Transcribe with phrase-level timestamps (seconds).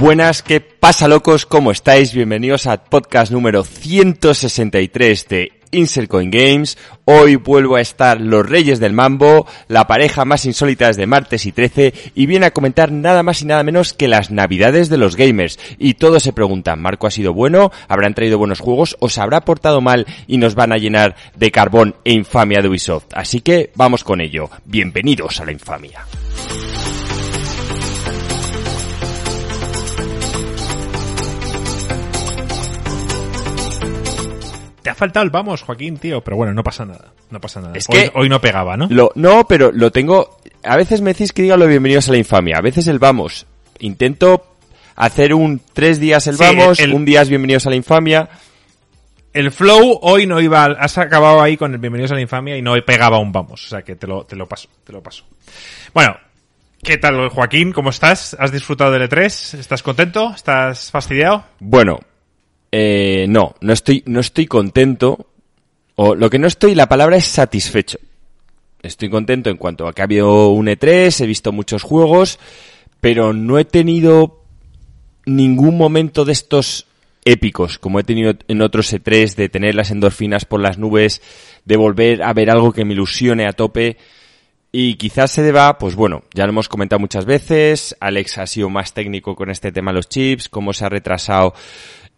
[0.00, 1.44] Buenas, ¿qué pasa locos?
[1.44, 2.14] ¿Cómo estáis?
[2.14, 6.78] Bienvenidos al podcast número 163 de Insercoin Games.
[7.04, 11.52] Hoy vuelvo a estar los Reyes del Mambo, la pareja más insólita desde martes y
[11.52, 15.16] 13, y viene a comentar nada más y nada menos que las navidades de los
[15.16, 15.58] gamers.
[15.78, 17.70] Y todos se preguntan, ¿Marco ha sido bueno?
[17.86, 18.96] ¿Habrán traído buenos juegos?
[19.00, 22.68] ¿O se habrá portado mal y nos van a llenar de carbón e infamia de
[22.68, 23.12] Ubisoft?
[23.12, 24.48] Así que vamos con ello.
[24.64, 26.06] Bienvenidos a la infamia.
[35.00, 36.22] Faltado el vamos, Joaquín, tío.
[36.22, 37.06] Pero bueno, no pasa nada.
[37.30, 37.72] No pasa nada.
[37.76, 38.86] Es hoy, que- hoy no pegaba, ¿no?
[38.88, 40.38] Lo, no, pero lo tengo.
[40.62, 42.58] A veces me decís que diga lo bienvenidos a la infamia.
[42.58, 43.46] A veces el vamos.
[43.80, 44.46] Intento
[44.94, 48.28] hacer un tres días el Sí, vamos, el- un día es bienvenidos a la infamia.
[49.32, 50.64] El flow hoy no iba.
[50.64, 53.64] Has acabado ahí con el bienvenidos a la infamia y no pegaba un vamos.
[53.64, 54.68] O sea que te lo, te lo paso.
[54.84, 55.24] Te lo paso.
[55.94, 56.16] Bueno.
[56.82, 57.72] ¿Qué tal, Joaquín?
[57.72, 58.34] ¿Cómo estás?
[58.40, 59.58] ¿Has disfrutado del E3?
[59.58, 60.32] ¿Estás contento?
[60.34, 61.44] ¿Estás fastidiado?
[61.58, 62.00] Bueno,
[62.72, 65.26] eh, no, no estoy, no estoy contento.
[65.96, 67.98] O lo que no estoy, la palabra es satisfecho.
[68.82, 72.38] Estoy contento en cuanto a que ha habido un E3, he visto muchos juegos,
[73.00, 74.42] pero no he tenido
[75.26, 76.86] ningún momento de estos
[77.26, 81.20] épicos, como he tenido en otros E3, de tener las endorfinas por las nubes,
[81.66, 83.98] de volver a ver algo que me ilusione a tope.
[84.72, 88.70] Y quizás se deba, pues bueno, ya lo hemos comentado muchas veces, Alex ha sido
[88.70, 91.54] más técnico con este tema de los chips, cómo se ha retrasado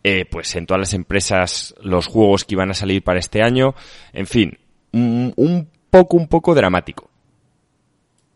[0.05, 3.75] eh, pues en todas las empresas los juegos que iban a salir para este año,
[4.13, 4.59] en fin,
[4.93, 7.12] un, un poco, un poco dramático.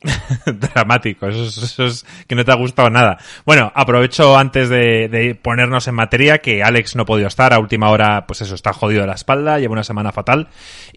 [0.47, 3.19] Dramático, eso es, eso es que no te ha gustado nada.
[3.45, 7.91] Bueno, aprovecho antes de, de ponernos en materia que Alex no podido estar a última
[7.91, 10.49] hora, pues eso, está jodido de la espalda, lleva una semana fatal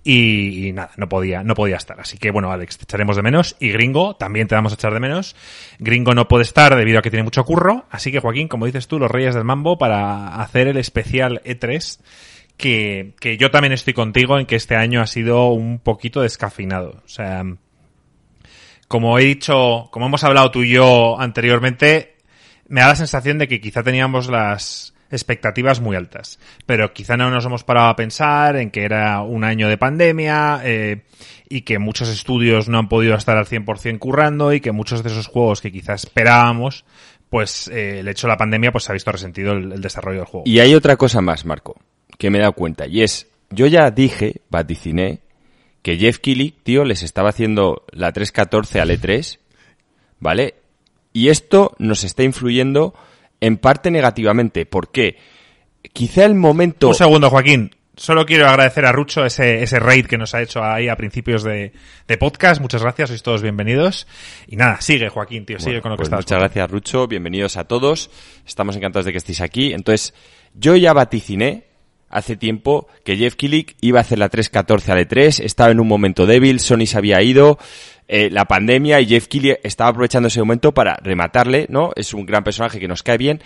[0.03, 1.99] y, nada, no podía, no podía estar.
[1.99, 4.93] Así que bueno, Alex, te echaremos de menos y Gringo también te vamos a echar
[4.93, 5.35] de menos.
[5.79, 8.87] Gringo no puede estar debido a que tiene mucho curro, así que Joaquín, como dices
[8.87, 11.99] tú, los Reyes del Mambo para hacer el especial E3
[12.57, 17.01] que, que yo también estoy contigo en que este año ha sido un poquito descafeinado.
[17.05, 17.45] O sea,
[18.89, 22.15] como he dicho, como hemos hablado tú y yo anteriormente,
[22.67, 27.29] me da la sensación de que quizá teníamos las expectativas muy altas, pero quizá no
[27.29, 31.03] nos hemos parado a pensar en que era un año de pandemia eh,
[31.47, 35.11] y que muchos estudios no han podido estar al 100% currando y que muchos de
[35.11, 36.83] esos juegos que quizá esperábamos,
[37.29, 40.27] pues eh, el hecho de la pandemia pues ha visto resentido el, el desarrollo del
[40.27, 40.43] juego.
[40.47, 41.79] Y hay otra cosa más, Marco,
[42.17, 45.19] que me he dado cuenta, y es, yo ya dije, vaticiné,
[45.89, 49.39] que Jeff Keighley, tío, les estaba haciendo la 314 al E3,
[50.19, 50.53] ¿vale?
[51.13, 52.93] Y esto nos está influyendo
[53.41, 54.67] en parte negativamente.
[54.67, 55.17] ¿Por qué?
[55.91, 56.89] Quizá el momento...
[56.89, 57.71] Un segundo, Joaquín.
[57.95, 61.43] Solo quiero agradecer a Rucho ese, ese raid que nos ha hecho ahí a principios
[61.43, 61.73] de,
[62.07, 62.61] de podcast.
[62.61, 64.05] Muchas gracias, sois todos bienvenidos.
[64.47, 66.19] Y nada, sigue, Joaquín, tío, sigue Bueno, con lo que pues estás.
[66.19, 67.07] Muchas gracias, Rucho.
[67.07, 68.11] Bienvenidos a todos.
[68.45, 69.73] Estamos encantados de que estéis aquí.
[69.73, 70.13] Entonces,
[70.53, 71.68] yo ya vaticiné
[72.09, 75.43] hace tiempo que Jeff Keighley iba a hacer la 314 al E3.
[75.43, 76.59] Estaba en un momento débil.
[76.59, 77.57] Sony se había ido.
[78.07, 81.91] eh, la pandemia y Jeff Keighley estaba aprovechando ese momento para rematarle, ¿no?
[81.95, 83.41] Es un gran personaje que nos cae bien.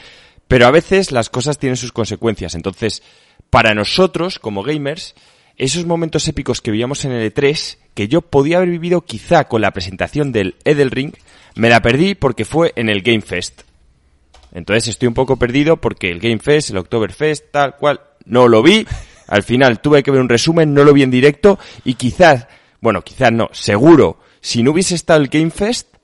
[0.47, 2.55] Pero a veces las cosas tienen sus consecuencias.
[2.55, 3.03] Entonces,
[3.49, 5.15] para nosotros, como gamers,
[5.57, 9.61] esos momentos épicos que vivíamos en el E3, que yo podía haber vivido quizá con
[9.61, 11.13] la presentación del Edelring,
[11.55, 13.63] me la perdí porque fue en el Game Fest.
[14.53, 18.61] Entonces estoy un poco perdido porque el Game Fest, el Oktoberfest, tal cual, no lo
[18.61, 18.85] vi.
[19.27, 22.47] Al final tuve que ver un resumen, no lo vi en directo y quizás,
[22.79, 25.95] bueno, quizás no, seguro, si no hubiese estado el Game Fest,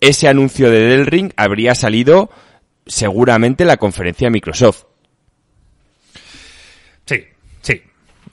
[0.00, 2.30] ese anuncio de Del Ring habría salido
[2.86, 4.84] seguramente en la conferencia de Microsoft.
[7.04, 7.26] Sí, sí.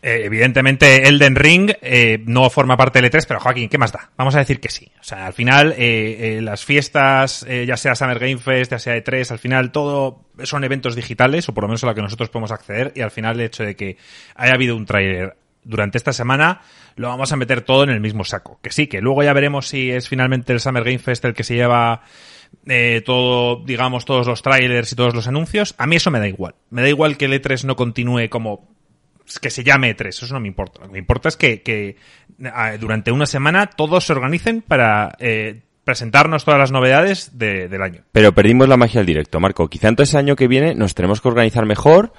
[0.02, 4.12] Eh, evidentemente, Elden Ring eh, no forma parte del E3, pero Joaquín, ¿qué más da?
[4.18, 4.92] Vamos a decir que sí.
[5.00, 8.80] O sea, al final, eh, eh, las fiestas, eh, ya sea Summer Game Fest, ya
[8.80, 12.02] sea E3, al final todo son eventos digitales, o por lo menos a lo que
[12.02, 13.98] nosotros podemos acceder, y al final el hecho de que
[14.36, 16.62] haya habido un trailer durante esta semana,
[16.96, 18.60] lo vamos a meter todo en el mismo saco.
[18.62, 21.44] Que sí, que luego ya veremos si es finalmente el Summer Game Fest el que
[21.44, 22.04] se lleva
[22.68, 25.76] eh, todo, digamos, todos los trailers y todos los anuncios.
[25.78, 26.56] A mí eso me da igual.
[26.70, 28.75] Me da igual que el E3 no continúe como
[29.42, 30.80] que se llame E3, eso no me importa.
[30.82, 31.98] Lo que me importa es que, que
[32.80, 38.02] durante una semana todos se organicen para eh, presentarnos todas las novedades de- del año.
[38.12, 39.68] Pero perdimos la magia del directo, Marco.
[39.68, 42.14] Quizá entonces el año que viene nos tenemos que organizar mejor,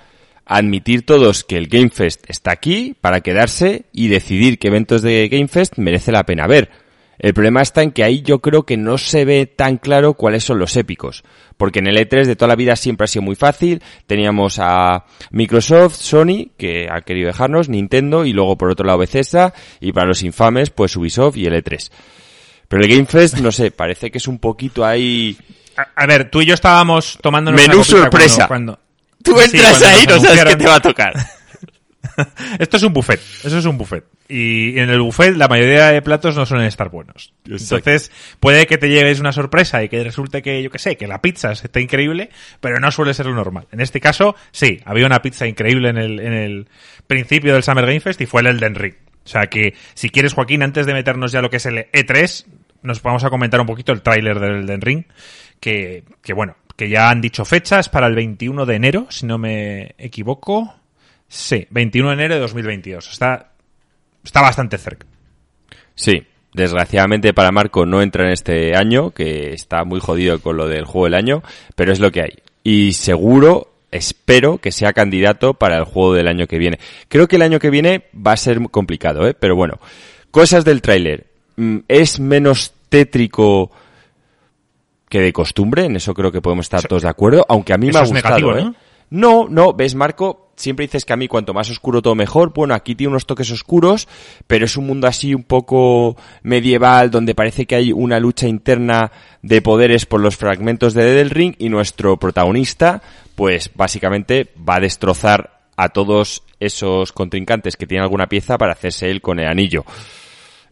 [0.44, 5.28] admitir todos que el Game Fest está aquí para quedarse y decidir qué eventos de
[5.28, 6.70] Game Fest merece la pena ver.
[7.18, 10.44] El problema está en que ahí yo creo que no se ve tan claro cuáles
[10.44, 11.24] son los épicos.
[11.56, 13.82] Porque en el E3 de toda la vida siempre ha sido muy fácil.
[14.06, 19.54] Teníamos a Microsoft, Sony, que ha querido dejarnos, Nintendo y luego por otro lado Bethesda.
[19.80, 21.90] Y para los infames, pues Ubisoft y el E3.
[22.68, 25.36] Pero el Game Fest, no sé, parece que es un poquito ahí
[25.76, 28.48] A, a ver, tú y yo estábamos tomando Menú sorpresa.
[28.48, 28.78] Cuando,
[29.22, 31.14] Tú entras ahí no sabes qué te va a tocar.
[32.58, 34.04] Esto es un buffet, eso es un buffet.
[34.28, 37.32] Y en el buffet la mayoría de platos no suelen estar buenos.
[37.44, 37.76] Exacto.
[37.76, 38.10] Entonces,
[38.40, 41.20] puede que te lleves una sorpresa y que resulte que, yo que sé, que la
[41.20, 42.30] pizza esté increíble,
[42.60, 43.66] pero no suele ser lo normal.
[43.72, 46.68] En este caso, sí, había una pizza increíble en el, en el
[47.06, 48.94] principio del Summer Game Fest y fue el Elden Ring.
[49.24, 52.46] O sea que, si quieres, Joaquín, antes de meternos ya lo que es el E3,
[52.82, 55.04] nos vamos a comentar un poquito el tráiler del Elden Ring,
[55.60, 59.38] que, que bueno, que ya han dicho fechas para el 21 de enero, si no
[59.38, 60.74] me equivoco.
[61.28, 63.10] Sí, 21 de enero de 2022.
[63.10, 63.52] Está,
[64.24, 65.06] está bastante cerca.
[65.94, 70.68] Sí, desgraciadamente para Marco no entra en este año, que está muy jodido con lo
[70.68, 71.42] del juego del año,
[71.74, 72.32] pero es lo que hay.
[72.62, 76.78] Y seguro, espero que sea candidato para el juego del año que viene.
[77.08, 79.34] Creo que el año que viene va a ser complicado, ¿eh?
[79.34, 79.78] Pero bueno,
[80.30, 81.26] cosas del tráiler.
[81.56, 83.70] Mm, Es menos tétrico
[85.08, 87.90] que de costumbre, en eso creo que podemos estar todos de acuerdo, aunque a mí
[87.90, 88.64] me ha gustado, negativo, ¿eh?
[88.64, 88.74] ¿no?
[89.08, 92.52] No, no, ves Marco, siempre dices que a mí cuanto más oscuro todo mejor.
[92.52, 94.08] Bueno, aquí tiene unos toques oscuros,
[94.46, 99.12] pero es un mundo así un poco medieval donde parece que hay una lucha interna
[99.42, 103.02] de poderes por los fragmentos de Del Ring y nuestro protagonista,
[103.34, 109.10] pues básicamente va a destrozar a todos esos contrincantes que tienen alguna pieza para hacerse
[109.10, 109.84] él con el anillo.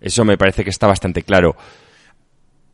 [0.00, 1.56] Eso me parece que está bastante claro.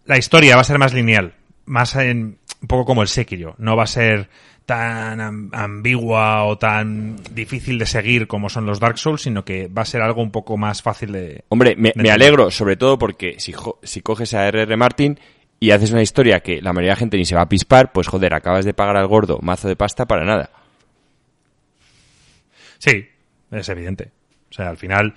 [0.06, 1.34] La historia va a ser más lineal,
[1.66, 3.54] más en, un poco como el Sekiro.
[3.58, 4.28] No va a ser
[4.66, 9.68] tan am- ambigua o tan difícil de seguir como son los Dark Souls, sino que
[9.68, 11.44] va a ser algo un poco más fácil de...
[11.48, 14.76] Hombre, me, alegro, sobre todo porque si, si coges a R.R.
[14.76, 15.18] Martin
[15.58, 17.92] y haces una historia que la mayoría de la gente ni se va a pispar,
[17.92, 20.50] pues joder, acabas de pagar al gordo mazo de pasta para nada.
[22.78, 23.06] Sí,
[23.50, 24.10] es evidente.
[24.50, 25.14] O sea, al final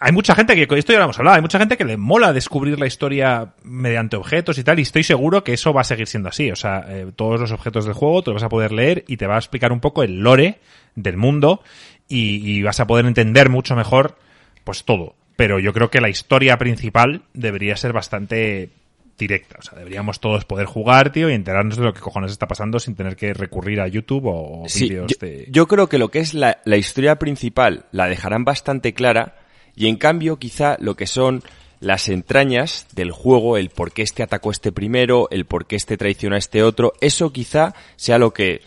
[0.00, 1.96] hay mucha gente que, con esto ya lo hemos hablado, hay mucha gente que le
[1.96, 5.84] mola descubrir la historia mediante objetos y tal, y estoy seguro que eso va a
[5.84, 6.50] seguir siendo así.
[6.50, 9.16] O sea, eh, todos los objetos del juego te los vas a poder leer y
[9.16, 10.58] te va a explicar un poco el lore
[10.94, 11.62] del mundo
[12.08, 14.16] y, y vas a poder entender mucho mejor,
[14.64, 15.16] pues todo.
[15.36, 18.70] Pero yo creo que la historia principal debería ser bastante
[19.18, 19.56] directa.
[19.58, 22.78] O sea, deberíamos todos poder jugar, tío, y enterarnos de lo que cojones está pasando
[22.80, 25.46] sin tener que recurrir a YouTube o, o Sí, vídeos yo, de...
[25.50, 29.34] yo creo que lo que es la, la historia principal la dejarán bastante clara
[29.76, 31.42] y en cambio quizá lo que son
[31.80, 35.96] las entrañas del juego, el por qué este atacó este primero, el por qué este
[35.96, 38.62] traiciona a este otro, eso quizá sea lo que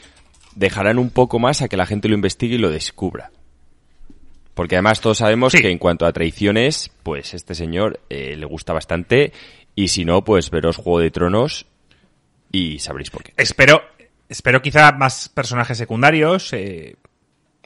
[0.56, 3.32] dejarán un poco más a que la gente lo investigue y lo descubra.
[4.54, 5.62] Porque además todos sabemos Sí.
[5.62, 9.32] que en cuanto a traiciones, pues este señor eh, le gusta bastante
[9.76, 11.68] y si no, pues veros Juego de Tronos
[12.52, 13.34] y sabréis por qué.
[13.38, 13.82] Espero,
[14.30, 16.96] espero quizá más personajes secundarios, eh,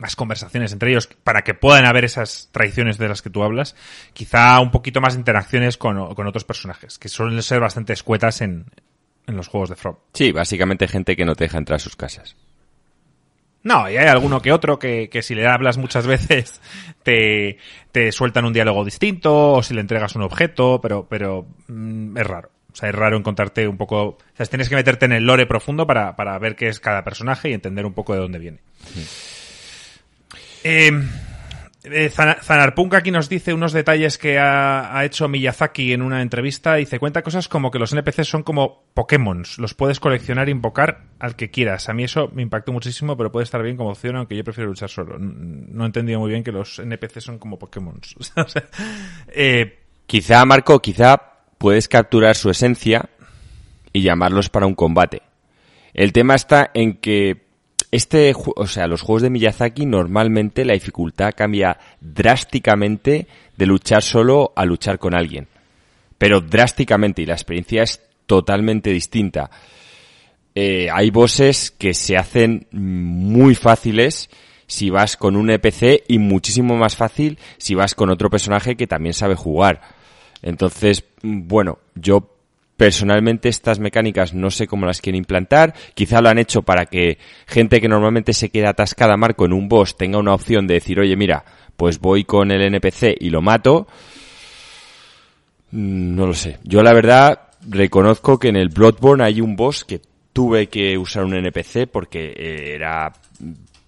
[0.01, 3.75] más conversaciones entre ellos, para que puedan haber esas traiciones de las que tú hablas.
[4.13, 8.41] Quizá un poquito más de interacciones con, con otros personajes, que suelen ser bastante escuetas
[8.41, 8.65] en,
[9.27, 9.95] en los juegos de From.
[10.13, 12.35] Sí, básicamente gente que no te deja entrar a sus casas.
[13.63, 16.61] No, y hay alguno que otro que, que si le hablas muchas veces
[17.03, 17.59] te,
[17.91, 22.25] te sueltan un diálogo distinto o si le entregas un objeto, pero, pero mm, es
[22.25, 22.49] raro.
[22.73, 24.01] O sea, es raro encontrarte un poco...
[24.01, 27.03] O sea, tienes que meterte en el lore profundo para, para ver qué es cada
[27.03, 28.59] personaje y entender un poco de dónde viene.
[30.63, 30.91] Eh,
[31.83, 36.75] eh, Zana- Zanarpunk aquí nos dice unos detalles que ha, hecho Miyazaki en una entrevista.
[36.75, 39.43] Dice, cuenta cosas como que los NPCs son como Pokémon.
[39.57, 41.89] Los puedes coleccionar e invocar al que quieras.
[41.89, 44.69] A mí eso me impactó muchísimo, pero puede estar bien como opción, aunque yo prefiero
[44.69, 45.17] luchar solo.
[45.19, 47.99] No he entendido muy bien que los NPCs son como Pokémon.
[49.33, 51.17] Eh, Quizá, Marco, quizá
[51.57, 53.09] puedes capturar su esencia
[53.93, 55.21] y llamarlos para un combate.
[55.93, 57.45] El tema está en que
[57.91, 64.53] este, o sea, los juegos de Miyazaki normalmente la dificultad cambia drásticamente de luchar solo
[64.55, 65.47] a luchar con alguien.
[66.17, 69.51] Pero drásticamente y la experiencia es totalmente distinta.
[70.55, 74.29] Eh, hay bosses que se hacen muy fáciles
[74.67, 78.87] si vas con un NPC y muchísimo más fácil si vas con otro personaje que
[78.87, 79.81] también sabe jugar.
[80.41, 82.35] Entonces, mm, bueno, yo
[82.77, 85.73] personalmente estas mecánicas no sé cómo las quieren implantar.
[85.93, 89.69] Quizá lo han hecho para que gente que normalmente se queda atascada, Marco, en un
[89.69, 91.43] boss tenga una opción de decir, oye, mira,
[91.77, 93.87] pues voy con el NPC y lo mato.
[95.71, 96.59] Mm, No lo sé.
[96.63, 100.01] Yo la verdad reconozco que en el Bloodborne hay un boss que
[100.33, 103.11] tuve que usar un NPC porque eh, era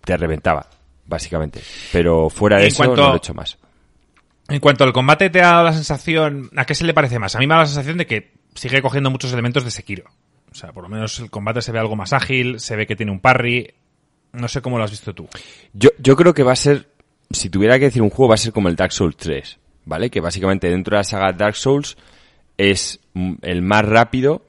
[0.03, 0.67] te reventaba
[1.05, 1.61] básicamente.
[1.91, 3.57] Pero fuera de eso cuanto- no lo he hecho más.
[4.49, 6.49] En cuanto al combate, ¿te ha dado la sensación...
[6.57, 7.33] ¿A qué se le parece más?
[7.35, 10.05] A mí me ha dado la sensación de que sigue cogiendo muchos elementos de Sekiro.
[10.51, 12.95] O sea, por lo menos el combate se ve algo más ágil, se ve que
[12.95, 13.73] tiene un parry.
[14.33, 15.27] No sé cómo lo has visto tú.
[15.73, 16.89] Yo, yo creo que va a ser,
[17.31, 20.09] si tuviera que decir un juego, va a ser como el Dark Souls 3, ¿vale?
[20.09, 21.97] Que básicamente dentro de la saga Dark Souls
[22.57, 22.99] es
[23.41, 24.45] el más rápido,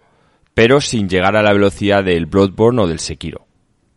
[0.55, 3.47] pero sin llegar a la velocidad del Bloodborne o del Sekiro.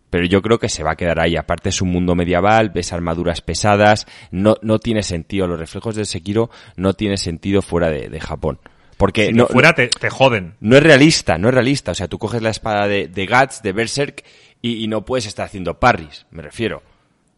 [0.09, 1.35] Pero yo creo que se va a quedar ahí.
[1.35, 5.47] Aparte es un mundo medieval, ves armaduras pesadas, no, no tiene sentido.
[5.47, 8.59] Los reflejos del Sekiro no tiene sentido fuera de, Japón.
[8.97, 10.55] Porque no, fuera te, te, joden.
[10.59, 11.91] No es realista, no es realista.
[11.91, 14.23] O sea, tú coges la espada de, de Guts, de Berserk,
[14.61, 16.81] y, y, no puedes estar haciendo parries, me refiero.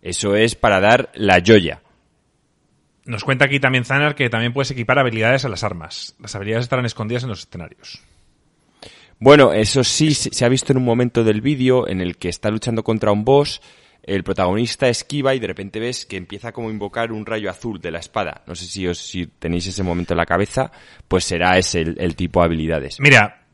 [0.02, 1.82] Eso es para dar la joya.
[3.06, 6.16] Nos cuenta aquí también Zanar que también puedes equipar habilidades a las armas.
[6.20, 8.02] Las habilidades estarán escondidas en los escenarios.
[9.20, 12.50] Bueno, eso sí se ha visto en un momento del vídeo en el que está
[12.50, 13.62] luchando contra un boss,
[14.04, 17.80] el protagonista esquiva y de repente ves que empieza como a invocar un rayo azul
[17.80, 18.44] de la espada.
[18.48, 20.72] No sé si os tenéis ese momento en la cabeza,
[21.08, 23.00] pues será ese el, tipo de habilidades.
[23.00, 23.46] Mira,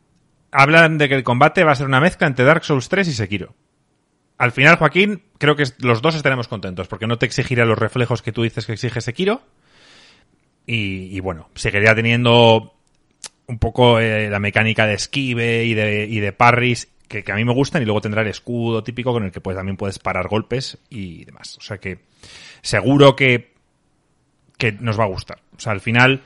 [0.51, 3.13] hablan de que el combate va a ser una mezcla entre Dark Souls 3 y
[3.13, 3.55] Sekiro.
[4.37, 8.21] Al final, Joaquín, creo que los dos estaremos contentos, porque no te exigirá los reflejos
[8.21, 9.41] que tú dices que exige Sekiro.
[10.67, 12.73] Y, y bueno, seguiría teniendo
[13.47, 17.45] un poco eh, la mecánica de esquive y de, y de parries que, a mí
[17.45, 20.27] me gustan y luego tendrá el escudo típico con el que pues también puedes parar
[20.27, 21.57] golpes y demás.
[21.57, 21.99] O sea que
[22.61, 23.53] seguro que,
[24.57, 25.39] que nos va a gustar.
[25.55, 26.21] O sea, al final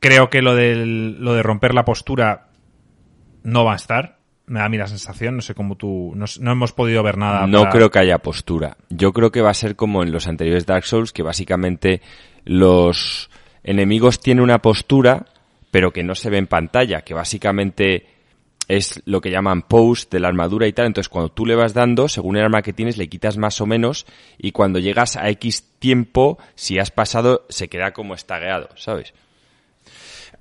[0.00, 2.48] creo que lo, del, lo de romper la postura
[3.42, 4.18] no va a estar.
[4.46, 6.12] Me da a mí la sensación, no sé cómo tú...
[6.14, 7.46] No, no hemos podido ver nada.
[7.46, 8.76] No creo que haya postura.
[8.90, 12.02] Yo creo que va a ser como en los anteriores Dark Souls, que básicamente
[12.44, 13.30] los
[13.62, 15.24] enemigos tienen una postura
[15.74, 18.06] pero que no se ve en pantalla, que básicamente
[18.68, 20.86] es lo que llaman post de la armadura y tal.
[20.86, 23.66] Entonces, cuando tú le vas dando, según el arma que tienes, le quitas más o
[23.66, 24.06] menos
[24.38, 29.14] y cuando llegas a X tiempo, si has pasado, se queda como estagueado, ¿sabes?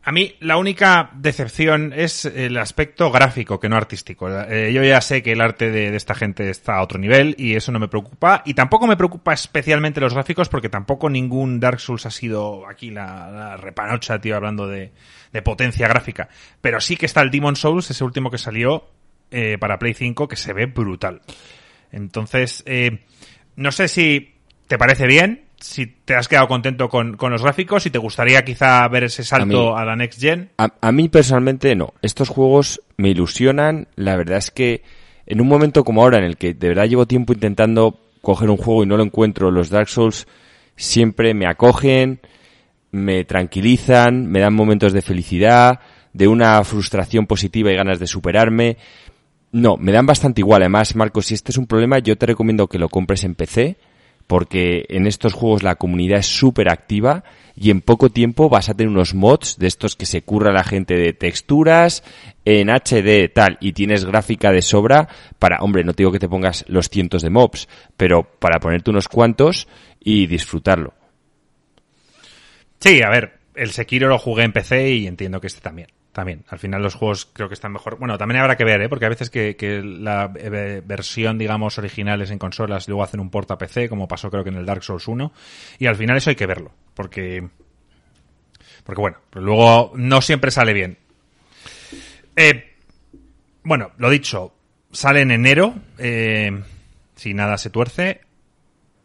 [0.06, 4.30] A mí la única decepción es el aspecto gráfico, que no artístico.
[4.30, 7.56] Eh, yo ya sé que el arte de, esta gente está a otro nivel y
[7.56, 8.42] eso no me preocupa.
[8.46, 12.92] Y tampoco me preocupa especialmente los gráficos porque tampoco ningún Dark Souls ha sido aquí
[12.92, 14.92] la, repanocha, tío, hablando de,
[15.42, 16.30] potencia gráfica.
[16.62, 18.90] Pero sí que está el Demon Souls, ese último que salió
[19.32, 21.22] eh, para Play 5, que se ve brutal.
[21.92, 23.00] Entonces, eh,
[23.56, 24.36] no sé si
[24.68, 28.88] te parece bien, si te has quedado contento con, los gráficos, y te gustaría quizá
[28.90, 30.50] ver ese salto a, la Next Gen.
[30.58, 31.94] A, mí personalmente no.
[32.02, 33.88] Estos juegos me ilusionan.
[33.96, 34.84] La verdad es que
[35.26, 38.58] en un momento como ahora, en el que de verdad llevo tiempo intentando coger un
[38.58, 40.28] juego y no lo encuentro, los Dark Souls
[40.76, 42.20] siempre me acogen,
[42.94, 45.80] me tranquilizan, me dan momentos de felicidad,
[46.14, 48.78] de una frustración positiva y ganas de superarme.
[49.52, 50.62] No, me dan bastante igual.
[50.62, 53.78] Además, Marcos, si este es un problema, yo te recomiendo que lo compres en PC
[54.28, 57.24] porque en estos juegos la comunidad es súper activa
[57.56, 60.64] y en poco tiempo vas a tener unos mods de estos que se curra la
[60.64, 62.04] gente de texturas
[62.46, 65.10] en HD tal y tienes gráfica de sobra
[65.40, 68.92] para, hombre, no te digo que te pongas los cientos de mobs, pero para ponerte
[68.92, 69.68] unos cuantos
[70.00, 70.94] y disfrutarlo.
[72.84, 76.44] Sí, a ver, el Sekiro lo jugué en PC y entiendo que este también también.
[76.50, 77.98] Al final los juegos creo que están mejor.
[77.98, 78.90] Bueno, también habrá que ver, ¿eh?
[78.90, 83.50] porque a veces que, la eh, versión, digamos, originales en consolas luego hacen un port
[83.52, 85.32] a PC, como pasó creo que en el Dark Souls 1.
[85.80, 87.48] Y al final eso hay que verlo, porque.
[88.84, 90.98] Porque bueno, luego no siempre sale bien.
[92.36, 92.76] Eh,
[93.64, 94.54] bueno, lo dicho,
[94.92, 95.74] sale en enero.
[96.00, 96.52] Eh,
[97.16, 98.20] si nada se tuerce.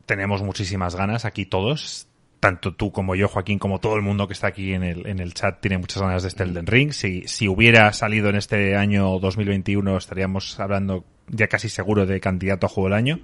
[0.05, 2.08] Tenemos muchísimas ganas aquí todos
[2.41, 5.19] tanto tú como yo, Joaquín, como todo el mundo que está aquí en el, en
[5.19, 6.93] el chat tiene muchas ganas de este Elden Ring.
[6.93, 12.67] Si, si hubiera salido en este año 2021 estaríamos hablando ya casi seguro de candidato
[12.67, 13.21] a juego del año.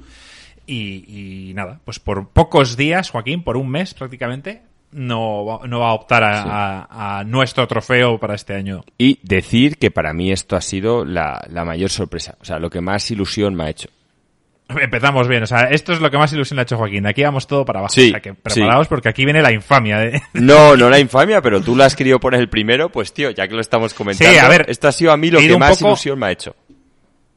[0.67, 5.93] Y, nada, pues por pocos días, Joaquín, por un mes prácticamente, no, no va a
[5.93, 8.83] optar a, nuestro trofeo para este año.
[8.97, 12.71] Y decir que para mí esto ha sido la, la mayor sorpresa, o sea, lo
[12.71, 13.91] que más ilusión me ha hecho.
[14.69, 17.07] Empezamos bien, o sea, esto es lo que más ilusión le ha hecho Joaquín.
[17.07, 17.93] aquí vamos todo para abajo.
[17.97, 19.99] o sea, que preparaos porque aquí viene la infamia.
[19.99, 20.23] De...
[20.33, 23.47] No, no la infamia, pero tú la has querido poner el primero, pues tío, ya
[23.47, 24.33] que lo estamos comentando.
[24.33, 26.57] Sí, a ver, esto ha sido a mí lo que más ilusión me ha hecho.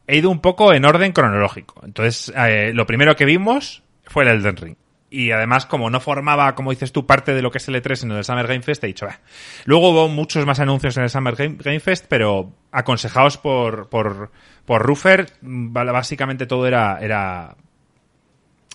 [0.07, 1.81] He ido un poco en orden cronológico.
[1.83, 4.75] Entonces, eh, lo primero que vimos fue el Elden Ring.
[5.09, 8.03] Y además, como no formaba, como dices tú, parte de lo que es el E3
[8.03, 9.07] en el Summer Game Fest, he dicho,
[9.63, 14.31] Luego hubo muchos más anuncios en el Summer Game, Fest, pero aconsejados por, por,
[14.67, 17.55] por Ruffer, básicamente todo era, era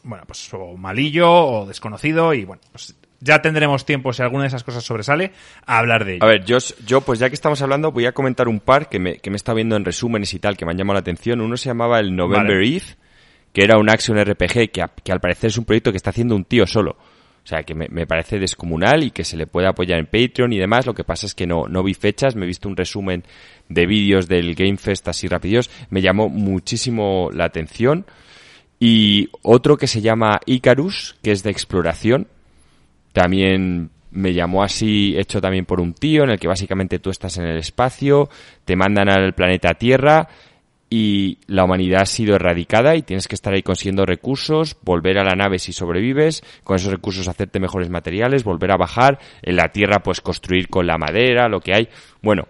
[0.03, 4.49] bueno, pues o malillo o desconocido y bueno, pues ya tendremos tiempo, si alguna de
[4.49, 5.33] esas cosas sobresale,
[5.67, 6.25] a hablar de ello.
[6.25, 6.57] A ver, yo,
[6.87, 9.37] yo pues ya que estamos hablando, voy a comentar un par que me, que me
[9.37, 11.43] está viendo en resúmenes y tal, que me han llamado la atención.
[11.43, 12.83] Uno se llamaba el November Eve,
[13.53, 16.35] que era un action RPG, que, que al parecer es un proyecto que está haciendo
[16.35, 16.97] un tío solo.
[17.45, 20.59] O sea, que me, parece descomunal y que se le puede apoyar en Patreon y
[20.59, 20.87] demás.
[20.87, 23.25] Lo que pasa es que no, no vi fechas, me he visto un resumen
[23.69, 25.69] de vídeos del Game Fest así rápidos.
[25.91, 28.07] Me llamó muchísimo la atención.
[28.79, 32.29] Y otro que se llama Icarus, que es de exploración.
[33.13, 37.39] También me llamó así, hecho también por un tío, en el que básicamente tú estás
[37.39, 38.29] en el espacio,
[38.65, 40.29] te mandan al planeta Tierra
[40.95, 45.25] y la humanidad ha sido erradicada y tienes que estar ahí consiguiendo recursos, volver a
[45.25, 49.73] la nave si sobrevives, con esos recursos hacerte mejores materiales, volver a bajar, en la
[49.73, 51.89] Tierra pues construir con la madera, lo que hay.
[52.21, 52.47] Bueno,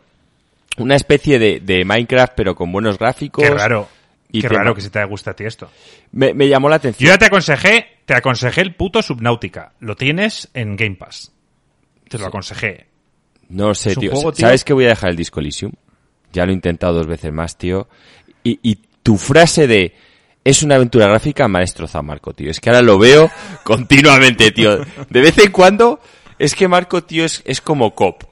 [0.76, 3.44] una especie de, de Minecraft pero con buenos gráficos.
[3.44, 3.88] Qué raro.
[4.32, 5.70] Y Qué raro que se te guste a ti esto.
[6.10, 7.10] Me, me llamó la Yo atención.
[7.10, 9.74] ya te aconsejé, te aconsejé el puto Subnautica.
[9.78, 11.30] Lo tienes en Game Pass.
[12.08, 12.88] Te lo aconsejé.
[13.50, 14.10] No sé, tío.
[14.10, 14.46] juego, tío.
[14.46, 15.70] ¿Sabes que voy a dejar el Disco Elysium?
[16.32, 17.88] Ya lo he intentado dos veces más, tío.
[18.42, 19.94] Y, y tu frase de
[20.44, 22.50] es una aventura gráfica me ha destrozado Marco, tío.
[22.50, 23.30] Es que ahora lo veo
[23.64, 24.78] continuamente, tío.
[25.08, 26.00] De vez en cuando,
[26.38, 28.24] es que Marco, tío, es, es como cop.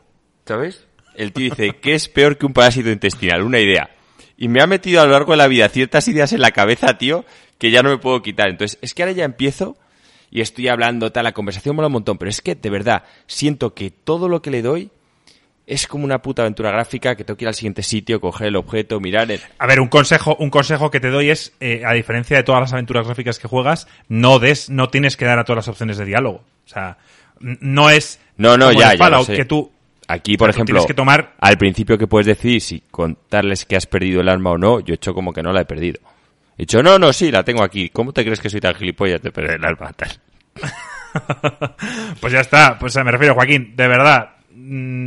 [0.45, 0.87] ¿Sabes?
[1.15, 3.91] El tío dice que es peor que un parásito intestinal, una idea.
[4.37, 6.97] Y me ha metido a lo largo de la vida ciertas ideas en la cabeza,
[6.99, 7.25] tío,
[7.59, 8.49] que ya no me puedo quitar.
[8.49, 9.77] Entonces, es que ahora ya empiezo
[10.31, 13.75] y estoy hablando, tal, la conversación mola un montón, pero es que, de verdad, siento
[13.75, 14.91] que todo lo que le doy
[15.71, 18.57] es como una puta aventura gráfica que tengo que ir al siguiente sitio, coger el
[18.57, 19.41] objeto, mirar el...
[19.59, 22.61] A ver, un consejo, un consejo que te doy es, eh, a diferencia de todas
[22.61, 25.97] las aventuras gráficas que juegas, no des, no tienes que dar a todas las opciones
[25.97, 26.45] de diálogo.
[26.67, 26.99] O sea,
[27.39, 29.71] no es No, no, como ya, ya que tú
[30.09, 32.83] Aquí, por O sea, tú ejemplo, tienes que tomar- al principio que puedes decidir si
[32.91, 35.61] contarles que has perdido el arma o no, yo he hecho como que no la
[35.61, 36.01] he perdido.
[36.59, 37.91] He dicho, no, no, sí, la tengo aquí.
[37.91, 39.93] ¿Cómo te crees que soy tan gilipollas de perder el arma?
[39.93, 40.11] Tal.
[42.21, 44.31] Pues ya está, pues me refiero, Joaquín, de verdad,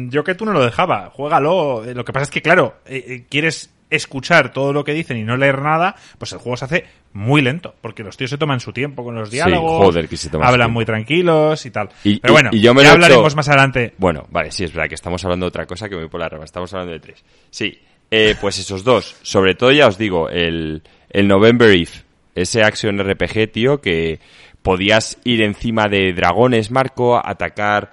[0.09, 1.85] yo que tú no lo dejaba, juégalo.
[1.85, 5.17] Eh, Lo que pasa es que, claro, eh, eh, quieres escuchar todo lo que dicen
[5.17, 8.39] y no leer nada, pues el juego se hace muy lento, porque los tíos se
[8.39, 11.63] toman su tiempo con los Sí, diálogos, joder, que se toman su hablan muy tranquilos
[11.67, 11.89] y tal.
[12.03, 13.93] Y- Pero bueno, y yo me ya hablaremos hecho- más adelante.
[13.99, 16.19] Bueno, vale, sí, es verdad que estamos hablando de otra cosa que me voy por
[16.19, 16.43] la rama.
[16.43, 17.23] Estamos hablando de tres.
[17.51, 17.79] Sí,
[18.09, 19.15] eh, pues esos dos.
[19.21, 21.87] Sobre todo, ya os digo, el, el November Eve.
[22.35, 24.19] Ese Action RPG, tío, que
[24.63, 27.91] podías ir encima de dragones, Marco, atacar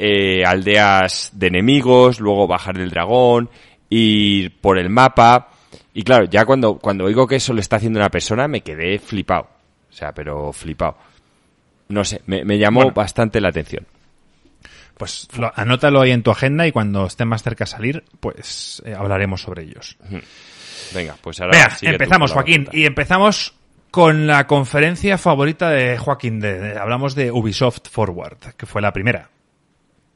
[0.00, 3.50] eh, aldeas de enemigos, luego bajar del dragón,
[3.88, 5.48] ir por el mapa.
[5.92, 8.98] Y claro, ya cuando, cuando oigo que eso lo está haciendo una persona, me quedé
[8.98, 9.48] flipado.
[9.90, 10.96] O sea, pero flipado.
[11.88, 12.94] No sé, me, me llamó Bueno.
[12.94, 13.86] bastante la atención.
[14.96, 18.82] Pues lo- anótalo ahí en tu agenda y cuando estén más cerca a salir, pues
[18.84, 19.96] eh, hablaremos sobre ellos.
[20.94, 22.68] Venga, pues ahora Venga, empezamos, Joaquín.
[22.72, 23.54] Y empezamos
[23.90, 26.38] con la conferencia favorita de Joaquín.
[26.38, 29.28] De, de- hablamos de Ubisoft Forward, que fue la primera.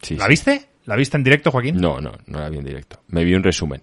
[0.05, 0.31] Sí, ¿La sí.
[0.31, 0.69] viste?
[0.87, 1.77] ¿La viste en directo, Joaquín?
[1.81, 3.01] No, no, no la vi en directo.
[3.09, 3.83] Me vi un resumen.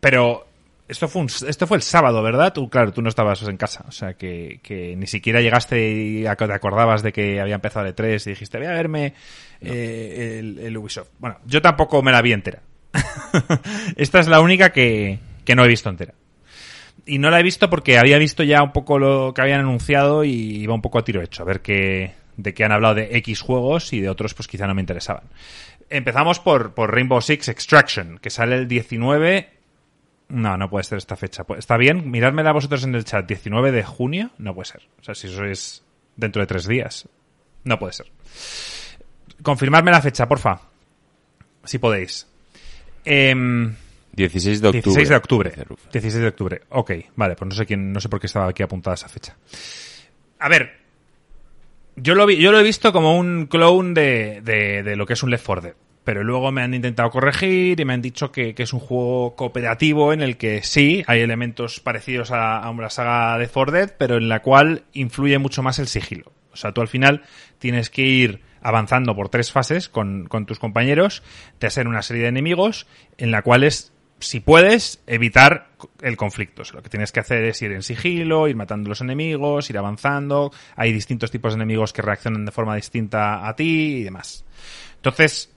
[0.00, 0.46] Pero
[0.88, 2.52] esto fue, un- esto fue el sábado, ¿verdad?
[2.52, 3.84] Tú, claro, tú no estabas en casa.
[3.88, 7.86] O sea, que, que ni siquiera llegaste y ac- te acordabas de que había empezado
[7.86, 9.14] el E3 y dijiste, voy a verme
[9.60, 11.08] eh, el, el Ubisoft.
[11.18, 12.62] Bueno, yo tampoco me la vi entera.
[13.96, 16.14] Esta es la única que, que no he visto entera.
[17.06, 20.24] Y no la he visto porque había visto ya un poco lo que habían anunciado
[20.24, 21.42] y iba un poco a tiro hecho.
[21.42, 24.66] A ver qué, de qué han hablado de X juegos y de otros pues quizá
[24.66, 25.24] no me interesaban.
[25.90, 29.62] Empezamos por, por Rainbow Six Extraction, que sale el 19
[30.32, 31.44] no, no puede ser esta fecha.
[31.58, 33.26] Está bien, mirádmela vosotros en el chat.
[33.26, 34.80] 19 de junio, no puede ser.
[34.98, 35.84] O sea, si eso es
[36.16, 37.06] dentro de tres días,
[37.64, 38.06] no puede ser.
[39.42, 40.58] Confirmadme la fecha, porfa.
[41.64, 42.26] Si podéis.
[43.04, 43.74] Em,
[44.12, 44.82] 16 de octubre.
[44.82, 45.50] 16 de octubre.
[45.50, 45.80] dice Ruf.
[45.92, 46.62] 16 de octubre.
[46.70, 49.36] Ok, vale, pues no sé quién, no sé por qué estaba aquí apuntada esa fecha.
[50.38, 50.81] A ver,
[51.96, 55.12] yo lo vi, yo lo he visto como un clone de, de, de lo que
[55.14, 55.74] es un Left 4 Dead.
[56.04, 59.36] Pero luego me han intentado corregir y me han dicho que, que es un juego
[59.36, 63.94] cooperativo en el que sí, hay elementos parecidos a, a la saga de 4 Dead,
[63.98, 66.32] pero en la cual influye mucho más el sigilo.
[66.52, 67.22] O sea, tú al final
[67.58, 71.22] tienes que ir avanzando por tres fases con, con tus compañeros,
[71.58, 72.86] te hacen una serie de enemigos
[73.18, 76.62] en la cuales si puedes, evitar el conflicto.
[76.72, 79.78] Lo que tienes que hacer es ir en sigilo, ir matando a los enemigos, ir
[79.78, 80.52] avanzando.
[80.76, 84.44] Hay distintos tipos de enemigos que reaccionan de forma distinta a ti y demás.
[84.96, 85.50] Entonces,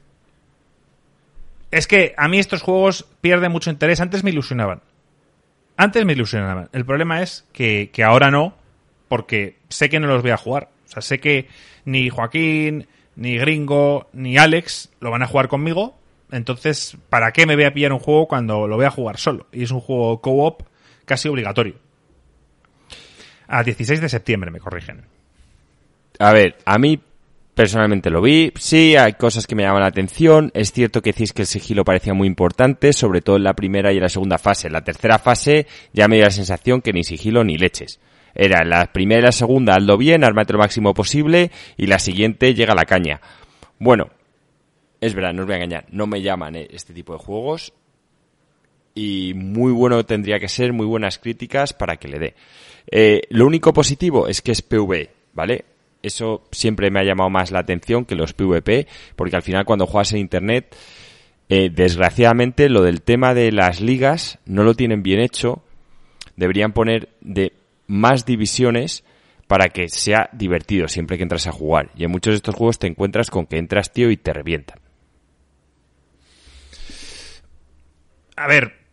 [1.72, 4.02] es que a mí estos juegos pierden mucho interés.
[4.02, 4.82] Antes me ilusionaban.
[5.78, 6.70] Antes me ilusionaban.
[6.72, 8.56] El problema es que, que ahora no,
[9.08, 10.70] porque sé que no los voy a jugar.
[10.86, 11.48] O sea, sé que
[11.84, 15.98] ni Joaquín, ni Gringo, ni Alex lo van a jugar conmigo.
[16.32, 19.48] Entonces, ¿para qué me voy a pillar un juego cuando lo voy a jugar solo?
[19.52, 20.64] Y es un juego co-op
[21.06, 21.76] casi obligatorio.
[23.48, 25.06] A 16 de septiembre, me corrigen.
[26.20, 27.00] A ver, a mí
[27.54, 28.52] personalmente lo vi.
[28.58, 30.52] Sí, hay cosas que me llaman la atención.
[30.54, 33.94] Es cierto que decís que el sigilo parecía muy importante, sobre todo en la primera
[33.94, 34.68] y en la segunda fase.
[34.68, 38.00] En la tercera fase ya me dio la sensación que ni sigilo ni leches.
[38.36, 42.54] Era la primera y la segunda, hazlo bien, armate lo máximo posible, y la siguiente
[42.54, 43.22] llega a la caña.
[43.80, 44.10] Bueno,
[45.02, 47.74] es verdad, no os voy a engañar, no me llaman eh, este tipo de juegos.
[48.94, 52.36] Y muy bueno tendría que ser, muy buenas críticas para que le dé.
[52.90, 55.66] Eh, lo único positivo es que es PV, ¿vale?
[56.06, 59.88] eso siempre me ha llamado más la atención que los PvP, porque al final cuando
[59.88, 60.76] juegas en Internet,
[61.50, 65.64] eh, desgraciadamente lo del tema de las ligas no lo tienen bien hecho.
[66.36, 67.54] Deberían poner de
[67.88, 69.04] más divisiones
[69.48, 71.92] para que sea divertido siempre que entras a jugar.
[71.96, 74.85] Y en muchos de estos juegos te encuentras con que entras, tío, y te revientan.
[78.36, 78.86] A ver,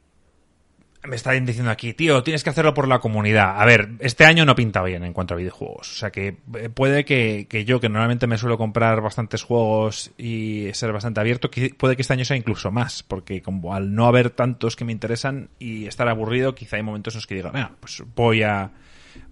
[1.05, 3.61] me están diciendo aquí, tío, tienes que hacerlo por la comunidad.
[3.61, 5.91] A ver, este año no pinta bien en cuanto a videojuegos.
[5.91, 10.13] O sea que eh, puede que, que, yo, que normalmente me suelo comprar bastantes juegos
[10.17, 13.03] y ser bastante abierto, puede que este año sea incluso más.
[13.03, 17.15] Porque como al no haber tantos que me interesan y estar aburrido, quizá hay momentos
[17.15, 18.71] en los que diga, ah, pues voy a,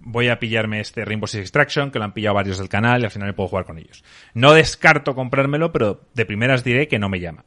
[0.01, 3.05] voy a pillarme este Rainbow Six Extraction, que lo han pillado varios del canal y
[3.05, 4.03] al final puedo jugar con ellos.
[4.33, 7.45] No descarto comprármelo, pero de primeras diré que no me llama.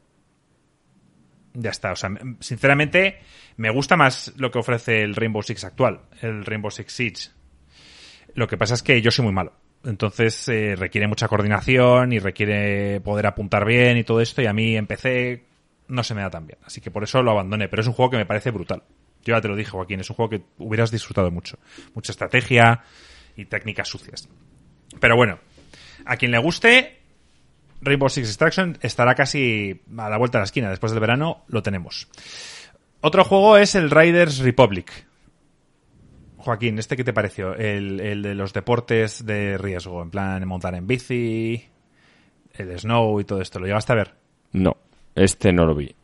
[1.55, 3.21] Ya está, o sea, sinceramente
[3.57, 7.31] me gusta más lo que ofrece el Rainbow Six actual, el Rainbow Six Siege.
[8.35, 9.53] Lo que pasa es que yo soy muy malo.
[9.85, 14.43] Entonces eh, requiere mucha coordinación y requiere poder apuntar bien y todo esto.
[14.43, 15.45] Y a mí en PC
[15.89, 16.59] no se me da tan bien.
[16.65, 17.69] Así que por eso lo abandoné.
[17.69, 18.83] Pero es un juego que me parece brutal.
[19.23, 20.01] Yo ya te lo dije, Joaquín.
[20.01, 21.59] Es un juego que hubieras disfrutado mucho.
[21.95, 22.83] Mucha estrategia
[23.37, 24.29] y técnicas sucias.
[25.01, 25.39] Pero bueno,
[26.05, 27.03] a quien le guste,
[27.81, 30.71] Rainbow Six Extraction estará casi a la vuelta de la esquina.
[30.71, 32.09] Después del verano lo tenemos.
[33.01, 35.07] Otro juego es el Riders Republic.
[36.39, 37.55] Joaquín, ¿este qué te pareció?
[37.55, 41.65] El, de los deportes de riesgo, en plan montar en bici,
[42.55, 43.59] el snow y todo esto.
[43.59, 44.15] ¿Lo llegaste a ver?
[44.53, 44.77] No,
[45.15, 45.95] este no lo vi.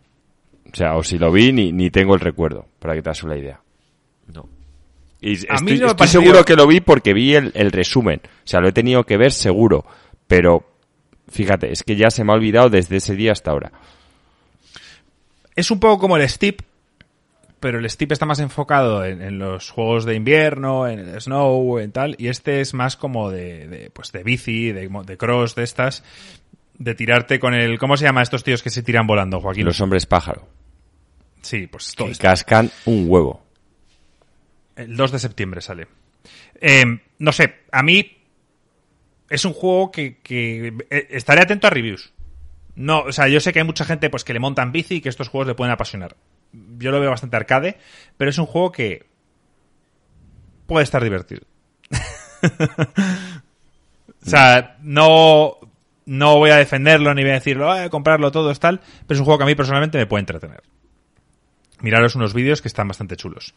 [0.73, 3.23] O sea, o si lo vi, ni, ni tengo el recuerdo, para que te hagas
[3.23, 3.61] una idea.
[4.33, 4.49] No.
[5.21, 8.23] Y estoy, estoy seguro que lo vi porque vi el, el, resumen.
[8.25, 9.85] O sea, lo he tenido que ver seguro.
[10.27, 10.70] Pero,
[11.31, 13.73] fíjate, es que ya se me ha olvidado desde ese día hasta ahora.
[15.57, 16.63] Es un poco como el Steep,
[17.61, 21.93] pero el Steep está más enfocado en, los juegos de invierno, en el snow, en
[21.93, 26.03] tal, y este es más como de, pues de bici, de, de, cross, de estas,
[26.79, 29.67] de tirarte con el, ¿cómo se llama estos tíos que se tiran volando, Joaquín?
[29.67, 30.49] Los hombres pájaro.
[31.43, 32.09] Sí, pues todo.
[32.09, 33.45] Que cascan un huevo.
[34.77, 35.87] El 2 de septiembre sale.
[36.61, 36.85] Eh,
[37.19, 38.20] no sé, a mí
[39.31, 42.13] es un juego que, que eh, estaré atento a reviews.
[42.75, 45.01] No, o sea, yo sé que hay mucha gente pues que le montan bici y
[45.01, 46.17] que estos juegos le pueden apasionar
[46.53, 47.77] yo lo veo bastante arcade,
[48.17, 49.07] pero es un juego que
[50.67, 51.43] puede estar divertido.
[54.25, 55.59] o sea, no,
[56.07, 59.21] no voy a defenderlo ni voy a decirlo, a comprarlo todo, es tal, pero es
[59.21, 60.63] un juego que a mí personalmente me puede entretener.
[61.81, 63.55] Miraros unos vídeos que están bastante chulos.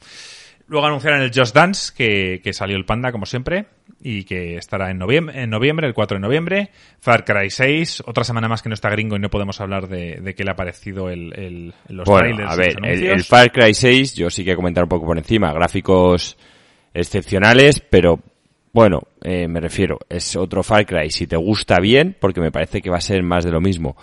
[0.68, 3.66] Luego anunciaron el Just Dance, que, que, salió el Panda, como siempre,
[4.02, 6.70] y que estará en noviembre, en noviembre, el 4 de noviembre.
[7.00, 10.20] Far Cry 6, otra semana más que no está gringo y no podemos hablar de,
[10.22, 13.74] de qué le ha parecido el, el los bueno, A ver, el, el, Far Cry
[13.74, 15.52] 6, yo sí que comentar un poco por encima.
[15.52, 16.38] Gráficos
[16.94, 18.20] excepcionales, pero
[18.72, 21.12] bueno, eh, me refiero, es otro Far Cry.
[21.12, 23.98] Si te gusta bien, porque me parece que va a ser más de lo mismo.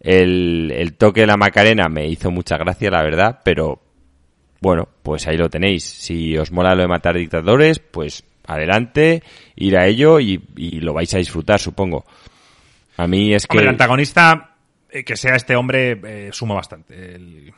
[0.00, 3.80] El, el toque de la Macarena me hizo mucha gracia, la verdad, pero
[4.62, 5.82] bueno, pues ahí lo tenéis.
[5.82, 9.24] Si os mola lo de matar dictadores, pues adelante,
[9.56, 10.38] ir a ello y,
[10.80, 12.06] lo vais a disfrutar, supongo.
[12.96, 13.58] A mí es que...
[13.58, 14.54] el antagonista,
[14.88, 17.16] eh, que sea este hombre, eh, suma bastante.
[17.16, 17.52] El...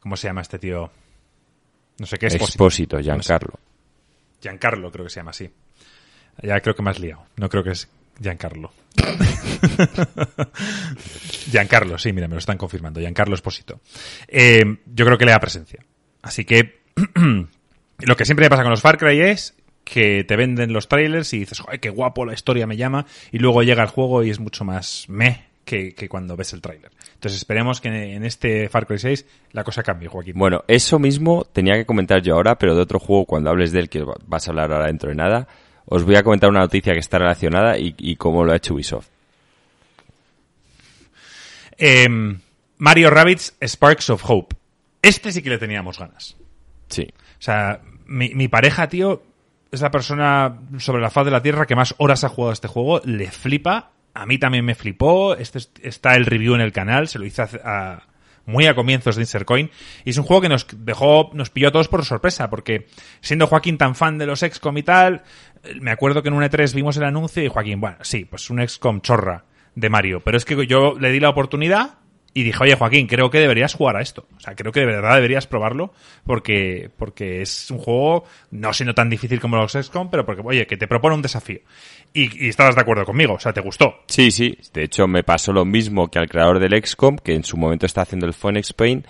[0.00, 0.90] ¿Cómo se llama este tío?
[1.98, 2.34] No sé qué es.
[2.36, 3.60] Expósito, Giancarlo.
[4.40, 5.50] Giancarlo creo que se llama así.
[6.42, 7.26] Ya creo que me has liado.
[7.36, 8.72] No creo que es Giancarlo.
[11.50, 12.98] Giancarlo, sí, mira, me lo están confirmando.
[12.98, 13.82] Giancarlo Espósito.
[14.26, 15.84] Eh, yo creo que le da presencia.
[16.22, 16.80] Así que
[17.98, 19.54] lo que siempre me pasa con los Far Cry es
[19.84, 23.06] que te venden los trailers y dices, ¡ay, qué guapo, la historia me llama!
[23.32, 26.90] Y luego llega el juego y es mucho más meh que, cuando ves el trailer.
[27.14, 30.34] Entonces esperemos que en este Far Cry 6 la cosa cambie, Joaquín.
[30.36, 33.80] Bueno, eso mismo tenía que comentar yo ahora, pero de otro juego cuando hables de
[33.80, 35.46] él, que vas a hablar ahora dentro de nada,
[35.86, 38.74] os voy a comentar una noticia que está relacionada y, y cómo lo ha hecho
[38.74, 39.08] Ubisoft.
[41.78, 42.08] Eh,
[42.78, 44.56] Mario Rabbits Sparks of Hope.
[45.02, 46.36] Este sí que le teníamos ganas.
[46.88, 47.08] Sí.
[47.12, 49.22] O sea, mi, mi pareja, tío,
[49.70, 52.54] es la persona sobre la faz de la Tierra que más horas ha jugado a
[52.54, 53.00] este juego.
[53.04, 53.92] Le flipa.
[54.14, 55.34] A mí también me flipó.
[55.34, 57.08] Este está el review en el canal.
[57.08, 58.02] Se lo hice a,
[58.46, 59.70] muy a comienzos de Insert Coin.
[60.04, 62.50] Y es un juego que nos dejó, nos pilló a todos por sorpresa.
[62.50, 62.88] Porque
[63.20, 65.22] siendo Joaquín tan fan de los XCOM y tal,
[65.80, 68.66] me acuerdo que en un E3 vimos el anuncio y Joaquín, bueno, sí, pues un
[68.66, 69.44] XCOM chorra
[69.76, 70.20] de Mario.
[70.20, 71.99] Pero es que yo le di la oportunidad
[72.32, 74.26] y dije, oye Joaquín, creo que deberías jugar a esto.
[74.36, 75.92] O sea, creo que de verdad deberías probarlo
[76.24, 80.66] porque, porque es un juego no siendo tan difícil como los XCOM, pero porque, oye,
[80.66, 81.60] que te propone un desafío.
[82.12, 84.02] Y, y estabas de acuerdo conmigo, o sea, te gustó.
[84.06, 84.56] Sí, sí.
[84.72, 87.86] De hecho, me pasó lo mismo que al creador del XCOM, que en su momento
[87.86, 89.04] está haciendo el Phoenix Pain.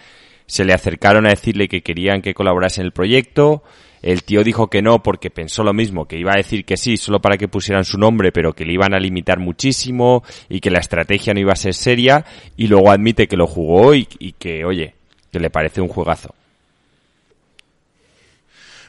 [0.47, 3.63] Se le acercaron a decirle que querían que colaborase en el proyecto.
[4.03, 6.97] El tío dijo que no porque pensó lo mismo, que iba a decir que sí
[6.97, 10.71] solo para que pusieran su nombre, pero que le iban a limitar muchísimo y que
[10.71, 12.25] la estrategia no iba a ser seria
[12.57, 14.95] y luego admite que lo jugó y, y que, oye,
[15.31, 16.35] que le parece un juegazo.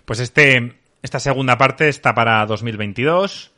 [0.06, 3.51] Pues este, esta segunda parte está para 2022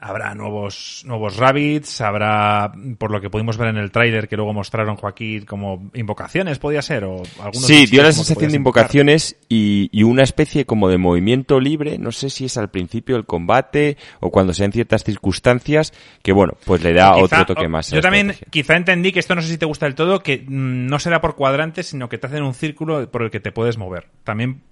[0.00, 4.52] habrá nuevos nuevos rabbits, habrá por lo que pudimos ver en el tráiler que luego
[4.52, 9.88] mostraron Joaquín como invocaciones podía ser o algunos Sí, dio la sensación de invocaciones y,
[9.92, 13.96] y, una especie como de movimiento libre, no sé si es al principio del combate
[14.20, 17.90] o cuando sean ciertas circunstancias que bueno, pues le da quizá, otro toque más.
[17.90, 20.86] Yo también quizá entendí que esto no sé si te gusta del todo que mm,
[20.86, 23.78] no será por cuadrantes, sino que te hacen un círculo por el que te puedes
[23.78, 24.08] mover.
[24.24, 24.62] También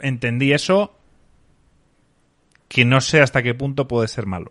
[0.00, 1.01] entendí eso
[2.72, 4.50] que no sé hasta qué punto puede ser malo.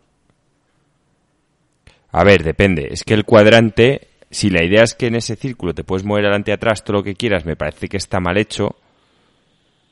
[2.12, 2.90] A ver, depende.
[2.92, 6.26] Es que el cuadrante, si la idea es que en ese círculo te puedes mover
[6.26, 8.76] adelante y atrás todo lo que quieras, me parece que está mal hecho.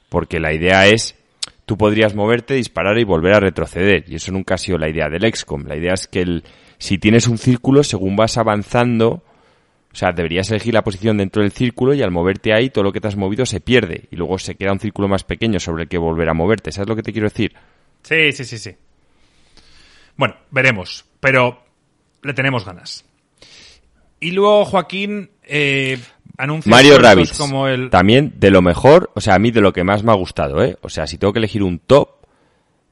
[0.10, 1.16] Porque la idea es,
[1.66, 4.06] tú podrías moverte, disparar y volver a retroceder.
[4.08, 5.66] Y eso nunca ha sido la idea del XCOM.
[5.66, 6.44] La idea es que el,
[6.78, 9.24] si tienes un círculo, según vas avanzando,
[9.92, 12.92] o sea, deberías elegir la posición dentro del círculo y al moverte ahí, todo lo
[12.92, 14.04] que te has movido se pierde.
[14.12, 16.72] Y luego se queda un círculo más pequeño sobre el que volver a moverte.
[16.72, 17.54] ¿Sabes lo que te quiero decir?
[18.04, 18.76] Sí, sí, sí, sí.
[20.16, 21.64] Bueno, veremos, pero
[22.24, 23.06] le tenemos ganas.
[24.20, 25.98] Y luego Joaquín eh,
[26.38, 27.90] anuncia Mario Rabbids, como el...
[27.90, 30.64] también de lo mejor, o sea, a mí de lo que más me ha gustado,
[30.64, 30.78] ¿eh?
[30.82, 32.10] O sea, si tengo que elegir un top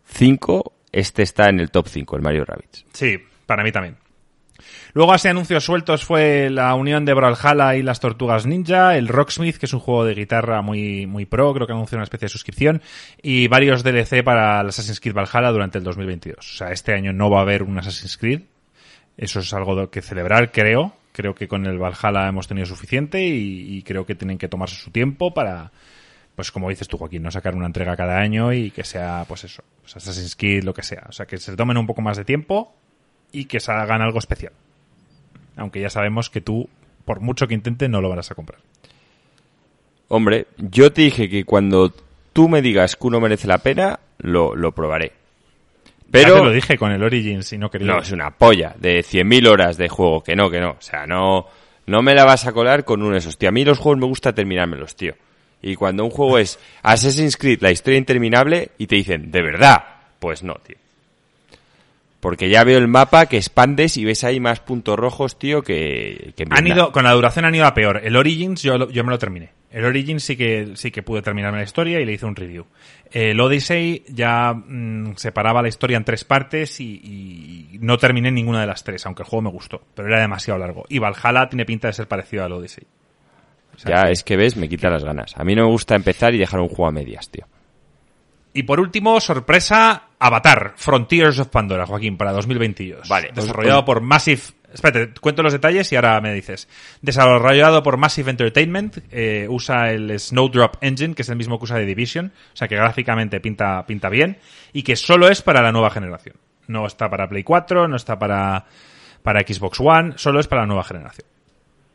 [0.05, 2.85] 5, este está en el top 5, el Mario Rabbids.
[2.93, 3.97] Sí, para mí también.
[4.93, 9.57] Luego así anuncios sueltos fue la unión de Brawlhalla y las Tortugas Ninja, el Rocksmith,
[9.57, 12.29] que es un juego de guitarra muy, muy pro, creo que anunció una especie de
[12.29, 12.81] suscripción,
[13.21, 16.37] y varios DLC para el Assassin's Creed Valhalla durante el 2022.
[16.39, 18.41] O sea, este año no va a haber un Assassin's Creed.
[19.17, 20.93] Eso es algo que celebrar, creo.
[21.11, 24.75] Creo que con el Valhalla hemos tenido suficiente y, y creo que tienen que tomarse
[24.75, 25.71] su tiempo para,
[26.35, 29.43] pues como dices tú, Joaquín, no sacar una entrega cada año y que sea, pues
[29.43, 31.05] eso, pues Assassin's Creed, lo que sea.
[31.09, 32.75] O sea, que se tomen un poco más de tiempo
[33.39, 34.53] y que se hagan algo especial
[35.57, 36.69] aunque ya sabemos que tú,
[37.03, 38.59] por mucho que intentes, no lo vas a comprar.
[40.07, 41.93] Hombre, yo te dije que cuando
[42.31, 45.11] tú me digas que uno merece la pena, lo, lo probaré.
[46.09, 46.35] Pero...
[46.35, 47.87] Ya te lo dije con el Origins y no quería...
[47.87, 50.71] No, es una polla de 100.000 horas de juego, que no, que no.
[50.71, 51.47] O sea, no,
[51.87, 53.37] no me la vas a colar con uno de esos.
[53.37, 55.15] Tío, a mí los juegos me gusta terminármelos, tío.
[55.61, 59.83] Y cuando un juego es Assassin's Creed, la historia interminable, y te dicen, ¿de verdad?
[60.19, 60.77] Pues no, tío.
[62.19, 66.33] Porque ya veo el mapa que expandes y ves ahí más puntos rojos, tío, que...
[66.35, 68.01] que han ido, con la duración han ido a peor.
[68.03, 69.51] El Origins yo, yo me lo terminé.
[69.69, 72.65] El Origins sí que, sí que pude terminarme la historia y le hice un review.
[73.11, 76.85] El Odyssey ya mmm, separaba la historia en tres partes y,
[77.73, 79.81] y, no terminé ninguna de las tres, aunque el juego me gustó.
[79.93, 80.85] Pero era demasiado largo.
[80.89, 82.85] Y Valhalla tiene pinta de ser parecido al Odyssey.
[83.75, 85.37] O sea, ya, es que ves, me quita las ganas.
[85.37, 87.45] A mí no me gusta empezar y dejar un juego a medias, tío.
[88.57, 93.07] Y por último, sorpresa, Avatar, Frontiers of Pandora, Joaquín, para 2022.
[93.07, 93.29] Vale.
[93.31, 94.41] Desarrollado por Massive...
[94.73, 96.67] Espérate, cuento los detalles y ahora me dices.
[97.03, 101.77] Desarrollado por Massive Entertainment, eh, usa el Snowdrop Engine, que es el mismo que usa
[101.77, 104.39] de Division, o sea que gráficamente pinta, pinta bien,
[104.73, 106.37] y que solo es para la nueva generación.
[106.65, 108.65] No está para Play 4, no está para,
[109.21, 111.27] para Xbox One, solo es para la nueva generación.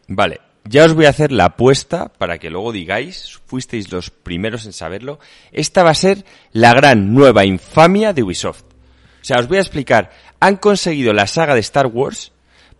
[0.06, 4.66] Vale, ya os voy a hacer la apuesta para que luego digáis, fuisteis los primeros
[4.66, 5.18] en saberlo,
[5.50, 8.62] esta va a ser la gran nueva infamia de Ubisoft.
[8.62, 12.32] O sea, os voy a explicar, han conseguido la saga de Star Wars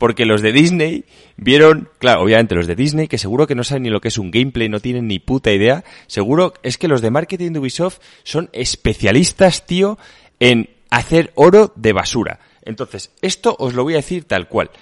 [0.03, 1.05] porque los de Disney
[1.37, 4.19] vieron, claro, obviamente los de Disney, que seguro que no saben ni lo que es
[4.19, 8.01] un gameplay, no tienen ni puta idea, seguro es que los de marketing de Ubisoft
[8.25, 9.99] son especialistas, tío,
[10.41, 12.41] en hacer oro de basura.
[12.65, 14.73] Entonces, esto os lo voy a decir tal cual.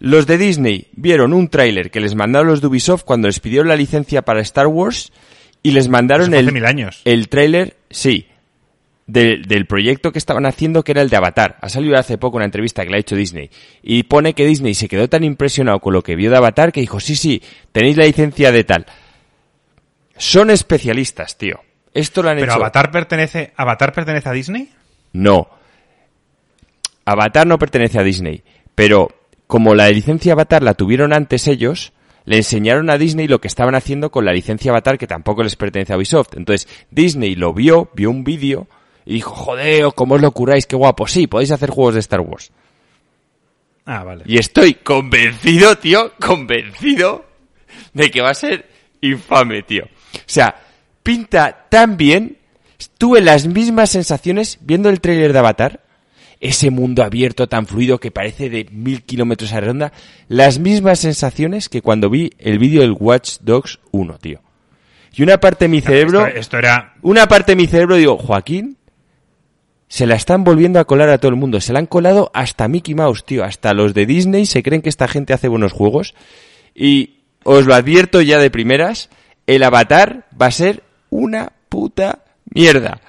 [0.00, 3.68] Los de Disney vieron un tráiler que les mandaron los de Ubisoft cuando les pidieron
[3.68, 5.12] la licencia para Star Wars
[5.62, 7.02] y les mandaron el, mil años.
[7.04, 8.28] el tráiler, sí,
[9.08, 11.56] del, del, proyecto que estaban haciendo que era el de Avatar.
[11.60, 13.50] Ha salido hace poco una entrevista que le ha hecho Disney
[13.82, 16.80] y pone que Disney se quedó tan impresionado con lo que vio de Avatar que
[16.80, 18.86] dijo, sí, sí, tenéis la licencia de tal.
[20.16, 21.60] Son especialistas, tío.
[21.92, 22.60] Esto lo han ¿Pero hecho.
[22.60, 24.68] Avatar pertenece, ¿Avatar pertenece a Disney?
[25.12, 25.48] No.
[27.04, 28.42] Avatar no pertenece a Disney,
[28.74, 29.08] pero
[29.48, 31.92] como la licencia Avatar la tuvieron antes ellos,
[32.26, 35.56] le enseñaron a Disney lo que estaban haciendo con la licencia Avatar que tampoco les
[35.56, 36.36] pertenece a Ubisoft.
[36.36, 38.68] Entonces, Disney lo vio, vio un vídeo
[39.06, 40.66] y dijo, joder, ¿cómo os lo curáis?
[40.66, 41.06] Qué guapo.
[41.06, 42.52] Sí, podéis hacer juegos de Star Wars.
[43.86, 44.22] Ah, vale.
[44.26, 47.24] Y estoy convencido, tío, convencido
[47.94, 48.68] de que va a ser
[49.00, 49.84] infame, tío.
[49.84, 50.54] O sea,
[51.02, 52.36] pinta tan bien.
[52.98, 55.87] Tuve las mismas sensaciones viendo el tráiler de Avatar
[56.40, 59.92] ese mundo abierto tan fluido que parece de mil kilómetros a redonda,
[60.28, 64.40] las mismas sensaciones que cuando vi el vídeo del Watch Dogs 1, tío.
[65.14, 66.94] Y una parte de mi cerebro, Esto, esto era...
[67.02, 68.76] una parte de mi cerebro digo, Joaquín,
[69.88, 71.60] se la están volviendo a colar a todo el mundo.
[71.60, 73.42] Se la han colado hasta Mickey Mouse, tío.
[73.42, 76.14] Hasta los de Disney se creen que esta gente hace buenos juegos.
[76.74, 79.08] Y os lo advierto ya de primeras,
[79.46, 83.00] el avatar va a ser una puta mierda.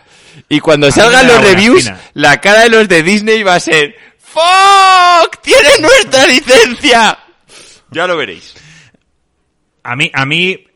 [0.47, 5.41] Y cuando salgan los reviews, la cara de los de Disney va a ser ¡Fuck!
[5.41, 7.17] ¡Tiene nuestra licencia!
[7.89, 8.53] Ya lo veréis.
[9.81, 10.67] A mí, a mí,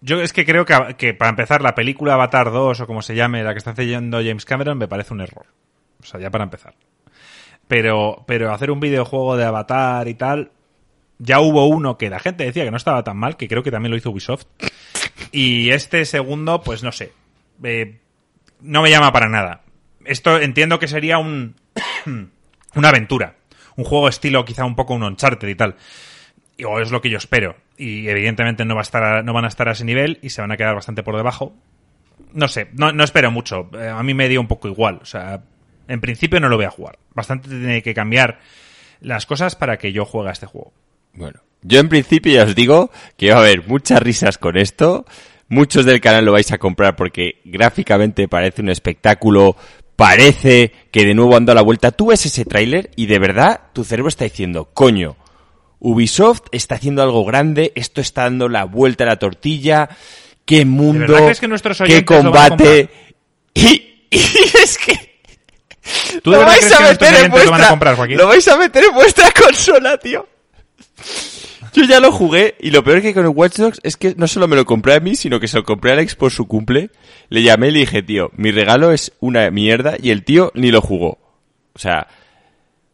[0.00, 3.14] yo es que creo que, que para empezar la película Avatar 2 o como se
[3.14, 5.46] llame, la que está haciendo James Cameron, me parece un error.
[6.02, 6.74] O sea, ya para empezar.
[7.68, 10.52] Pero, pero hacer un videojuego de Avatar y tal,
[11.18, 13.70] ya hubo uno que la gente decía que no estaba tan mal, que creo que
[13.70, 14.46] también lo hizo Ubisoft.
[15.30, 17.12] Y este segundo, pues no sé.
[17.62, 17.98] eh,
[18.60, 19.62] no me llama para nada.
[20.04, 21.56] Esto entiendo que sería un
[22.74, 23.36] una aventura.
[23.76, 25.76] Un juego estilo quizá un poco un Uncharted y tal.
[26.64, 27.56] O es lo que yo espero.
[27.76, 30.30] Y evidentemente no, va a estar a- no van a estar a ese nivel y
[30.30, 31.54] se van a quedar bastante por debajo.
[32.32, 33.68] No sé, no, no espero mucho.
[33.78, 34.98] Eh, A mí me dio un poco igual.
[35.02, 35.42] O sea,
[35.88, 36.98] en principio no lo voy a jugar.
[37.14, 38.38] Bastante tiene que cambiar
[39.00, 40.72] las cosas para que yo juegue a este juego.
[41.12, 45.04] Bueno, yo en principio ya os digo que va a haber muchas risas con esto.
[45.48, 49.56] Muchos del canal lo vais a comprar porque gráficamente parece un espectáculo.
[49.94, 51.90] Parece que de nuevo ando a la vuelta.
[51.90, 55.16] Tú ves ese tráiler y de verdad tu cerebro está diciendo, coño,
[55.78, 59.88] Ubisoft está haciendo algo grande, esto está dando la vuelta a la tortilla,
[60.44, 61.48] qué mundo, que
[61.86, 62.90] qué combate.
[63.58, 64.18] Y, y
[64.62, 65.16] es que
[66.22, 67.64] ¿Tú de lo verdad vais crees a que nuestros meter en oyentes lo van a
[67.64, 68.16] vuestra, comprar, Joaquín?
[68.18, 70.28] lo vais a meter en vuestra consola, tío.
[71.76, 74.26] Yo ya lo jugué y lo peor que con el Watch Dogs es que no
[74.26, 76.48] solo me lo compré a mí, sino que se lo compré a Alex por su
[76.48, 76.88] cumple.
[77.28, 80.70] Le llamé y le dije, tío, mi regalo es una mierda y el tío ni
[80.70, 81.18] lo jugó.
[81.74, 82.08] O sea,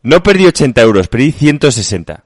[0.02, 2.24] no perdí 80 euros, perdí 160.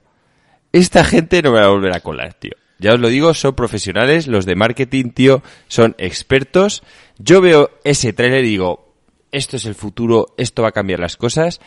[0.71, 2.53] Esta gente no me va a volver a colar, tío.
[2.79, 6.81] Ya os lo digo, son profesionales, los de marketing, tío, son expertos.
[7.19, 8.95] Yo veo ese trailer y digo,
[9.31, 11.61] esto es el futuro, esto va a cambiar las cosas.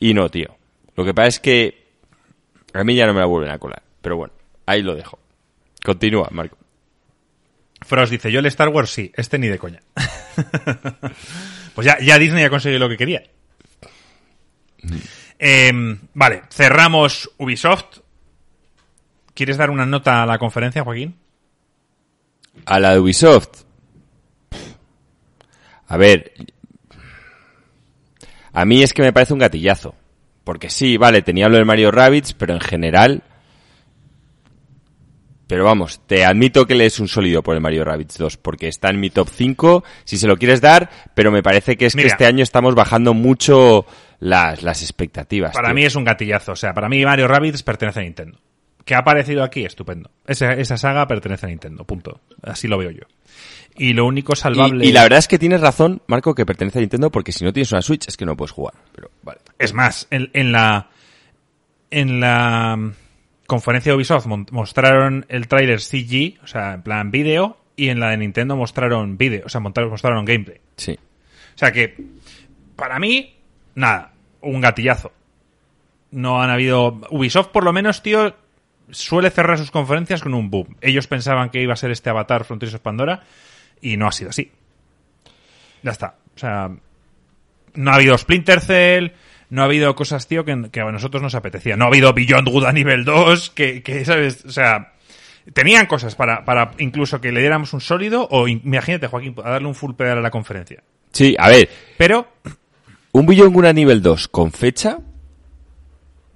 [0.00, 0.56] Y no, tío.
[0.96, 1.84] Lo que pasa es que
[2.72, 3.84] a mí ya no me la vuelven a colar.
[4.04, 4.34] Pero bueno,
[4.66, 5.18] ahí lo dejo.
[5.82, 6.58] Continúa, Marco.
[7.80, 9.80] Frost dice, yo el Star Wars sí, este ni de coña.
[11.74, 13.22] pues ya, ya Disney ha conseguido lo que quería.
[15.38, 18.00] Em, vale, cerramos Ubisoft.
[19.32, 21.16] ¿Quieres dar una nota a la conferencia, Joaquín?
[22.66, 23.62] A la de Ubisoft.
[25.88, 26.34] A ver.
[28.52, 29.94] A mí es que me parece un gatillazo.
[30.44, 33.22] Porque sí, vale, tenía lo de Mario Rabbids, pero en general.
[35.46, 38.68] Pero vamos, te admito que le es un sólido por el Mario Rabbids 2, porque
[38.68, 41.94] está en mi top 5, si se lo quieres dar, pero me parece que es
[41.94, 43.84] que este año estamos bajando mucho
[44.20, 45.52] las, las expectativas.
[45.52, 45.74] Para tío.
[45.74, 46.52] mí es un gatillazo.
[46.52, 48.38] O sea, para mí Mario Rabbids pertenece a Nintendo.
[48.84, 49.64] ¿Qué ha aparecido aquí?
[49.64, 50.10] Estupendo.
[50.26, 51.84] Esa, esa saga pertenece a Nintendo.
[51.84, 52.20] Punto.
[52.42, 53.04] Así lo veo yo.
[53.76, 54.84] Y lo único salvable...
[54.84, 57.44] Y, y la verdad es que tienes razón, Marco, que pertenece a Nintendo, porque si
[57.44, 58.74] no tienes una Switch es que no puedes jugar.
[58.94, 59.40] Pero vale.
[59.58, 60.90] Es más, en, en la
[61.90, 62.92] en la
[63.46, 68.10] conferencia de Ubisoft mostraron el tráiler CG, o sea, en plan vídeo, y en la
[68.10, 70.60] de Nintendo mostraron vídeo, o sea, mostraron gameplay.
[70.76, 70.98] Sí.
[71.54, 71.96] O sea que,
[72.76, 73.36] para mí,
[73.74, 75.12] nada, un gatillazo.
[76.10, 77.00] No han habido...
[77.10, 78.36] Ubisoft, por lo menos, tío,
[78.90, 80.76] suele cerrar sus conferencias con un boom.
[80.80, 83.22] Ellos pensaban que iba a ser este Avatar Frontiers of Pandora,
[83.80, 84.50] y no ha sido así.
[85.82, 86.16] Ya está.
[86.34, 86.70] O sea,
[87.74, 89.12] no ha habido Splinter Cell,
[89.54, 91.76] no ha habido cosas, tío, que, que a nosotros nos apetecía.
[91.76, 94.44] No ha habido Beyond Good a nivel 2, que, que, ¿sabes?
[94.44, 94.92] O sea,
[95.52, 99.68] tenían cosas para, para incluso que le diéramos un sólido, o imagínate, Joaquín, a darle
[99.68, 100.82] un full pedal a la conferencia.
[101.12, 102.26] Sí, a ver, Pero,
[103.12, 104.98] un Beyond Good a nivel 2 con fecha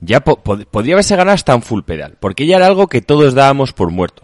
[0.01, 3.03] ya po- pod- podría haberse ganado hasta un full pedal, porque ya era algo que
[3.03, 4.23] todos dábamos por muerto.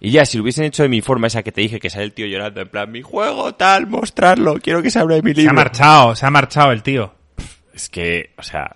[0.00, 2.04] Y ya, si lo hubiesen hecho de mi forma, esa que te dije que sale
[2.04, 5.30] el tío llorando, en plan, mi juego, tal, mostrarlo, quiero que se abra de mi
[5.34, 5.50] se libro.
[5.52, 7.14] ha marchado, se ha marchado el tío.
[7.78, 8.74] Es que, o sea,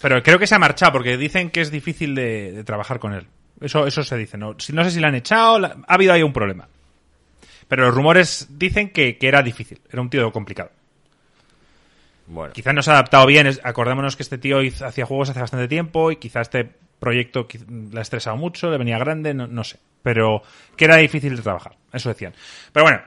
[0.00, 3.12] Pero creo que se ha marchado porque dicen que es difícil de, de trabajar con
[3.12, 3.26] él.
[3.60, 4.38] Eso, eso se dice.
[4.38, 6.66] No, no sé si le han echado, la- ha habido ahí un problema.
[7.68, 10.70] Pero los rumores dicen que, que era difícil, era un tío complicado.
[12.26, 12.54] bueno.
[12.54, 13.48] Quizás no se ha adaptado bien.
[13.62, 17.46] Acordémonos que este tío hizo- hacía juegos hace bastante tiempo y quizás este proyecto
[17.92, 19.78] le ha estresado mucho, le venía grande, no, no sé.
[20.02, 20.42] Pero
[20.74, 22.32] que era difícil de trabajar, eso decían.
[22.72, 23.00] Pero bueno,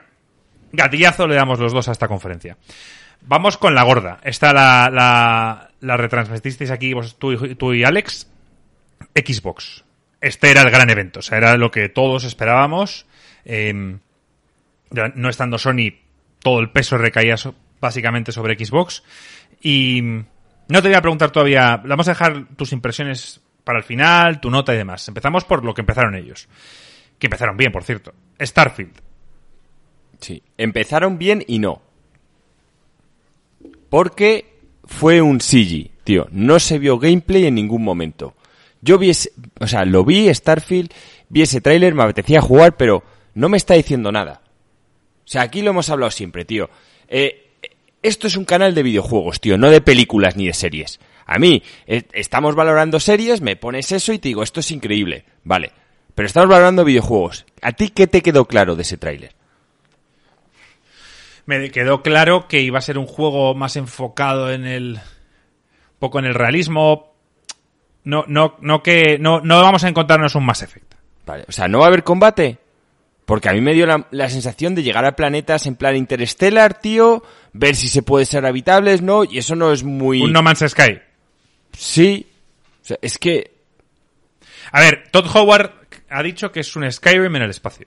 [0.72, 2.56] gatillazo le damos los dos a esta conferencia.
[3.24, 4.20] Vamos con la gorda.
[4.24, 7.32] Esta la, la, retransmitisteis aquí vos, tú,
[7.72, 8.28] y- Alex.
[9.14, 9.84] Xbox.
[10.20, 13.06] Este era el gran evento, o sea, era lo que todos esperábamos.
[13.44, 15.94] Ya no estando Sony,
[16.40, 17.36] todo el peso recaía
[17.80, 19.02] básicamente sobre Xbox.
[19.60, 20.24] Y mm,
[20.68, 24.50] no te voy a preguntar todavía, vamos a dejar tus impresiones para el final, tu
[24.50, 25.06] nota y demás.
[25.08, 26.48] Empezamos por lo que empezaron ellos.
[27.18, 28.12] Que empezaron bien, por cierto.
[28.40, 29.00] Starfield.
[30.20, 31.82] Sí, empezaron bien y no.
[33.92, 36.26] Porque fue un CG, tío.
[36.30, 38.34] No se vio gameplay en ningún momento.
[38.80, 40.90] Yo vi, ese- o sea, lo vi, Starfield,
[41.28, 43.02] vi ese tráiler, me apetecía jugar, pero
[43.34, 44.40] no me está diciendo nada.
[45.26, 46.70] O sea, aquí lo hemos hablado siempre, tío.
[47.06, 47.50] Eh,
[48.02, 50.98] esto es un canal de videojuegos, tío, no de películas ni de series.
[51.26, 55.26] A mí, eh, estamos valorando series, me pones eso y te digo, esto es increíble.
[55.44, 55.70] Vale.
[56.14, 57.44] Pero estamos valorando videojuegos.
[57.60, 59.34] ¿A ti qué te quedó claro de ese tráiler?
[61.46, 64.94] Me quedó claro que iba a ser un juego más enfocado en el.
[64.94, 67.14] un poco en el realismo.
[68.04, 69.18] No, no, no que.
[69.18, 70.94] No, no vamos a encontrarnos un Mass Effect.
[71.26, 72.58] Vale, o sea, ¿no va a haber combate?
[73.24, 76.80] Porque a mí me dio la, la sensación de llegar a planetas en plan interstellar,
[76.80, 77.22] tío,
[77.52, 79.24] ver si se puede ser habitables, ¿no?
[79.24, 80.20] Y eso no es muy...
[80.20, 81.00] Un No Man's Sky.
[81.72, 82.26] Sí.
[82.82, 83.52] O sea, es que...
[84.72, 85.72] A ver, Todd Howard
[86.10, 87.86] ha dicho que es un Skyrim en el espacio.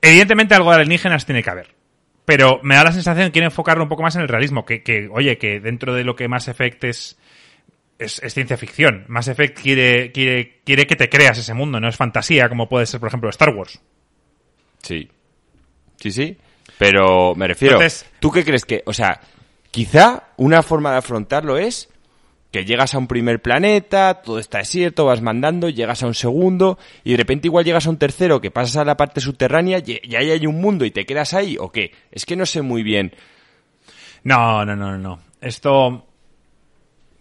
[0.00, 1.74] Evidentemente algo de alienígenas tiene que haber.
[2.24, 4.64] Pero me da la sensación que quiere enfocarlo un poco más en el realismo.
[4.64, 7.18] Que, que, oye, que dentro de lo que Mass Effect es,
[7.98, 9.04] es, es ciencia ficción.
[9.08, 12.86] Mass Effect quiere, quiere, quiere que te creas ese mundo, no es fantasía como puede
[12.86, 13.80] ser, por ejemplo, Star Wars.
[14.82, 15.10] Sí.
[15.96, 16.36] Sí, sí.
[16.78, 17.76] Pero me refiero...
[17.76, 18.82] Entonces- ¿Tú qué crees que...
[18.86, 19.20] O sea,
[19.70, 21.90] quizá una forma de afrontarlo es
[22.54, 26.78] que llegas a un primer planeta, todo está desierto, vas mandando, llegas a un segundo
[27.02, 29.98] y de repente igual llegas a un tercero que pasas a la parte subterránea y,
[30.04, 31.90] y ahí hay un mundo y te quedas ahí o qué.
[32.12, 33.12] Es que no sé muy bien.
[34.22, 35.18] No, no, no, no, no.
[35.40, 36.06] Esto.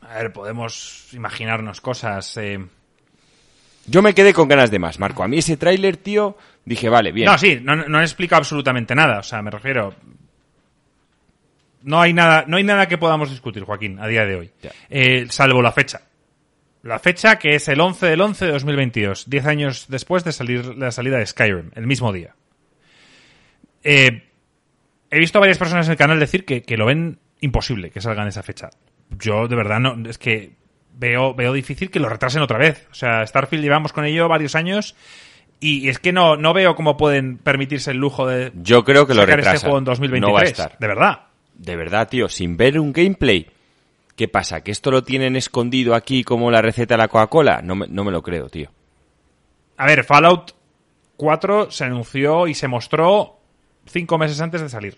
[0.02, 2.38] A ver, podemos imaginarnos cosas.
[2.38, 2.64] eh.
[3.88, 5.24] Yo me quedé con ganas de más, Marco.
[5.24, 7.26] A mí ese tráiler, tío, dije, vale, bien.
[7.26, 9.18] No, sí, no, no explica absolutamente nada.
[9.18, 9.96] O sea, me refiero.
[11.84, 14.52] No hay nada, no hay nada que podamos discutir, Joaquín, a día de hoy.
[14.90, 16.02] Eh, salvo la fecha.
[16.82, 20.66] La fecha que es el 11 del 11 de 2022, 10 años después de salir
[20.78, 22.36] la salida de Skyrim, el mismo día.
[23.84, 24.30] Eh,
[25.10, 28.02] he visto a varias personas en el canal decir que, que lo ven imposible que
[28.02, 28.70] salga en esa fecha.
[29.18, 30.56] Yo, de verdad, no, es que
[30.94, 32.88] veo, veo difícil que lo retrasen otra vez.
[32.92, 34.96] O sea, Starfield llevamos con ello varios años
[35.60, 39.14] y es que no, no veo cómo pueden permitirse el lujo de Yo creo que
[39.14, 39.56] lo sacar retrasan.
[39.56, 40.22] este juego en 2023.
[40.30, 40.78] No va a estar.
[40.80, 41.20] De verdad.
[41.56, 43.48] De verdad, tío, sin ver un gameplay.
[44.16, 44.62] ¿Qué pasa?
[44.62, 47.62] ¿Que esto lo tienen escondido aquí como la receta de la Coca-Cola?
[47.64, 48.70] No me, no me lo creo, tío.
[49.78, 50.52] A ver, Fallout
[51.18, 53.40] 4 se anunció y se mostró
[53.86, 54.98] cinco meses antes de salir.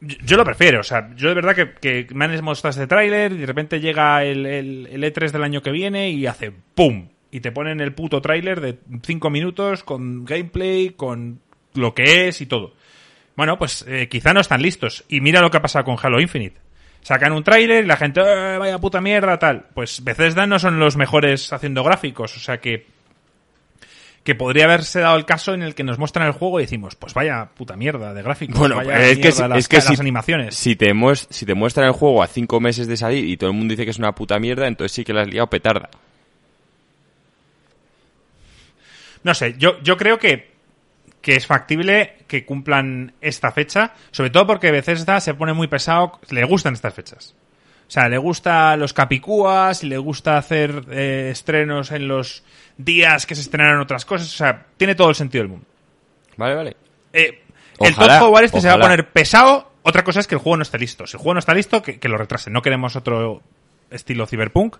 [0.00, 1.74] Yo, lo prefiero, o sea, yo de verdad que,
[2.06, 5.42] que me han mostrado este tráiler y de repente llega el, el- el E3 del
[5.42, 7.08] año que viene y hace ¡pum!
[7.32, 11.40] Y te ponen el puto tráiler de cinco minutos con gameplay, con
[11.74, 12.74] lo que es y todo.
[13.38, 15.04] Bueno, pues eh, quizá no están listos.
[15.08, 16.56] Y mira lo que ha pasado con Halo Infinite.
[17.02, 19.66] Sacan un tráiler y la gente, "Eh, vaya puta mierda, tal.
[19.74, 22.86] Pues Bethesda no son los mejores haciendo gráficos, o sea que
[24.24, 26.96] que podría haberse dado el caso en el que nos muestran el juego y decimos,
[26.96, 29.86] pues vaya puta mierda de gráficos, Bueno, vaya es que, si- las, es que las
[29.86, 30.54] si, animaciones.
[30.56, 30.92] si te
[31.30, 33.84] si te muestran el juego a cinco meses de salir y todo el mundo dice
[33.84, 35.88] que es una puta mierda, entonces sí que la has liado petarda.
[39.22, 40.47] No sé, yo, yo creo que,
[41.28, 46.18] que es factible que cumplan esta fecha, sobre todo porque Bethesda se pone muy pesado,
[46.30, 47.34] le gustan estas fechas.
[47.86, 52.44] O sea, le gusta los capicúas y le gusta hacer eh, estrenos en los
[52.78, 54.28] días que se estrenaron otras cosas.
[54.28, 55.66] O sea, tiene todo el sentido del mundo.
[56.38, 56.76] Vale, vale.
[57.12, 57.42] Eh,
[57.78, 59.70] el Todd Howard este se va a poner pesado.
[59.82, 61.06] Otra cosa es que el juego no esté listo.
[61.06, 62.54] Si el juego no está listo, que, que lo retrasen.
[62.54, 63.42] No queremos otro
[63.90, 64.76] estilo Cyberpunk,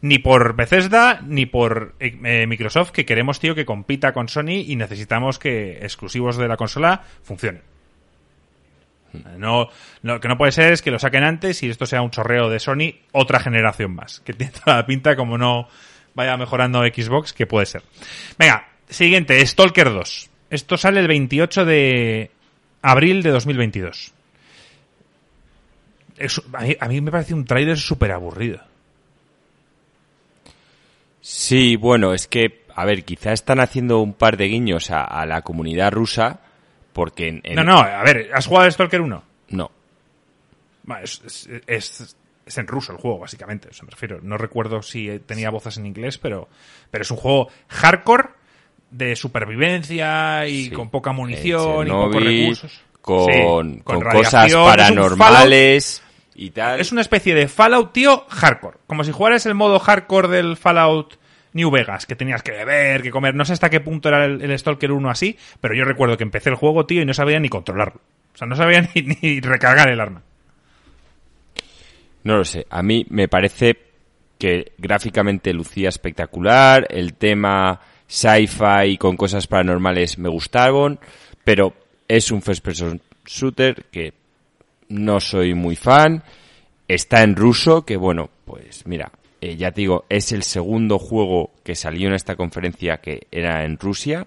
[0.00, 4.64] ni por Bethesda, ni por eh, eh, Microsoft, que queremos, tío, que compita con Sony
[4.66, 7.62] y necesitamos que exclusivos de la consola funcionen.
[9.36, 9.68] No,
[10.02, 12.48] lo que no puede ser es que lo saquen antes y esto sea un chorreo
[12.48, 14.20] de Sony otra generación más.
[14.20, 15.68] Que tiene toda la pinta como no
[16.14, 17.82] vaya mejorando Xbox, que puede ser.
[18.38, 20.30] Venga, siguiente, Stalker 2.
[20.50, 22.30] Esto sale el 28 de
[22.82, 24.12] abril de 2022.
[26.24, 28.60] Es- a, mí, a mí me parece un tráiler súper aburrido.
[31.20, 35.24] Sí, bueno, es que, a ver, quizá están haciendo un par de guiños a, a
[35.26, 36.40] la comunidad rusa,
[36.92, 39.22] porque en, en- No, no, a ver, ¿has jugado al Stalker 1?
[39.50, 39.70] no.
[41.02, 43.68] Es, es- es- es en ruso el juego, básicamente.
[43.68, 44.18] O sea, me refiero.
[44.20, 46.48] No recuerdo si tenía voces en inglés, pero,
[46.90, 48.30] pero es un juego hardcore
[48.90, 50.70] de supervivencia y Sí.
[50.72, 52.80] con poca munición En y pocos recursos.
[53.00, 53.32] Con,
[53.76, 54.42] Sí, con radiación.
[54.42, 56.02] cosas paranormales
[56.34, 56.80] y tal.
[56.80, 58.78] Es una especie de Fallout, tío, hardcore.
[58.86, 61.16] Como si jugaras el modo hardcore del Fallout
[61.52, 63.34] New Vegas, que tenías que beber, que comer.
[63.34, 66.24] No sé hasta qué punto era el, el Stalker 1 así, pero yo recuerdo que
[66.24, 68.00] empecé el juego, tío, y no sabía ni controlarlo.
[68.34, 70.22] O sea, no sabía ni, ni recargar el arma.
[72.24, 72.66] No lo sé.
[72.70, 73.76] A mí me parece
[74.38, 76.86] que gráficamente lucía espectacular.
[76.88, 80.98] El tema sci-fi con cosas paranormales me gustaron.
[81.44, 81.74] Pero
[82.08, 84.12] Es un first person shooter que
[84.92, 86.22] no soy muy fan.
[86.86, 91.50] Está en ruso, que bueno, pues mira, eh, ya te digo, es el segundo juego
[91.64, 94.26] que salió en esta conferencia que era en Rusia.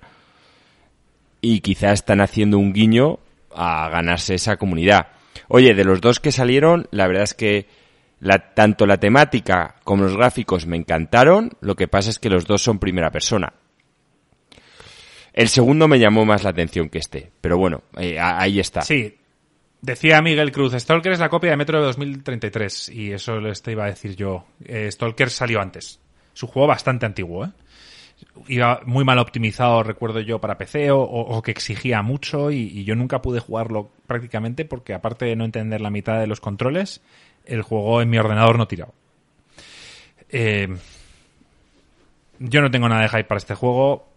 [1.41, 3.20] Y quizá están haciendo un guiño
[3.53, 5.07] a ganarse esa comunidad.
[5.47, 7.68] Oye, de los dos que salieron, la verdad es que
[8.20, 11.51] la, tanto la temática como los gráficos me encantaron.
[11.61, 13.53] Lo que pasa es que los dos son primera persona.
[15.34, 18.82] El segundo me llamó más la atención que este, pero bueno, eh, ahí está.
[18.82, 19.18] Sí,
[19.86, 23.73] Decía Miguel Cruz, Stalker es la copia de Metro de 2033 y eso les te
[23.73, 24.45] iba a decir yo.
[24.65, 25.99] Eh, Stalker salió antes.
[26.33, 27.49] Es un juego bastante antiguo, ¿eh?
[28.47, 33.21] Iba muy mal optimizado, recuerdo yo, para PC o, que exigía mucho y, yo nunca
[33.21, 37.01] pude jugarlo prácticamente porque aparte de no entender la mitad de los controles,
[37.45, 38.93] el juego en mi ordenador no tiraba.
[40.29, 40.67] Eh,
[42.39, 44.14] yo no tengo nada de hype para este juego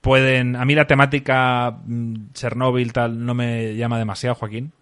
[0.00, 0.56] pueden.
[0.56, 4.72] A mí la temática mm, Chernobyl tal no me llama demasiado, Joaquín.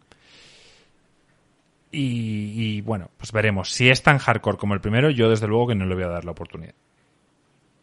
[1.91, 3.71] Y, bueno, pues veremos.
[3.71, 6.09] Si es tan hardcore como el primero, yo desde luego que no le voy a
[6.09, 6.75] dar la oportunidad.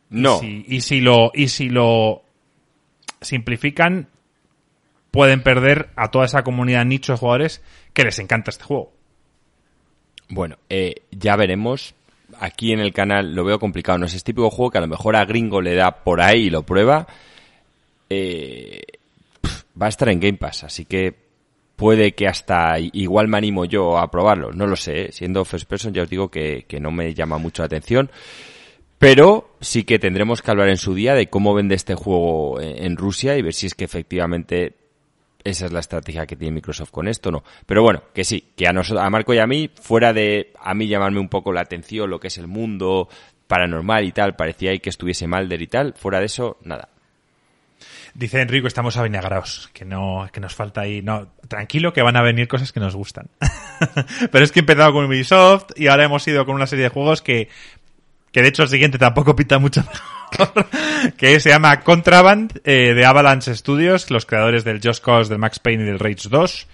[0.09, 0.39] No.
[0.43, 2.23] Y si, lo, y si lo
[3.19, 4.07] simplifican,
[5.09, 7.63] pueden perder a toda esa comunidad nicho de jugadores
[7.93, 8.93] que les encanta este juego.
[10.29, 11.95] Bueno, eh, ya veremos.
[12.39, 13.97] Aquí en el canal lo veo complicado.
[13.97, 16.43] No es este típico juego que a lo mejor a Gringo le da por ahí
[16.43, 17.07] y lo prueba
[18.09, 18.81] eh,
[19.79, 21.13] va a estar en Game Pass, así que
[21.75, 25.11] puede que hasta igual me animo yo a probarlo, no lo sé, ¿eh?
[25.11, 28.09] siendo first person ya os digo que, no me llama mucho la atención,
[28.97, 32.95] pero sí que tendremos que hablar en su día de cómo vende este juego en,
[32.95, 34.73] Rusia y ver si es que efectivamente
[35.45, 37.43] esa es la estrategia que tiene Microsoft con esto, no.
[37.65, 40.73] Pero bueno, que sí, que a nosotros, a Marco y a mí, fuera de a
[40.73, 43.07] mí llamarme un poco la atención lo que es el mundo
[43.47, 46.89] paranormal y tal, parecía ahí que estuviese Malder y tal, fuera de eso, nada.
[48.15, 51.01] Dice Enrico, estamos avinagrados, que no, que nos falta ahí.
[51.01, 53.27] No, tranquilo que van a venir cosas que nos gustan.
[54.31, 56.89] Pero es que he empezado con Ubisoft y ahora hemos ido con una serie de
[56.89, 57.49] juegos que,
[58.35, 60.67] que de hecho el siguiente tampoco pinta mucho mejor,
[61.17, 65.59] que se llama Contraband, eh, de Avalanche Studios, los creadores del Just Cause, del Max
[65.59, 66.67] Payne y del Rage 2.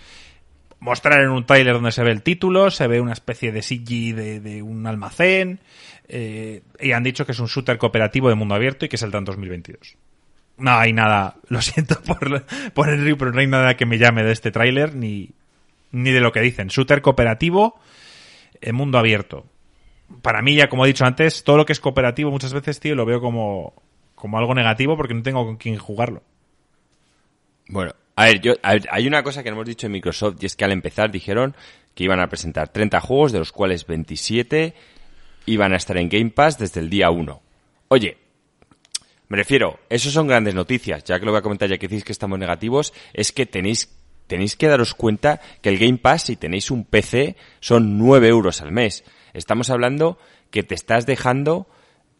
[0.80, 4.16] Mostrar en un trailer donde se ve el título, se ve una especie de CG
[4.16, 5.60] de, un almacén,
[6.08, 9.20] eh, y han dicho que es un shooter cooperativo de mundo abierto y que saldrá
[9.20, 9.98] en 2022
[10.58, 12.44] no hay nada, lo siento por,
[12.74, 15.30] por el río, pero no hay nada que me llame de este tráiler ni,
[15.92, 16.70] ni de lo que dicen.
[16.70, 17.80] Shooter cooperativo,
[18.62, 19.46] en mundo abierto.
[20.22, 22.96] Para mí, ya como he dicho antes, todo lo que es cooperativo muchas veces, tío,
[22.96, 23.74] lo veo como,
[24.16, 26.24] como algo negativo porque no tengo con quién jugarlo.
[27.68, 30.66] Bueno, a ver, yo, hay una cosa que hemos dicho en Microsoft y es que
[30.66, 31.56] al empezar dijeron
[31.96, 34.74] que iban a presentar 30 juegos, de los cuales 27
[35.46, 37.42] iban a estar en Game Pass desde el día 1.
[37.88, 38.18] Oye,
[39.28, 42.04] me refiero, eso son grandes noticias, ya que lo voy a comentar ya que decís
[42.04, 43.90] que estamos negativos, es que tenéis,
[44.28, 48.62] tenéis que daros cuenta que el Game Pass, si tenéis un PC, son 9 euros
[48.62, 49.04] al mes.
[49.34, 50.18] Estamos hablando
[50.50, 51.68] que te estás dejando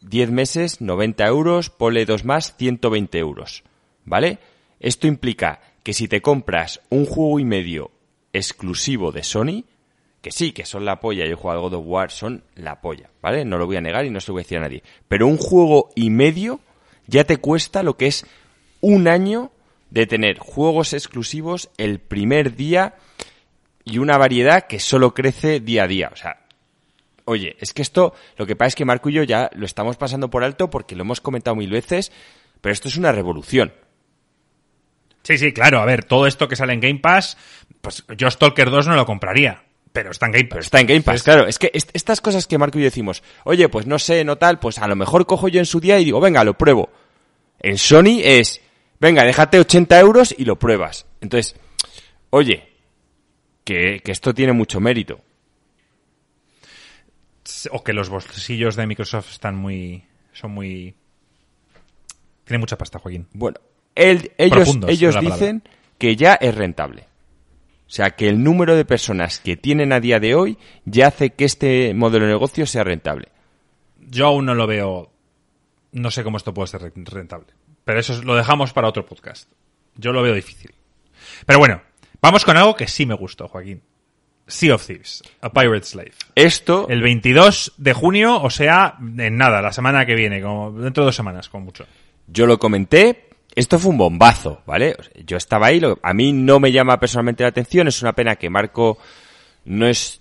[0.02, 3.64] 10 meses, 90 euros, pole dos más, 120 euros.
[4.04, 4.38] ¿Vale?
[4.80, 7.90] Esto implica que si te compras un juego y medio
[8.32, 9.64] exclusivo de Sony,
[10.20, 13.10] que sí, que son la polla, yo he jugado God of War, son la polla,
[13.20, 13.44] ¿vale?
[13.44, 14.82] No lo voy a negar y no se lo voy a decir a nadie.
[15.08, 16.60] Pero un juego y medio
[17.06, 18.24] ya te cuesta lo que es
[18.80, 19.50] un año
[19.90, 22.94] de tener juegos exclusivos el primer día
[23.84, 26.10] y una variedad que solo crece día a día.
[26.12, 26.41] O sea,
[27.24, 29.96] oye, es que esto, lo que pasa es que Marco y yo ya lo estamos
[29.96, 32.12] pasando por alto porque lo hemos comentado mil veces,
[32.60, 33.72] pero esto es una revolución.
[35.22, 35.80] Sí, sí, claro.
[35.80, 37.36] A ver, todo esto que sale en Game Pass,
[37.80, 39.62] pues yo Stalker 2 no lo compraría.
[39.92, 40.64] Pero está en Game Pass.
[40.64, 41.46] está en Game Pass, claro.
[41.46, 44.58] Es que estas cosas que Marco y yo decimos, oye, pues no sé, no tal,
[44.58, 46.90] pues a lo mejor cojo yo en su día y digo, venga, lo pruebo.
[47.60, 48.60] En Sony es,
[48.98, 51.06] venga, déjate 80 euros y lo pruebas.
[51.20, 51.56] Entonces,
[52.30, 52.72] oye,
[53.64, 55.20] que, que esto tiene mucho mérito.
[57.70, 60.94] O que los bolsillos de Microsoft están muy, son muy,
[62.44, 63.28] tiene mucha pasta, Joaquín.
[63.32, 63.60] Bueno,
[63.94, 65.62] ellos, ellos dicen
[65.98, 67.06] que ya es rentable.
[67.86, 71.30] O sea, que el número de personas que tienen a día de hoy ya hace
[71.30, 73.28] que este modelo de negocio sea rentable.
[74.00, 75.10] Yo aún no lo veo.
[75.92, 77.48] No sé cómo esto puede ser rentable.
[77.84, 79.50] Pero eso lo dejamos para otro podcast.
[79.96, 80.74] Yo lo veo difícil.
[81.44, 81.82] Pero bueno,
[82.22, 83.82] vamos con algo que sí me gustó, Joaquín.
[84.46, 86.12] Sea of Thieves, A Pirate Slave.
[86.34, 86.86] Esto.
[86.88, 91.06] El 22 de junio, o sea, en nada, la semana que viene, como dentro de
[91.06, 91.86] dos semanas, como mucho.
[92.26, 94.96] Yo lo comenté, esto fue un bombazo, ¿vale?
[95.24, 98.50] Yo estaba ahí, a mí no me llama personalmente la atención, es una pena que
[98.50, 98.98] Marco
[99.64, 100.20] no es,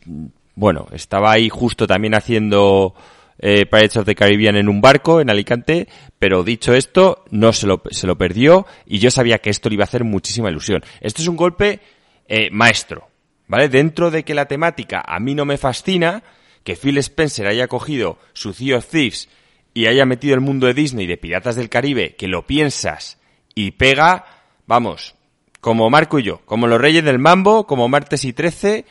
[0.55, 2.93] bueno, estaba ahí justo también haciendo
[3.39, 5.87] eh, Pirates of the Caribbean en un barco en Alicante,
[6.19, 9.75] pero dicho esto, no se lo, se lo perdió y yo sabía que esto le
[9.75, 10.83] iba a hacer muchísima ilusión.
[10.99, 11.79] Esto es un golpe
[12.27, 13.07] eh, maestro,
[13.51, 13.67] ¿vale?
[13.67, 16.23] Dentro de que la temática a mí no me fascina,
[16.63, 19.27] que Phil Spencer haya cogido su Sea Thieves
[19.73, 23.19] y haya metido el mundo de Disney de Piratas del Caribe, que lo piensas
[23.53, 24.25] y pega,
[24.67, 25.15] vamos,
[25.59, 28.85] como Marco y yo, como los Reyes del Mambo, como Martes y Trece,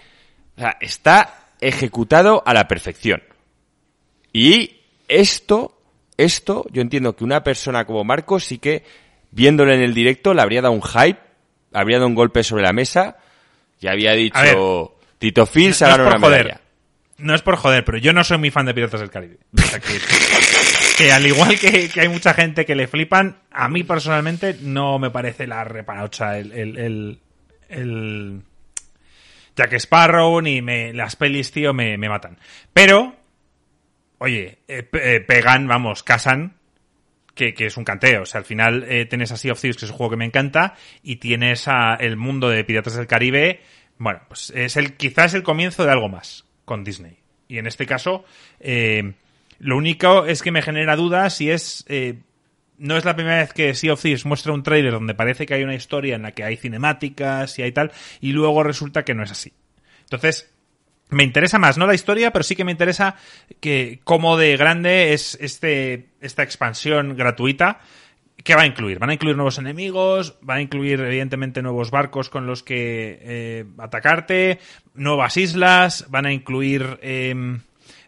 [0.59, 3.23] o sea, está ejecutado a la perfección.
[4.31, 5.81] Y esto,
[6.19, 8.85] esto, yo entiendo que una persona como Marco sí que,
[9.31, 11.19] viéndolo en el directo, le habría dado un hype,
[11.73, 13.17] habría dado un golpe sobre la mesa,
[13.81, 16.61] y había dicho, Tito Phil se no, una medalla.
[17.19, 19.39] No es por joder, pero yo no soy muy fan de Piratas del Caribe.
[19.57, 19.99] O sea que,
[20.97, 24.99] que al igual que, que, hay mucha gente que le flipan, a mí personalmente no
[24.99, 27.19] me parece la repanocha el, el, el,
[27.69, 28.43] el
[29.57, 32.39] Jack Sparrow ni me, las pelis, tío, me, me matan.
[32.73, 33.17] Pero,
[34.19, 36.55] oye, eh, eh, pegan, vamos, casan,
[37.41, 38.23] que, es un canteo.
[38.23, 40.17] O sea, al final eh, tienes a Sea of Thieves, que es un juego que
[40.17, 43.61] me encanta, y tienes a el mundo de Piratas del Caribe.
[43.99, 47.19] Bueno, pues es el, quizás el comienzo de algo más con Disney.
[47.49, 48.25] Y en este caso,
[48.61, 49.15] eh,
[49.59, 51.85] lo único es que me genera dudas si es...
[51.89, 52.19] Eh,
[52.79, 55.53] no es la primera vez que Sea of Thieves muestra un trailer donde parece que
[55.53, 59.13] hay una historia en la que hay cinemáticas y hay tal, y luego resulta que
[59.13, 59.53] no es así.
[60.05, 60.51] Entonces,
[61.11, 63.17] me interesa más, no la historia, pero sí que me interesa
[63.61, 67.81] que cómo de grande es este, esta expansión gratuita.
[68.43, 68.99] ¿Qué va a incluir?
[68.99, 73.65] Van a incluir nuevos enemigos, van a incluir evidentemente nuevos barcos con los que eh,
[73.79, 74.59] atacarte,
[74.95, 77.35] nuevas islas, van a incluir eh,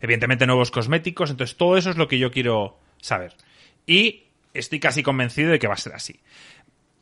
[0.01, 3.35] evidentemente nuevos cosméticos, entonces todo eso es lo que yo quiero saber.
[3.87, 4.25] Y
[4.55, 6.19] estoy casi convencido de que va a ser así.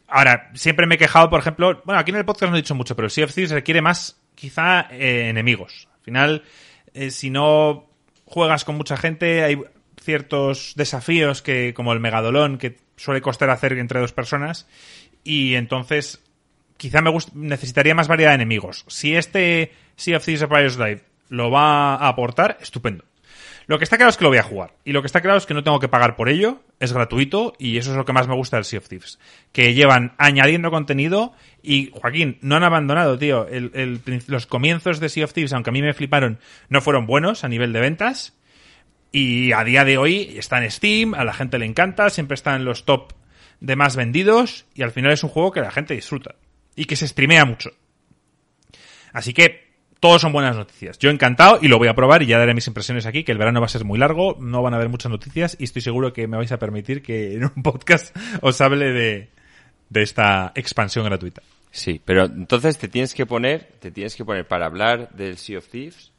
[0.08, 2.74] Ahora, siempre me he quejado, por ejemplo, bueno, aquí en el podcast no he dicho
[2.74, 5.88] mucho, pero Sea of Thieves requiere más, quizá, eh, enemigos.
[6.00, 6.42] Al final,
[6.94, 7.88] eh, si no
[8.24, 9.60] juegas con mucha gente, hay
[10.00, 14.66] ciertos desafíos que, como el megadolón, que suele costar hacer entre dos personas,
[15.24, 16.22] y entonces
[16.76, 18.84] quizá me necesitaría más variedad de enemigos.
[18.88, 23.04] Si este Sea of Thieves Live lo va a aportar, estupendo.
[23.70, 24.74] Lo que está claro es que lo voy a jugar.
[24.84, 27.54] Y lo que está claro es que no tengo que pagar por ello, es gratuito,
[27.56, 29.20] y eso es lo que más me gusta del Sea of Thieves.
[29.52, 33.46] Que llevan añadiendo contenido y, Joaquín, no han abandonado, tío.
[34.26, 37.48] Los comienzos de Sea of Thieves, aunque a mí me fliparon, no fueron buenos a
[37.48, 38.36] nivel de ventas.
[39.12, 42.56] Y a día de hoy está en Steam, a la gente le encanta, siempre está
[42.56, 43.12] en los top
[43.60, 46.34] de más vendidos, y al final es un juego que la gente disfruta.
[46.74, 47.70] Y que se streamea mucho.
[49.12, 49.69] Así que,
[50.00, 50.98] todos son buenas noticias.
[50.98, 53.38] Yo encantado y lo voy a probar y ya daré mis impresiones aquí, que el
[53.38, 56.14] verano va a ser muy largo, no van a haber muchas noticias y estoy seguro
[56.14, 59.28] que me vais a permitir que en un podcast os hable de,
[59.90, 61.42] de esta expansión gratuita.
[61.70, 65.58] Sí, pero entonces te tienes que poner, te tienes que poner para hablar del Sea
[65.58, 66.10] of Thieves,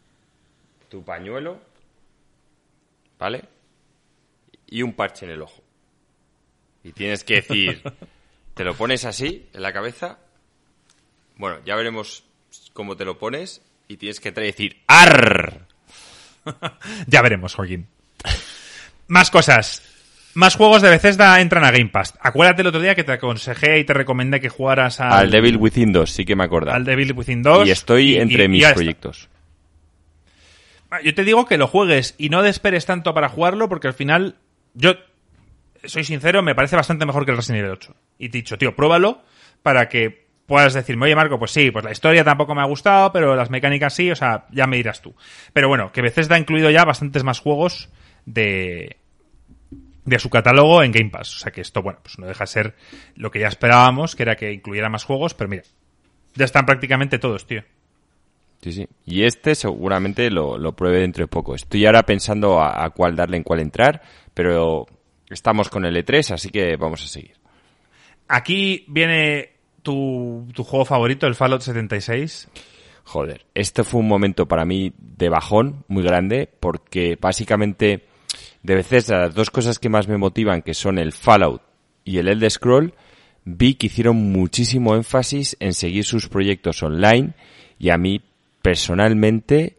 [0.88, 1.60] tu pañuelo,
[3.18, 3.46] ¿vale?
[4.68, 5.62] Y un parche en el ojo.
[6.84, 7.82] Y tienes que decir,
[8.54, 10.20] te lo pones así, en la cabeza.
[11.36, 12.24] Bueno, ya veremos
[12.74, 13.62] cómo te lo pones
[13.92, 15.68] y tienes que decir ¡Ar!
[17.08, 17.88] ya veremos, Joaquín.
[19.08, 19.84] Más cosas.
[20.34, 22.18] Más juegos de Bethesda entran a Game Pass.
[22.22, 25.12] Acuérdate el otro día que te aconsejé y te recomendé que jugaras al...
[25.12, 26.72] Al Devil Within 2, sí que me acuerdo.
[26.72, 27.68] Al Devil Within 2.
[27.68, 29.30] Y estoy entre y, mis y proyectos.
[31.04, 34.36] Yo te digo que lo juegues y no desesperes tanto para jugarlo porque al final,
[34.74, 34.96] yo
[35.84, 37.96] soy sincero, me parece bastante mejor que el Resident Evil 8.
[38.20, 39.22] Y te he dicho, tío, pruébalo
[39.64, 43.14] para que puedas decirme, oye Marco, pues sí, pues la historia tampoco me ha gustado,
[43.14, 45.16] pero las mecánicas sí, o sea, ya me dirás tú.
[45.54, 47.88] Pero bueno, que Bethesda ha incluido ya bastantes más juegos
[48.26, 48.98] de,
[50.04, 51.38] de su catálogo en Game Pass.
[51.38, 52.76] O sea que esto, bueno, pues no deja de ser
[53.16, 55.64] lo que ya esperábamos, que era que incluyera más juegos, pero mira,
[56.36, 57.64] ya están prácticamente todos, tío.
[58.62, 58.88] Sí, sí.
[59.06, 61.56] Y este seguramente lo, lo pruebe dentro de poco.
[61.56, 64.02] Estoy ahora pensando a, a cuál darle, en cuál entrar,
[64.34, 64.86] pero
[65.30, 67.38] estamos con el E3, así que vamos a seguir.
[68.28, 72.50] Aquí viene tu, tu juego favorito, el Fallout 76.
[73.04, 78.06] Joder, este fue un momento para mí de bajón muy grande, porque básicamente
[78.64, 81.62] de veces las dos cosas que más me motivan, que son el Fallout
[82.06, 82.94] y el Elder Scroll,
[83.44, 87.34] vi que hicieron muchísimo énfasis en seguir sus proyectos online
[87.80, 88.22] y a mí
[88.62, 89.78] personalmente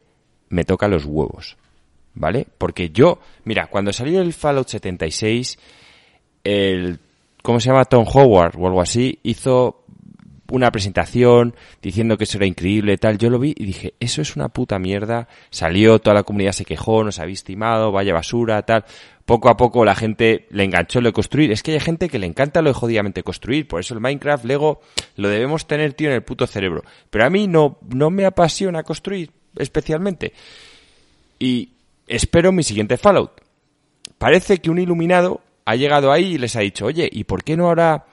[0.49, 1.57] me toca los huevos.
[2.15, 2.47] ¿Vale?
[2.59, 5.59] Porque yo, mira, cuando salió el Fallout 76,
[6.45, 6.99] el,
[7.43, 7.87] ¿cómo se llama?
[7.87, 9.82] Tom Howard o algo así, hizo
[10.53, 13.17] una presentación diciendo que eso era increíble, tal.
[13.17, 15.27] Yo lo vi y dije, eso es una puta mierda.
[15.49, 18.85] Salió, toda la comunidad se quejó, nos había estimado, vaya basura, tal.
[19.25, 21.53] Poco a poco la gente le enganchó lo de construir.
[21.53, 23.67] Es que hay gente que le encanta lo de jodidamente construir.
[23.67, 24.83] Por eso el Minecraft, Lego,
[25.17, 26.83] lo debemos tener, tío, en el puto cerebro.
[27.09, 30.35] Pero a mí no, no me apasiona construir, especialmente.
[31.39, 31.71] Y
[32.07, 33.31] espero mi siguiente Fallout.
[34.19, 37.57] Parece que un iluminado ha llegado ahí y les ha dicho, oye, ¿y por qué
[37.57, 38.05] no ahora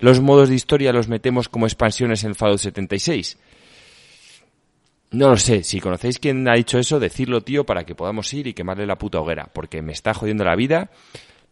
[0.00, 3.38] los modos de historia los metemos como expansiones en Fallout 76?
[5.10, 8.46] No lo sé, si conocéis quién ha dicho eso, decirlo, tío, para que podamos ir
[8.46, 10.90] y quemarle la puta hoguera, porque me está jodiendo la vida.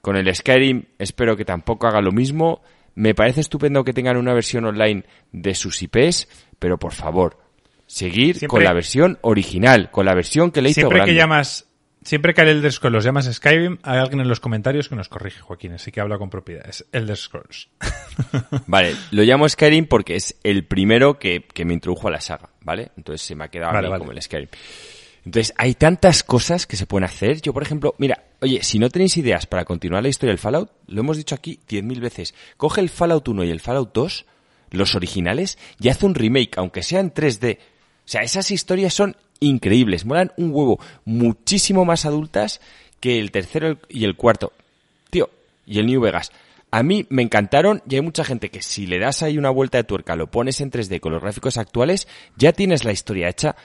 [0.02, 2.60] Con el Skyrim espero que tampoco haga lo mismo.
[2.94, 6.28] Me parece estupendo que tengan una versión online de sus IPs,
[6.58, 7.38] pero por favor,
[7.86, 11.66] seguir Siempre- con la versión original, con la versión que le hizo Siempre que llamas,
[12.06, 15.08] siempre que al Elder Scrolls los llamas Skyrim, hay alguien en los comentarios que nos
[15.08, 16.66] corrige, Joaquín, así que habla con propiedad.
[16.66, 17.68] Es Elder Scrolls.
[18.66, 22.50] Vale, lo llamo Skyrim porque es el primero que, que me introdujo a la saga,
[22.62, 22.92] ¿vale?
[22.96, 23.98] Entonces se me ha quedado a Vale, mí vale.
[24.00, 24.48] como el Skyrim.
[25.26, 27.42] Entonces, hay tantas cosas que se pueden hacer.
[27.42, 30.70] Yo, por ejemplo, mira, oye, si no tenéis ideas para continuar la historia del Fallout,
[30.86, 32.34] lo hemos dicho aquí 10.000 veces.
[32.56, 34.24] Coge el Fallout 1 y el Fallout 2,
[34.70, 37.58] los originales, y haz un remake, aunque sea en 3D.
[37.58, 37.62] O
[38.04, 42.60] sea, esas historias son increíbles, molan un huevo, muchísimo más adultas
[43.00, 44.52] que el tercero y el cuarto.
[45.10, 45.30] Tío,
[45.66, 46.32] y el New Vegas.
[46.70, 49.78] A mí me encantaron y hay mucha gente que si le das ahí una vuelta
[49.78, 53.56] de tuerca, lo pones en 3D con los gráficos actuales, ya tienes la historia hecha.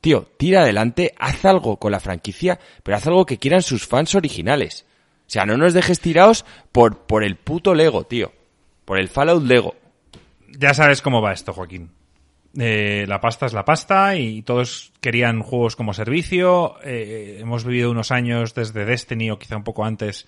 [0.00, 4.14] Tío, tira adelante, haz algo con la franquicia, pero haz algo que quieran sus fans
[4.14, 4.86] originales.
[5.26, 8.32] O sea, no nos dejes tirados por, por el puto Lego, tío.
[8.84, 9.76] Por el Fallout Lego.
[10.48, 11.90] Ya sabes cómo va esto, Joaquín.
[12.58, 16.76] Eh, la pasta es la pasta y todos querían juegos como servicio.
[16.82, 20.26] Eh, hemos vivido unos años desde Destiny o quizá un poco antes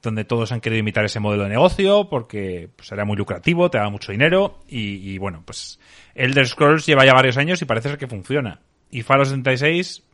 [0.00, 3.78] donde todos han querido imitar ese modelo de negocio porque pues, era muy lucrativo, te
[3.78, 5.80] daba mucho dinero y, y, bueno, pues
[6.14, 8.60] Elder Scrolls lleva ya varios años y parece ser que funciona.
[8.90, 10.04] Y Fallout 76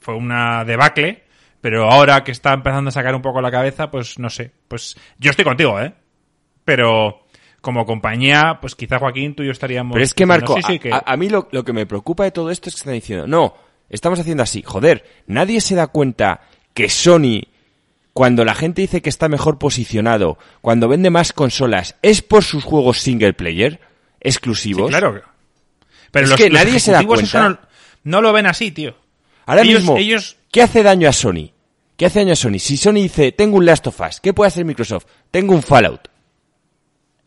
[0.00, 1.22] fue una debacle,
[1.60, 4.96] pero ahora que está empezando a sacar un poco la cabeza, pues no sé, pues
[5.18, 5.94] yo estoy contigo, ¿eh?
[6.64, 7.21] Pero
[7.62, 9.94] como compañía, pues quizá Joaquín, tú y yo estaríamos...
[9.94, 12.24] Pero es que, Marco, sí, sí, que- a, a- mí lo, lo que me preocupa
[12.24, 13.54] de todo esto es que están diciendo, no,
[13.88, 14.62] estamos haciendo así.
[14.66, 16.40] Joder, nadie se da cuenta
[16.74, 17.40] que Sony,
[18.12, 22.64] cuando la gente dice que está mejor posicionado, cuando vende más consolas, es por sus
[22.64, 23.80] juegos single player,
[24.20, 24.86] exclusivos.
[24.86, 25.22] Sí, claro.
[26.10, 27.48] Pero Es los, que los nadie se da cuenta.
[27.48, 27.58] no,
[28.04, 28.94] no lo ven así, tío.
[29.46, 31.50] Ahora Ellos- mismo, ellos- ¿qué hace daño a Sony?
[31.96, 32.58] ¿Qué hace daño a Sony?
[32.58, 35.06] Si Sony dice, tengo un Last of Us, ¿qué puede hacer Microsoft?
[35.30, 36.08] Tengo un Fallout.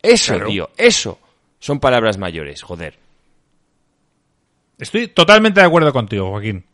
[0.06, 0.48] Eso, Claro.
[0.48, 1.18] tío, eso.
[1.58, 2.98] Son palabras mayores, joder.
[4.78, 6.64] Estoy totalmente de acuerdo contigo, Joaquín.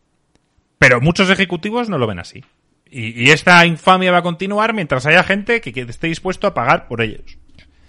[0.77, 2.43] Pero muchos ejecutivos no lo ven así.
[2.89, 6.53] Y, y esta infamia va a continuar mientras haya gente que, que esté dispuesto a
[6.53, 7.37] pagar por ellos.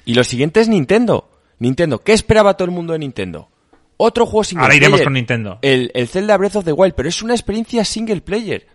[0.04, 1.30] Y lo siguiente es Nintendo.
[1.58, 3.48] Nintendo, ¿qué esperaba todo el mundo de Nintendo?
[3.96, 5.58] Otro juego single Ahora iremos con Nintendo.
[5.62, 8.66] El, el Zelda Breath of the Wild, pero es una experiencia single player.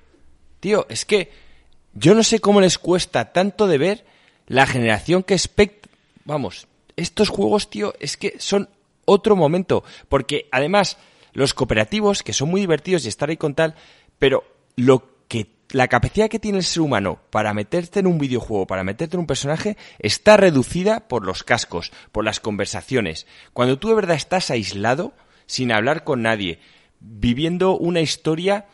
[0.59, 1.31] Tío, es que
[1.93, 4.05] yo no sé cómo les cuesta tanto de ver
[4.47, 5.37] la generación que.
[6.29, 8.69] Vamos, estos juegos, tío, es que son
[9.05, 9.83] otro momento.
[10.09, 10.97] Porque además,
[11.33, 13.73] los cooperativos, que son muy divertidos y estar ahí con tal,
[14.19, 14.43] pero
[14.75, 18.83] lo que la capacidad que tiene el ser humano para meterte en un videojuego, para
[18.83, 23.25] meterte en un personaje, está reducida por los cascos, por las conversaciones.
[23.51, 25.13] Cuando tú de verdad estás aislado,
[25.47, 26.59] sin hablar con nadie,
[26.99, 28.67] viviendo una historia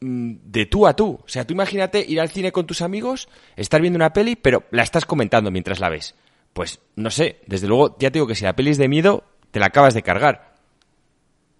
[0.00, 1.18] mm, de tú a tú.
[1.24, 4.64] O sea, tú imagínate ir al cine con tus amigos, estar viendo una peli, pero
[4.70, 6.14] la estás comentando mientras la ves.
[6.52, 9.24] Pues, no sé, desde luego, ya te digo que si la peli es de miedo,
[9.50, 10.54] te la acabas de cargar.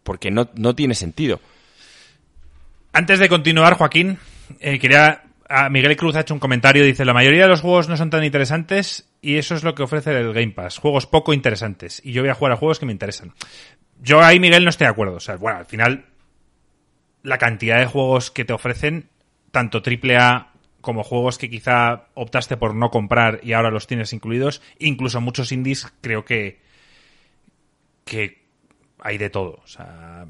[0.02, 1.40] Porque no, no tiene sentido.
[2.92, 4.18] Antes de continuar, Joaquín,
[4.60, 5.22] eh, quería.
[5.48, 6.84] a Miguel Cruz ha hecho un comentario.
[6.84, 9.82] Dice: La mayoría de los juegos no son tan interesantes y eso es lo que
[9.82, 10.78] ofrece el Game Pass.
[10.78, 12.02] Juegos poco interesantes.
[12.04, 13.32] Y yo voy a jugar a juegos que me interesan.
[14.00, 15.16] Yo ahí, Miguel, no estoy de acuerdo.
[15.16, 16.06] O sea, bueno, al final,
[17.22, 19.08] la cantidad de juegos que te ofrecen,
[19.52, 20.51] tanto AAA
[20.82, 25.50] como juegos que quizá optaste por no comprar y ahora los tienes incluidos, incluso muchos
[25.52, 26.60] indies, creo que.
[28.04, 28.42] que
[29.00, 29.60] hay de todo.
[29.64, 30.26] O sea,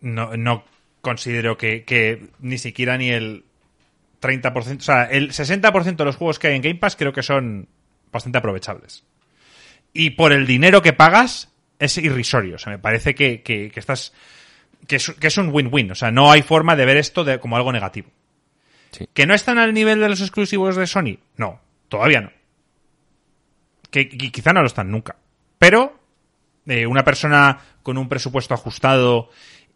[0.00, 0.64] no, no
[1.00, 3.44] considero que, ni siquiera ni el
[4.20, 7.22] 30%, o sea, el 60% de los juegos que hay en Game Pass creo que
[7.22, 7.68] son
[8.12, 9.04] bastante aprovechables.
[9.92, 12.56] Y por el dinero que pagas es irrisorio.
[12.56, 14.12] O sea, me parece que, estás.
[14.86, 15.90] Que es, un win-win.
[15.90, 18.10] O sea, no hay forma de ver esto como algo negativo.
[18.90, 19.08] Sí.
[19.12, 21.18] ¿Que no están al nivel de los exclusivos de Sony?
[21.36, 22.32] No, todavía no.
[23.90, 25.16] Que, que quizá no lo están nunca.
[25.58, 26.00] Pero
[26.66, 29.30] eh, una persona con un presupuesto ajustado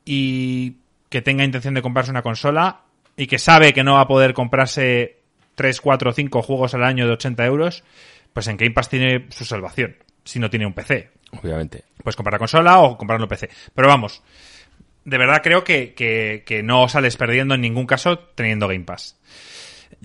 [0.04, 0.76] y
[1.08, 2.82] que tenga intención de comprarse una consola
[3.16, 5.18] y que sabe que no va a poder comprarse
[5.54, 7.84] 3, 4, 5 juegos al año de 80 euros,
[8.32, 11.10] pues en Game Pass tiene su salvación, si no tiene un PC.
[11.42, 11.84] Obviamente.
[12.02, 13.48] Puedes comprar la consola o comprarlo PC.
[13.74, 14.22] Pero vamos,
[15.04, 19.16] de verdad creo que, que, que no sales perdiendo en ningún caso teniendo Game Pass.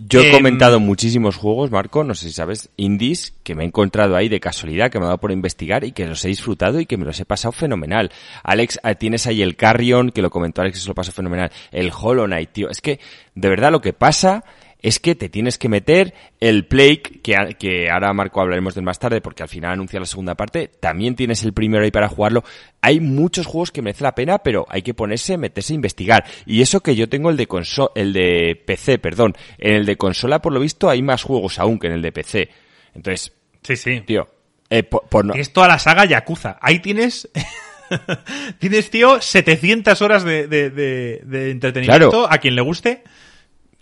[0.08, 3.68] Yo he Em, comentado muchísimos juegos, Marco, no sé si sabes, indies, que me he
[3.68, 6.80] encontrado ahí de casualidad, que me ha dado por investigar y que los he disfrutado
[6.80, 8.12] y que me los he pasado fenomenal.
[8.44, 11.52] Alex, eh, tienes ahí el Carrion, que lo comentó Alex, que se lo pasó fenomenal.
[11.72, 12.70] El Hollow Knight, tío.
[12.70, 13.00] Es que,
[13.36, 14.44] de verdad, lo que pasa
[14.82, 18.98] es que te tienes que meter el Plague, que, que ahora Marco hablaremos del más
[18.98, 22.44] tarde porque al final anuncia la segunda parte, también tienes el primero ahí para jugarlo.
[22.82, 26.24] Hay muchos juegos que merece la pena, pero hay que ponerse, meterse a investigar.
[26.46, 29.36] Y eso que yo tengo el de conso el de PC, perdón.
[29.58, 32.12] En el de consola, por lo visto, hay más juegos aún que en el de
[32.14, 32.50] PC.
[32.96, 34.02] Entonces, Sí, sí.
[34.02, 34.30] tío,
[34.70, 36.58] eh, por, por no- Tienes toda la saga Yakuza.
[36.62, 37.28] Ahí tienes.
[38.60, 42.28] tienes, tío, 700 horas de, de, de- de entretenimiento Claro.
[42.32, 43.04] a quien le guste.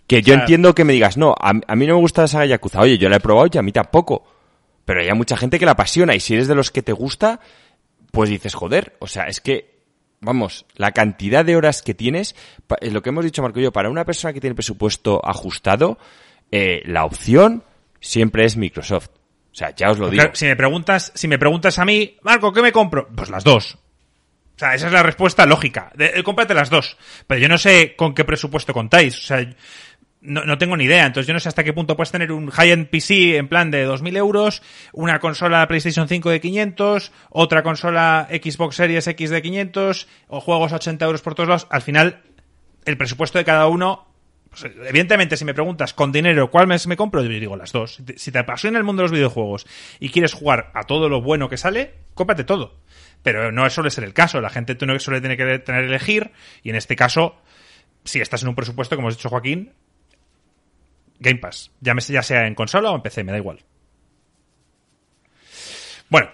[0.08, 2.46] Que yo entiendo que me digas, no, a, a mí no me gusta la saga
[2.46, 2.80] Yakuza.
[2.80, 4.24] Oye, yo la he probado y a mí tampoco.
[4.84, 7.40] Pero hay mucha gente que la apasiona y si eres de los que te gusta,
[8.10, 9.82] pues dices, joder, o sea, es que,
[10.20, 12.34] vamos, la cantidad de horas que tienes,
[12.80, 15.98] es lo que hemos dicho Marco y yo, para una persona que tiene presupuesto ajustado,
[16.50, 17.64] eh, la opción
[18.00, 19.10] siempre es Microsoft.
[19.52, 20.22] O sea, ya os lo digo.
[20.22, 23.08] Claro, si me preguntas, si me preguntas a mí, Marco, ¿qué me compro?
[23.14, 23.74] Pues las dos.
[23.74, 25.92] O sea, esa es la respuesta lógica.
[25.94, 26.96] De, eh, cómprate las dos.
[27.26, 29.16] Pero yo no sé con qué presupuesto contáis.
[29.16, 29.54] O sea,
[30.20, 31.06] no, no tengo ni idea.
[31.06, 33.86] Entonces yo no sé hasta qué punto puedes tener un high-end PC en plan de
[33.86, 34.62] 2.000 euros,
[34.92, 40.72] una consola PlayStation 5 de 500, otra consola Xbox Series X de 500, o juegos
[40.72, 41.66] a 80 euros por todos lados.
[41.70, 42.22] Al final,
[42.84, 44.06] el presupuesto de cada uno
[44.50, 47.96] pues, evidentemente, si me preguntas con dinero cuál mes me compro, yo digo las dos.
[47.96, 49.66] Si te- Si te apasiona el mundo de los videojuegos
[50.00, 52.74] y quieres jugar a todo lo bueno que sale, cómprate todo.
[53.22, 54.40] Pero no suele ser el caso.
[54.40, 56.30] La gente suele tener que tener elegir.
[56.62, 57.36] Y en este caso,
[58.04, 59.74] si estás en un presupuesto, como has dicho Joaquín,
[61.20, 61.70] Game Pass.
[61.80, 63.60] Ya, me- sea en consola o en PC, me da igual.
[66.08, 66.30] Bueno,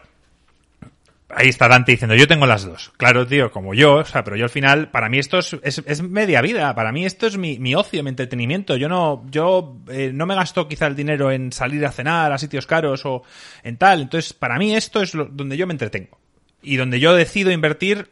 [1.37, 2.93] Ahí está Dante diciendo, yo tengo las dos.
[2.97, 5.83] Claro, tío, como yo, o sea, pero yo al final, para mí esto es, es,
[5.85, 8.77] es media vida, para mí esto es mi, mi ocio, mi entretenimiento.
[8.77, 12.39] Yo no, yo eh, no me gasto quizá el dinero en salir a cenar a
[12.39, 13.25] sitios caros o
[13.65, 14.03] en tal.
[14.03, 16.21] Entonces, para mí esto es lo- donde yo me entretengo.
[16.63, 18.11] Y donde yo decido invertir,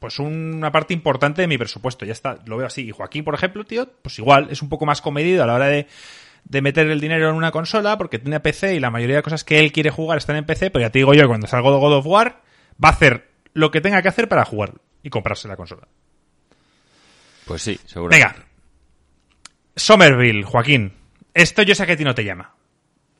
[0.00, 2.04] pues una parte importante de mi presupuesto.
[2.04, 2.88] Ya está, lo veo así.
[2.88, 5.66] Y Joaquín, por ejemplo, tío, pues igual, es un poco más comedido a la hora
[5.68, 5.86] de,
[6.44, 9.44] de meter el dinero en una consola porque tiene PC y la mayoría de cosas
[9.44, 11.78] que él quiere jugar están en PC, pero ya te digo yo, cuando salgo de
[11.78, 12.40] God of War,
[12.82, 14.72] va a hacer lo que tenga que hacer para jugar
[15.02, 15.86] y comprarse la consola.
[17.44, 18.10] Pues sí, seguro.
[18.10, 18.34] Venga.
[19.76, 20.92] Somerville, Joaquín.
[21.34, 22.54] Esto yo sé que a ti no te llama.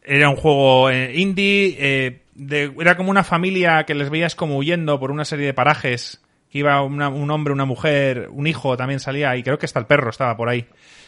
[0.03, 4.57] Era un juego eh, indie, eh, de- era como una familia que les veías como
[4.57, 6.23] huyendo por una serie de parajes.
[6.51, 9.79] Que iba una- un hombre, una mujer, un hijo también salía, y creo que hasta
[9.81, 10.67] el perro estaba por ahí.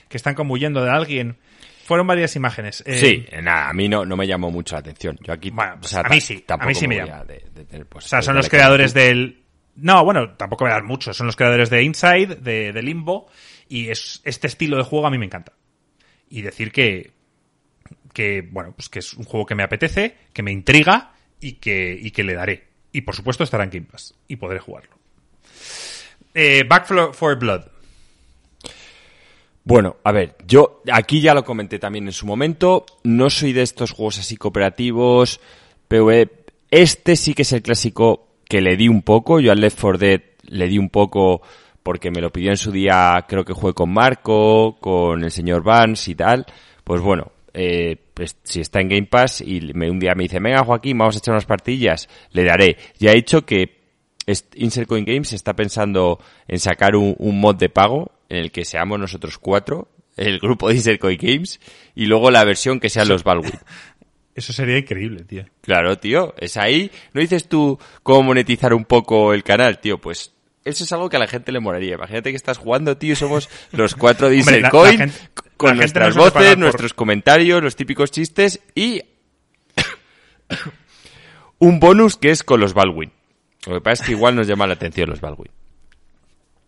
[0.09, 1.36] Que están como huyendo de alguien.
[1.84, 2.82] Fueron varias imágenes.
[2.86, 5.18] Eh, Sí, nada, a mí no, no me llamó mucho la atención.
[5.20, 7.24] Yo aquí, Bueno, pues o sea, a mí sí, a mí sí me voy llama.
[7.24, 9.43] de- de tener, pues, O sea, son de los creadores del...
[9.74, 11.12] No, bueno, tampoco a dar mucho.
[11.12, 13.26] Son los creadores de Inside, de, de Limbo,
[13.68, 15.53] y es, este estilo de juego a mí me encanta.
[16.28, 17.11] Y decir que,
[18.12, 21.99] que, bueno, pues que es un juego que me apetece, que me intriga y que,
[22.01, 22.68] y que le daré.
[22.93, 24.97] Y por supuesto estará en Game Pass y podré jugarlo.
[26.35, 26.62] Eh,
[27.12, 27.62] for- Blood.
[29.64, 33.62] Bueno, a ver, yo aquí ya lo comenté también en su momento, no soy de
[33.62, 35.41] estos juegos así cooperativos,
[35.87, 36.30] PvE.
[36.70, 39.99] Este sí que es el clásico que le di un poco, yo al Left 4
[39.99, 41.43] Dead le di un poco
[41.85, 45.62] porque me lo pidió en su día, creo que jugué con Marco, con el señor
[45.62, 46.45] Vance y tal.
[46.83, 50.41] Pues bueno, eh, pues si está en Game Pass y me, un día me dice,
[50.41, 52.76] venga Joaquín, vamos a echar unas partillas, le daré.
[52.99, 53.82] Ya he dicho que
[54.54, 56.18] Insert Coin Games está pensando
[56.48, 60.68] en sacar un, un mod de pago en el que seamos nosotros cuatro, el grupo
[60.68, 61.60] de Insert Coin Games,
[61.94, 63.52] y luego la versión que sean los Balwin.
[64.34, 65.44] Eso sería increíble, tío.
[65.60, 66.90] Claro, tío, es ahí.
[67.12, 69.98] ¿No dices tú cómo monetizar un poco el canal, tío?
[69.98, 70.32] Pues
[70.64, 71.96] eso es algo que a la gente le moraría.
[71.96, 75.18] Imagínate que estás jugando, tío, y somos los cuatro de Hombre, la- Coin, la gente-
[75.58, 79.02] con no nuestras voces, por- nuestros comentarios, los típicos chistes y
[81.58, 83.12] un bonus que es con los Balwin.
[83.66, 85.50] Lo que pasa es que igual nos llama la atención los Balwin.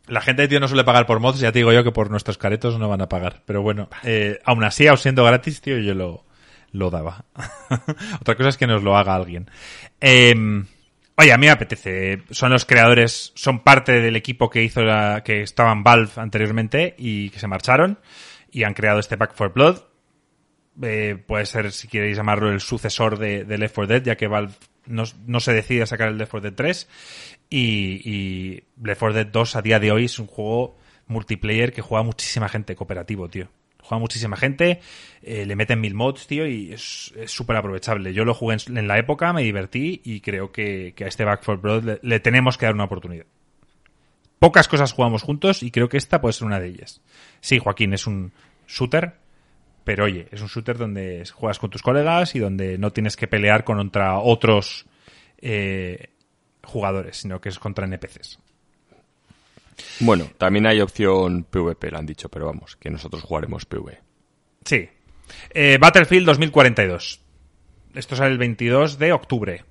[0.07, 2.37] La gente, tío, no suele pagar por mods, ya te digo yo que por nuestros
[2.37, 3.43] caretos no van a pagar.
[3.47, 6.25] Pero bueno, eh, aún así, aun siendo gratis, tío, yo lo,
[6.73, 7.25] lo daba.
[8.21, 9.51] Otra cosa es que nos lo haga alguien.
[10.01, 10.35] Eh,
[11.17, 12.23] oye, a mí me apetece.
[12.31, 16.95] Son los creadores, son parte del equipo que hizo la, que estaba en Valve anteriormente
[16.99, 17.99] y que se marcharon
[18.51, 19.79] y han creado este Back for Blood.
[20.83, 24.27] Eh, puede ser, si queréis llamarlo, el sucesor de, de Left 4 Dead, ya que
[24.27, 24.53] Valve
[24.87, 26.89] no, no se decide a sacar el Left 4 Dead 3.
[27.51, 30.77] Y, y Left 4 Dead 2 a día de hoy es un juego
[31.07, 33.49] multiplayer que juega muchísima gente cooperativo, tío.
[33.83, 34.81] Juega muchísima gente,
[35.23, 38.15] eh, le meten mil mods, tío, y es súper aprovechable.
[38.15, 41.43] Yo lo jugué en, la época, me divertí y creo que, que a este Back
[41.45, 43.27] 4 Blood le, le tenemos que dar una oportunidad.
[44.39, 47.03] Pocas cosas jugamos juntos y creo que esta puede ser una de ellas.
[47.41, 48.33] Sí, Joaquín, es un
[48.67, 49.17] shooter
[49.85, 53.29] pero oye, es un shooter donde juegas con tus colegas y donde no tienes que
[53.29, 54.87] pelear contra otros
[55.39, 56.09] eh,
[56.63, 58.39] jugadores, sino que es contra NPCs.
[60.01, 64.01] Bueno, también hay opción PvP, lo han dicho, pero vamos, que nosotros jugaremos PvE.
[64.65, 64.89] Sí.
[65.51, 67.21] Eh, Battlefield 2042.
[67.95, 69.65] Esto sale el 22 de octubre.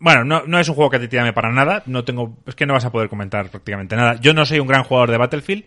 [0.00, 1.82] Bueno, no, no, es un juego que te llame para nada.
[1.86, 4.20] No tengo, es que no vas a poder comentar prácticamente nada.
[4.20, 5.64] Yo no soy un gran jugador de Battlefield.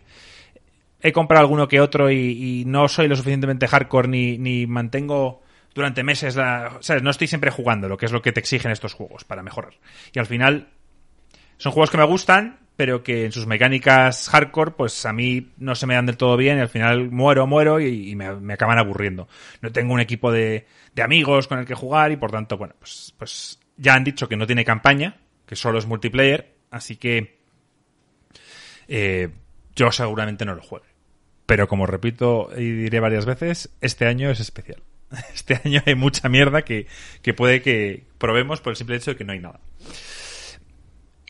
[1.01, 5.41] He comprado alguno que otro y, no soy lo suficientemente hardcore ni, ni mantengo
[5.73, 7.01] durante meses la, ¿sabes?
[7.01, 9.73] No estoy siempre jugando, lo que es lo que te exigen estos juegos para mejorar.
[10.13, 10.69] Y al final
[11.57, 15.75] son juegos que me gustan, pero que en sus mecánicas hardcore, pues a mí no
[15.75, 19.27] se me dan del todo bien y al final muero, muero y, me, acaban aburriendo.
[19.61, 22.75] No tengo un equipo de, de, amigos con el que jugar y por tanto, bueno,
[22.79, 27.39] pues, pues ya han dicho que no tiene campaña, que solo es multiplayer, así que
[28.87, 29.29] eh,
[29.75, 30.90] yo seguramente no lo juegue.
[31.51, 34.81] Pero como repito y diré varias veces, este año es especial.
[35.35, 36.87] Este año hay mucha mierda que,
[37.21, 39.59] que puede que probemos por el simple hecho de que no hay nada.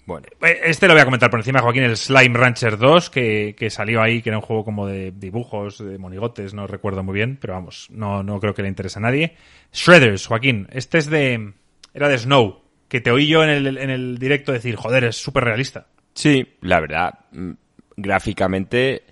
[0.06, 3.68] Bueno, eh, este lo voy a comentar por encima, Joaquín, el Slime Rancher 2, que,
[3.72, 7.40] salió ahí, que era un juego como de dibujos, de monigotes, no recuerdo muy bien,
[7.42, 9.36] pero vamos, no, no creo que le interese a nadie.
[9.74, 11.54] Shredders, Joaquín, este es de...
[11.96, 15.16] era de Snow, que te oí yo en el, en el directo decir, joder, es
[15.16, 15.88] súper realista.
[16.14, 17.54] Sí, la verdad, mm,
[17.98, 19.06] gráficamente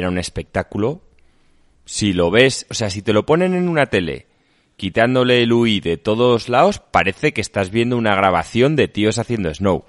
[0.00, 1.02] era un espectáculo.
[1.84, 4.26] Si lo ves, o sea, si te lo ponen en una tele
[4.76, 9.52] quitándole el UI de todos lados, parece que estás viendo una grabación de tíos haciendo
[9.52, 9.84] Snow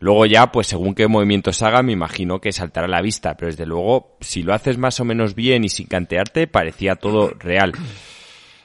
[0.00, 3.66] Luego ya, pues según qué movimientos haga, me imagino que saltará la vista, pero desde
[3.66, 7.72] luego, si lo haces más o menos bien y sin cantearte, parecía todo real.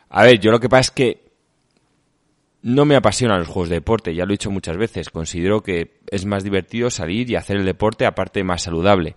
[0.09, 1.25] A ver, yo lo que pasa es que
[2.61, 5.09] no me apasionan los juegos de deporte, ya lo he dicho muchas veces.
[5.09, 9.15] Considero que es más divertido salir y hacer el deporte aparte más saludable.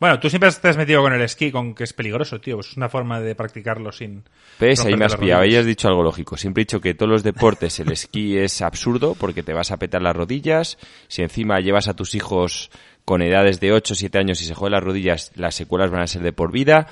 [0.00, 2.58] Bueno, tú siempre te has metido con el esquí, con que es peligroso, tío.
[2.60, 4.24] Es una forma de practicarlo sin.
[4.58, 4.80] ¿Ves?
[4.80, 5.42] Ahí me has pillado.
[5.42, 6.38] Ahí has dicho algo lógico.
[6.38, 9.76] Siempre he dicho que todos los deportes, el esquí es absurdo porque te vas a
[9.76, 10.78] petar las rodillas.
[11.06, 12.70] Si encima llevas a tus hijos
[13.04, 16.00] con edades de 8 o 7 años y se joden las rodillas, las secuelas van
[16.00, 16.86] a ser de por vida.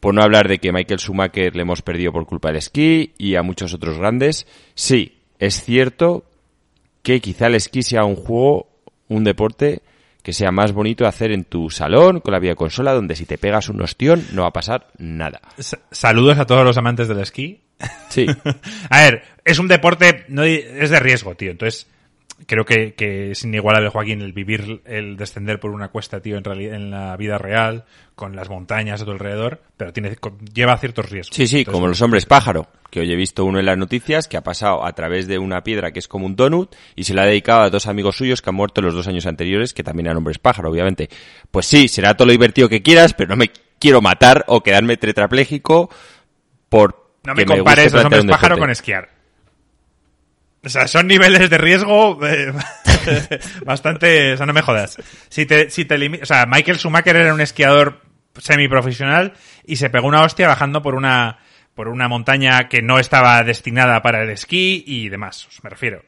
[0.00, 3.36] Por no hablar de que Michael Schumacher le hemos perdido por culpa del esquí y
[3.36, 4.48] a muchos otros grandes.
[4.74, 6.24] Sí, es cierto
[7.04, 8.66] que quizá el esquí sea un juego,
[9.06, 9.82] un deporte
[10.22, 13.68] que sea más bonito hacer en tu salón con la videoconsola donde si te pegas
[13.68, 15.40] un ostión no va a pasar nada.
[15.90, 17.60] saludos a todos los amantes del esquí.
[18.08, 18.26] Sí.
[18.90, 21.50] a ver, es un deporte, no es de riesgo, tío.
[21.50, 21.88] Entonces,
[22.46, 26.44] creo que, que es inigualable, Joaquín, el vivir, el descender por una cuesta, tío, en,
[26.44, 27.84] realidad, en la vida real,
[28.14, 30.16] con las montañas a tu alrededor, pero tiene,
[30.52, 31.36] lleva ciertos riesgos.
[31.36, 34.36] Sí, sí, como los hombres pájaro, que hoy he visto uno en las noticias que
[34.36, 37.22] ha pasado a través de una piedra que es como un donut y se la
[37.22, 40.06] ha dedicado a dos amigos suyos que han muerto los dos años anteriores, que también
[40.06, 41.08] eran hombres pájaro, obviamente.
[41.50, 44.96] Pues sí, será todo lo divertido que quieras, pero no me quiero matar o quedarme
[44.96, 45.90] tetrapléjico
[46.68, 47.02] por...
[47.24, 49.11] No me compares los hombres pájaro con esquiar.
[50.64, 52.52] O sea, son niveles de riesgo eh,
[53.66, 54.34] bastante...
[54.34, 54.96] O sea, no me jodas.
[55.28, 58.00] Si te, si te O sea, Michael Schumacher era un esquiador
[58.38, 59.34] semiprofesional
[59.66, 61.38] y se pegó una hostia bajando por una,
[61.74, 65.48] por una montaña que no estaba destinada para el esquí y demás.
[65.62, 66.02] me refiero.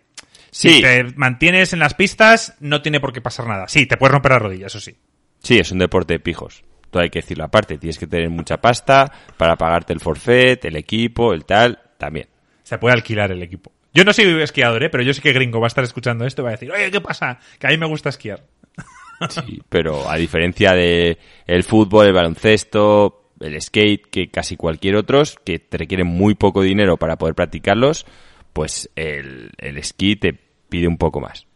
[0.50, 3.66] Si te mantienes en las pistas, no tiene por qué pasar nada.
[3.66, 4.94] Sí, te puedes romper la rodilla, eso sí.
[5.42, 6.62] Sí, es un deporte de pijos.
[6.90, 7.76] Todo hay que decirlo aparte.
[7.76, 12.28] Tienes que tener mucha pasta para pagarte el forfait, el equipo, el tal, también.
[12.62, 13.73] Se puede alquilar el equipo.
[13.94, 14.90] Yo no soy esquiador, ¿eh?
[14.90, 16.90] pero yo sé que gringo va a estar escuchando esto y va a decir, oye,
[16.90, 17.38] ¿qué pasa?
[17.60, 18.44] Que a mí me gusta esquiar.
[19.30, 25.22] Sí, pero a diferencia de el fútbol, el baloncesto, el skate, que casi cualquier otro,
[25.44, 28.06] que te requieren muy poco dinero para poder practicarlos,
[28.52, 30.34] pues el, el esquí te
[30.68, 31.46] pide un poco más.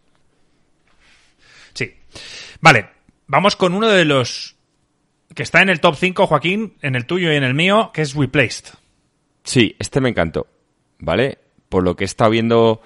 [1.75, 1.93] Sí.
[2.61, 2.91] Vale,
[3.27, 4.57] vamos con uno de los
[5.35, 8.03] que está en el top 5, Joaquín, en el tuyo y en el mío, que
[8.03, 8.75] es Replaced.
[9.43, 10.47] Sí, este me encantó.
[11.01, 11.39] ¿Vale?
[11.69, 12.81] Por lo que he estado viendo,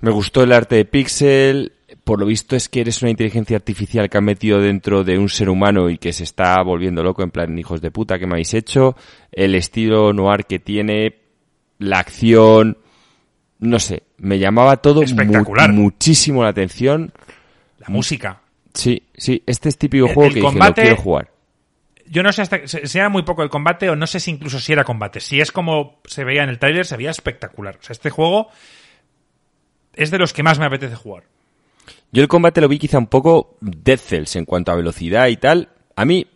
[0.00, 1.72] me gustó el arte de Pixel.
[2.02, 5.28] Por lo visto es que eres una inteligencia artificial que ha metido dentro de un
[5.28, 8.34] ser humano y que se está volviendo loco, en plan, hijos de puta, que me
[8.34, 8.96] habéis hecho?
[9.32, 11.14] El estilo noir que tiene,
[11.78, 12.78] la acción,
[13.60, 15.72] no sé, me llamaba todo Espectacular.
[15.72, 17.12] muchísimo la atención.
[17.78, 18.42] La música.
[18.74, 21.33] Sí, sí, este es típico juego que combate, quiero jugar
[22.06, 24.60] yo no sé hasta si era muy poco el combate o no sé si incluso
[24.60, 25.20] si era combate.
[25.20, 27.76] Si es como se veía en el tráiler, se veía espectacular.
[27.76, 28.48] O sea, este juego
[29.94, 31.24] es de los que más me apetece jugar.
[32.12, 35.36] Yo el combate lo vi quizá un poco Dead Cells en cuanto a velocidad y
[35.36, 35.70] tal.
[35.96, 36.26] A mí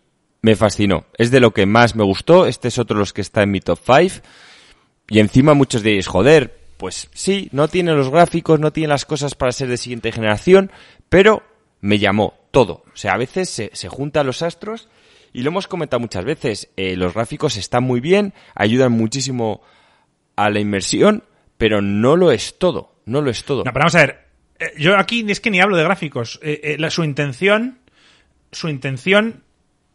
[0.42, 1.06] me fascinó.
[1.16, 2.46] Es de lo que más me gustó.
[2.46, 4.26] Este es otro de los que está en mi top 5.
[5.10, 9.34] Y encima muchos diréis, joder, pues sí, no tiene los gráficos, no tiene las cosas
[9.34, 10.70] para ser de siguiente generación,
[11.08, 11.42] pero
[11.80, 12.84] me llamó todo.
[12.92, 14.88] O sea, a veces se, se juntan los astros
[15.32, 19.62] Y lo hemos comentado muchas veces, eh, los gráficos están muy bien, ayudan muchísimo
[20.36, 21.24] a la inmersión,
[21.56, 23.58] pero no lo es todo, no lo es todo.
[23.64, 24.24] No, pero vamos a ver,
[24.58, 26.38] eh, yo aquí es que ni hablo de gráficos.
[26.42, 27.78] Eh, eh, la- su intención,
[28.52, 29.42] su intención,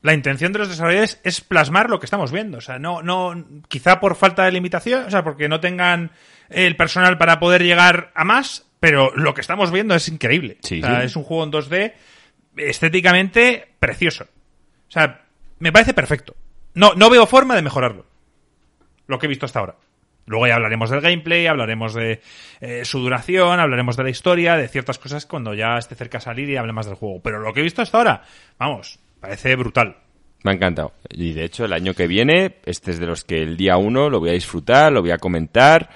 [0.01, 2.57] la intención de los desarrolladores es plasmar lo que estamos viendo.
[2.57, 3.34] O sea, no, no,
[3.69, 6.11] quizá por falta de limitación, o sea, porque no tengan
[6.49, 10.57] el personal para poder llegar a más, pero lo que estamos viendo es increíble.
[10.61, 11.05] Sí, o sea, sí.
[11.05, 11.93] es un juego en 2D
[12.57, 14.25] estéticamente precioso.
[14.25, 15.22] O sea,
[15.64, 16.36] me parece perfecto.
[16.74, 18.05] No, no veo forma de mejorarlo.
[19.07, 19.78] Lo que he visto hasta ahora.
[20.26, 22.22] Luego ya hablaremos del gameplay, hablaremos de
[22.59, 26.22] eh, su duración, hablaremos de la historia, de ciertas cosas cuando ya esté cerca a
[26.22, 27.22] salir y hable más del juego.
[27.22, 28.24] Pero lo que he visto hasta ahora,
[28.59, 29.95] vamos, parece brutal.
[30.43, 30.91] Me ha encantado.
[31.09, 34.09] Y de hecho, el año que viene, este es de los que el día uno
[34.09, 35.91] lo voy a disfrutar, lo voy a comentar.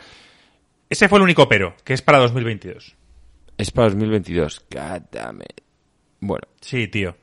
[0.90, 2.96] Ese fue el único pero, que es para 2022.
[3.58, 4.66] Es para 2022.
[4.72, 5.60] God damn it.
[6.22, 6.48] Bueno.
[6.62, 7.18] Sí, tío.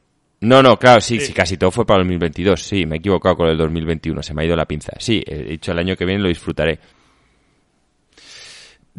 [0.45, 2.63] No, no, claro, sí, sí, casi todo fue para 2022.
[2.63, 4.93] Sí, me he equivocado con el 2021, se me ha ido la pinza.
[4.99, 6.79] Sí, he dicho el año que viene lo disfrutaré.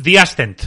[0.01, 0.61] The Ascent.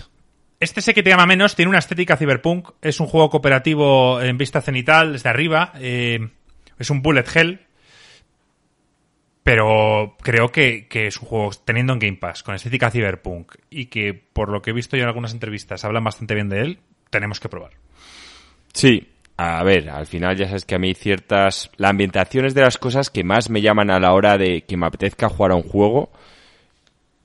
[0.61, 4.37] Este sé que te llama menos, tiene una estética cyberpunk, es un juego cooperativo en
[4.39, 6.31] vista cenital, desde arriba, eh,
[6.79, 7.61] es un bullet hell,
[9.45, 13.87] pero creo que, que es un juego teniendo en Game Pass, con estética cyberpunk, y
[13.87, 16.81] que por lo que he visto yo en algunas entrevistas hablan bastante bien de él,
[17.11, 17.72] tenemos que probar.
[18.72, 19.09] Sí,
[19.41, 21.70] a ver, al final ya sabes que a mí ciertas...
[21.76, 24.76] La ambientación es de las cosas que más me llaman a la hora de que
[24.76, 26.11] me apetezca jugar a un juego.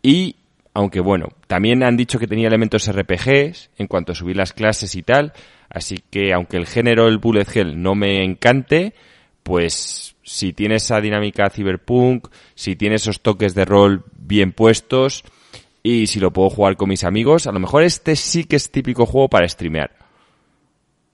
[0.04, 0.36] Y,
[0.76, 4.94] aunque bueno, también han dicho que tenía elementos RPGs en cuanto a subir las clases
[4.94, 5.34] y tal.
[5.72, 8.94] Así que, aunque el género, el bullet hell, no me encante,
[9.42, 15.24] pues si tiene esa dinámica cyberpunk, si tiene esos toques de rol bien puestos
[15.82, 18.70] y si lo puedo jugar con mis amigos, a lo mejor este sí que es
[18.70, 20.03] típico juego para streamear.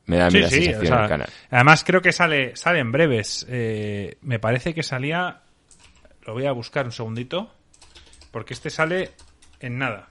[0.10, 1.30] Me da Sí, la sí, sensación o sea, del canal.
[1.52, 3.46] Además creo que sale, sale en breves.
[3.48, 5.42] Eh, me parece que salía...
[6.26, 7.54] Lo voy a buscar un segundito.
[8.32, 9.12] Porque este sale
[9.60, 10.10] en nada.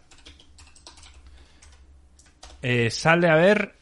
[2.63, 3.75] Eh, sale a ver...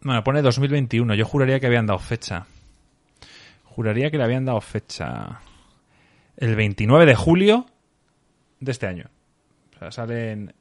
[0.00, 1.14] Bueno, pone 2021.
[1.14, 2.44] Yo juraría que habían dado fecha.
[3.62, 5.42] Juraría que le habían dado fecha.
[6.36, 7.66] El 29 de julio
[8.58, 9.08] de este año.
[9.76, 10.54] O sea, sale en,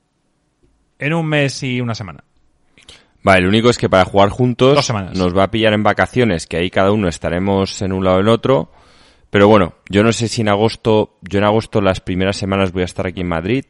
[0.99, 2.23] en un mes y una semana.
[3.23, 5.15] Vale, lo único es que para jugar juntos Dos semanas.
[5.17, 8.21] nos va a pillar en vacaciones, que ahí cada uno estaremos en un lado o
[8.21, 8.71] en otro.
[9.29, 12.81] Pero bueno, yo no sé si en agosto, yo en agosto las primeras semanas voy
[12.81, 13.63] a estar aquí en Madrid,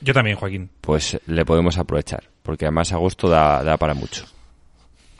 [0.00, 0.70] Yo también, Joaquín.
[0.80, 4.24] pues le podemos aprovechar, porque además agosto da, da para mucho.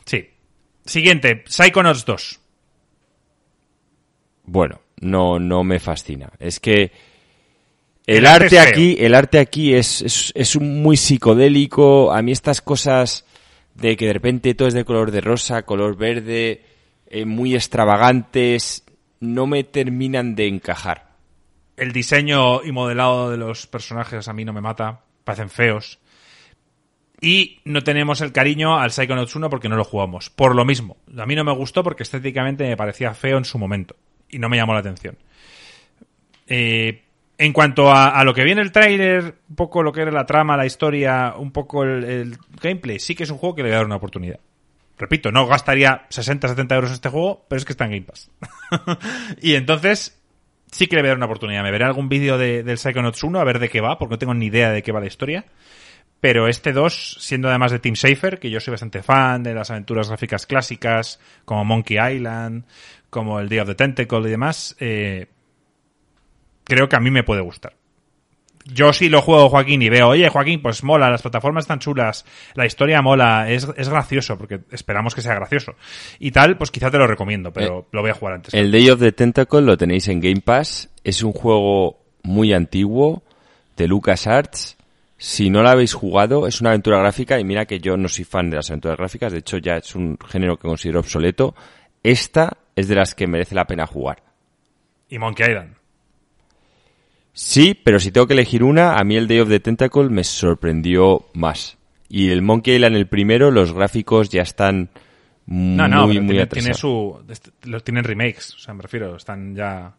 [0.05, 0.27] Sí.
[0.85, 2.39] Siguiente, Psychonauts 2.
[4.43, 6.31] Bueno, no, no me fascina.
[6.39, 6.91] Es que
[8.05, 12.11] el, El arte arte aquí, el arte aquí es, es, es un muy psicodélico.
[12.11, 13.25] A mí estas cosas
[13.81, 16.63] de que de repente todo es de color de rosa, color verde,
[17.07, 18.85] eh, muy extravagantes,
[19.19, 21.11] no me terminan de encajar.
[21.75, 25.01] El diseño y modelado de los personajes a mí no me mata.
[25.23, 25.99] Parecen feos.
[27.19, 30.29] Y no tenemos el cariño al Psychonauts 1 porque no lo jugamos.
[30.29, 30.97] Por lo mismo.
[31.17, 33.95] A mí no me gustó porque estéticamente me parecía feo en su momento.
[34.29, 35.17] Y no me llamó la atención.
[36.47, 37.03] Eh,
[37.41, 40.55] en cuanto a, lo que viene el tráiler, un poco lo que era la trama,
[40.55, 43.73] la historia, un poco el, el gameplay, sí que es un juego que le voy
[43.73, 44.39] a dar una oportunidad.
[44.99, 48.03] Repito, no gastaría 60, 70 euros en este juego, pero es que está en Game
[48.03, 48.29] Pass.
[49.41, 50.21] y entonces,
[50.71, 51.63] sí que le voy a dar una oportunidad.
[51.63, 54.19] Me veré algún vídeo de, del Psychonauts 1 a ver de qué va, porque no
[54.19, 55.45] tengo ni idea de qué va la historia.
[56.19, 59.71] Pero este 2, siendo además de Team Safer, que yo soy bastante fan de las
[59.71, 62.65] aventuras gráficas clásicas, como Monkey Island,
[63.09, 65.25] como el Day of the Tentacle y demás, eh,
[66.71, 67.73] creo que a mí me puede gustar.
[68.63, 72.25] Yo sí lo juego, Joaquín, y veo, oye, Joaquín, pues mola, las plataformas están chulas,
[72.53, 75.75] la historia mola, es, es gracioso, porque esperamos que sea gracioso.
[76.17, 78.53] Y tal, pues quizá te lo recomiendo, pero lo voy a jugar antes.
[78.53, 80.89] El Day of the Tentacle lo tenéis en Game Pass.
[81.03, 83.23] Es un juego muy antiguo
[83.75, 84.77] de LucasArts.
[85.17, 88.23] Si no lo habéis jugado, es una aventura gráfica y mira que yo no soy
[88.23, 91.53] fan de las aventuras gráficas, de hecho ya es un género que considero obsoleto.
[92.01, 94.23] Esta es de las que merece la pena jugar.
[95.09, 95.80] Y Monkey Island.
[97.33, 100.23] Sí, pero si tengo que elegir una, a mí el Day of the Tentacle me
[100.23, 101.77] sorprendió más.
[102.09, 104.89] Y el Monkey Island, el primero, los gráficos ya están
[105.45, 106.63] muy, No, no, pero muy tiene, atrasados.
[106.63, 109.95] tiene su, este- los tienen remakes, o sea, me refiero, están ya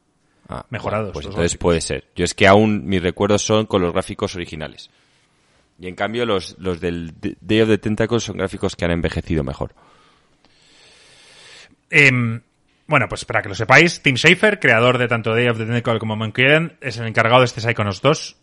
[0.48, 1.62] Ah, mejorados Pues entonces gráficos.
[1.62, 2.04] puede ser.
[2.16, 4.90] Yo es que aún mis recuerdos son con los gráficos originales.
[5.80, 9.44] Y en cambio los, los del Day of the Tentacle son gráficos que han envejecido
[9.44, 9.74] mejor.
[11.90, 12.40] Em,
[12.86, 15.98] bueno, pues para que lo sepáis, Tim Schafer, creador de tanto Day of the Tentacle
[15.98, 18.36] como Monkey Island, es el encargado de este Psychonauts 2.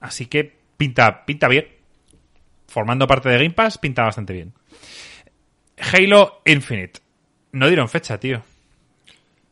[0.00, 1.66] Así que pinta, pinta bien.
[2.68, 4.52] Formando parte de Game Pass, pinta bastante bien.
[5.92, 7.00] Halo Infinite.
[7.52, 8.42] No dieron fecha, tío.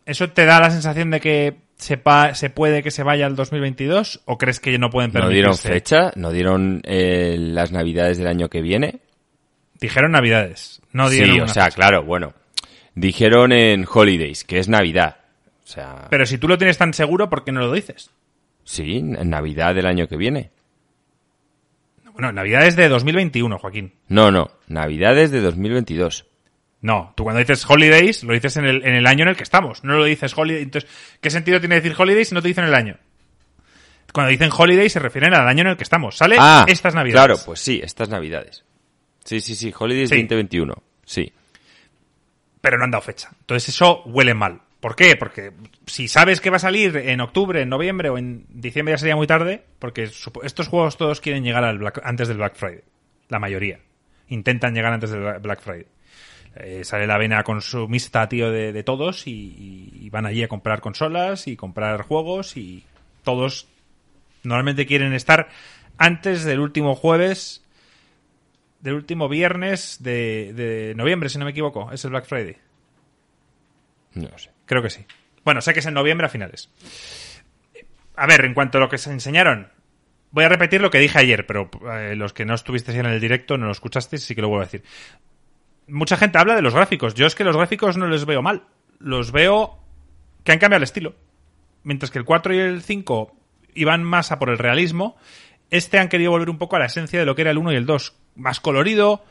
[0.04, 3.36] ¿Eso te da la sensación de que se, pa- se puede que se vaya al
[3.36, 5.34] 2022 o crees que no pueden No permitirse?
[5.34, 9.00] dieron fecha, no dieron eh, las navidades del año que viene.
[9.80, 11.74] Dijeron Navidades, no dieron sí, o sea, fecha.
[11.76, 12.32] claro, bueno.
[12.96, 15.18] Dijeron en Holidays, que es Navidad.
[15.64, 18.10] O sea, Pero si tú lo tienes tan seguro, ¿por qué no lo dices?
[18.64, 20.50] sí, en Navidad del año que viene.
[22.14, 23.92] Bueno, Navidades de 2021, Joaquín.
[24.08, 26.26] No, no, Navidades de 2022.
[26.80, 29.42] No, tú cuando dices holidays, lo dices en el, en el año en el que
[29.42, 29.84] estamos.
[29.84, 30.62] No lo dices holiday.
[30.62, 30.90] Entonces,
[31.20, 32.96] ¿qué sentido tiene decir holidays si no te dicen el año?
[34.12, 36.16] Cuando dicen holidays se refieren al año en el que estamos.
[36.16, 37.26] Sale Ah, estas navidades.
[37.26, 38.64] Claro, pues sí, estas Navidades.
[39.24, 40.16] Sí, sí, sí, Holidays Sí.
[40.16, 40.74] 2021.
[41.04, 41.32] Sí.
[42.66, 43.30] Pero no han dado fecha.
[43.42, 44.60] Entonces eso huele mal.
[44.80, 45.14] ¿Por qué?
[45.14, 45.52] Porque
[45.86, 49.14] si sabes que va a salir en octubre, en noviembre o en diciembre ya sería
[49.14, 50.02] muy tarde, porque
[50.42, 52.80] estos juegos todos quieren llegar al Black- antes del Black Friday.
[53.28, 53.78] La mayoría.
[54.30, 55.86] Intentan llegar antes del Bla- Black Friday.
[56.56, 60.48] Eh, sale la vena consumista, tío, de, de todos y, y- y van allí a
[60.48, 62.82] comprar consolas y comprar juegos y
[63.22, 63.68] todos
[64.42, 65.50] normalmente quieren estar
[65.98, 67.62] antes del último jueves,
[68.86, 71.90] del último viernes de, de noviembre, si no me equivoco.
[71.90, 72.56] Es el Black Friday.
[74.14, 74.52] No sé.
[74.64, 75.04] Creo que sí.
[75.44, 76.70] Bueno, sé que es en noviembre a finales.
[78.14, 79.72] A ver, en cuanto a lo que se enseñaron,
[80.30, 83.20] voy a repetir lo que dije ayer, pero eh, los que no estuvisteis en el
[83.20, 84.84] directo, no lo escuchasteis, sí que lo vuelvo a decir.
[85.88, 87.14] Mucha gente habla de los gráficos.
[87.14, 88.68] Yo es que los gráficos no les veo mal.
[89.00, 89.80] Los veo
[90.44, 91.16] que han cambiado el estilo.
[91.82, 93.36] Mientras que el 4 y el 5
[93.74, 95.16] iban más a por el realismo,
[95.70, 97.72] este han querido volver un poco a la esencia de lo que era el 1
[97.72, 98.14] y el 2.
[98.36, 99.24] Más colorido,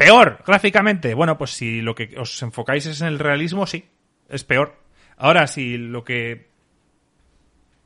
[0.00, 1.12] Peor, gráficamente.
[1.12, 3.84] Bueno, pues si lo que os enfocáis es en el realismo, sí,
[4.30, 4.80] es peor.
[5.18, 6.46] Ahora, si lo que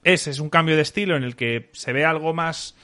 [0.05, 2.77] es es un cambio de estilo en el que se ve algo más,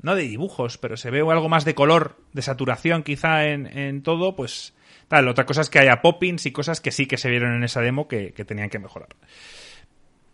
[0.00, 4.04] no de dibujos, pero se ve algo más de color, de saturación quizá en, en
[4.04, 4.74] todo, pues
[5.08, 5.26] tal.
[5.26, 7.80] Otra cosa es que haya poppings y cosas que sí que se vieron en esa
[7.80, 9.08] demo que tenían que mejorar.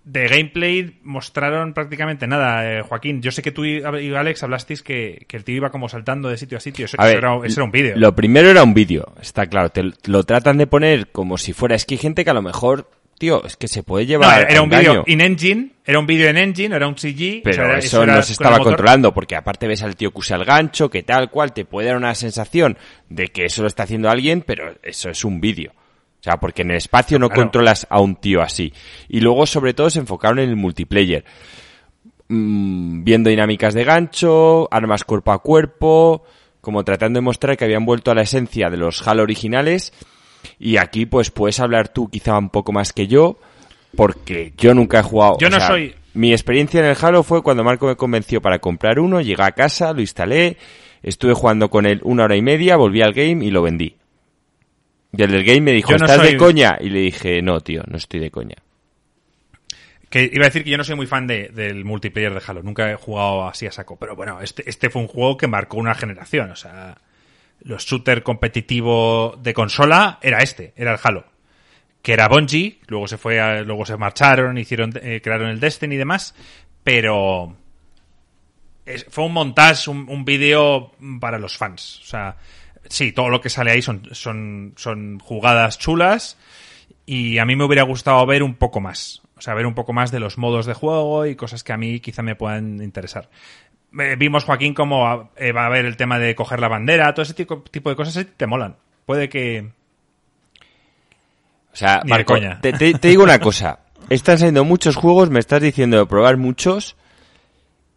[0.05, 3.22] De gameplay mostraron prácticamente nada, eh, Joaquín.
[3.22, 6.36] Yo sé que tú y Alex hablasteis que, que el tío iba como saltando de
[6.36, 6.85] sitio a sitio.
[6.85, 7.94] Eso, A eso ver, era, eso era un vídeo.
[7.97, 9.70] Lo primero era un vídeo, está claro.
[9.70, 11.74] Te lo tratan de poner como si fuera.
[11.74, 14.40] Es que hay gente que a lo mejor, tío, es que se puede No, llevar.
[14.43, 17.40] era, era un vídeo in-engine, era un vídeo en engine, era un CG.
[17.43, 20.10] Pero o sea, era- eso, era no se estaba controlando, porque aparte ves al tío
[20.10, 22.76] que usa el gancho, que tal cual, te puede dar una sensación
[23.09, 25.72] de que eso lo está haciendo alguien, pero eso es un vídeo.
[26.25, 27.43] O sea, porque en el espacio no Claro.
[27.43, 28.73] controlas a un tío así.
[29.11, 31.23] Y luego, sobre todo, se enfocaron en el multiplayer.
[32.29, 36.25] Mm, viendo dinámicas de gancho, armas cuerpo a cuerpo,
[36.63, 39.93] como tratando de mostrar que habían vuelto a la esencia de los Halo originales.
[40.59, 43.39] Y aquí, pues, puedes hablar tú quizá un poco más que yo,
[43.95, 45.37] porque yo nunca he jugado.
[45.39, 48.61] Yo no sea, soy- Mi experiencia en el Halo fue cuando Marco me convenció para
[48.61, 50.57] comprar uno, llegué a casa, lo instalé,
[51.03, 53.97] estuve jugando con él una hora y media, volví al game y lo vendí.
[55.16, 56.77] Y el del game me dijo, Yo no ¿estás de coña?
[56.81, 58.57] Y le dije, no, tío, no estoy de coña.
[60.11, 62.62] Que iba a decir que yo no soy muy fan de- del multiplayer de Halo.
[62.62, 63.97] Nunca he jugado así a saco.
[63.99, 66.51] Pero bueno, este, este fue un juego que marcó una generación.
[66.53, 66.99] O sea,
[67.61, 71.24] los shooter competitivo de consola era este, era el Halo.
[72.03, 75.95] Que era Bungie, luego se fue, a- luego se marcharon, hicieron, eh, crearon el Destiny
[75.97, 76.35] y demás.
[76.85, 77.57] Pero
[78.86, 82.01] es- fue un montaje, un, un vídeo para los fans.
[82.03, 82.36] O sea,
[82.89, 86.39] sí, todo lo que sale ahí son, son, son jugadas chulas
[87.06, 89.23] y a mí me hubiera gustado ver un poco más.
[89.36, 91.77] O sea, ver un poco más de los modos de juego y cosas que a
[91.77, 93.28] mí quizá me puedan interesar.
[93.98, 97.23] Eh, vimos, Joaquín, cómo eh, va a haber el tema de coger la bandera, todo
[97.23, 98.77] ese tipo, tipo de cosas eh, te molan.
[99.06, 99.69] Puede que...
[101.73, 103.81] O sea, Ni Marco, te- te digo una cosa.
[104.09, 106.97] Están saliendo muchos juegos, me estás diciendo de probar muchos.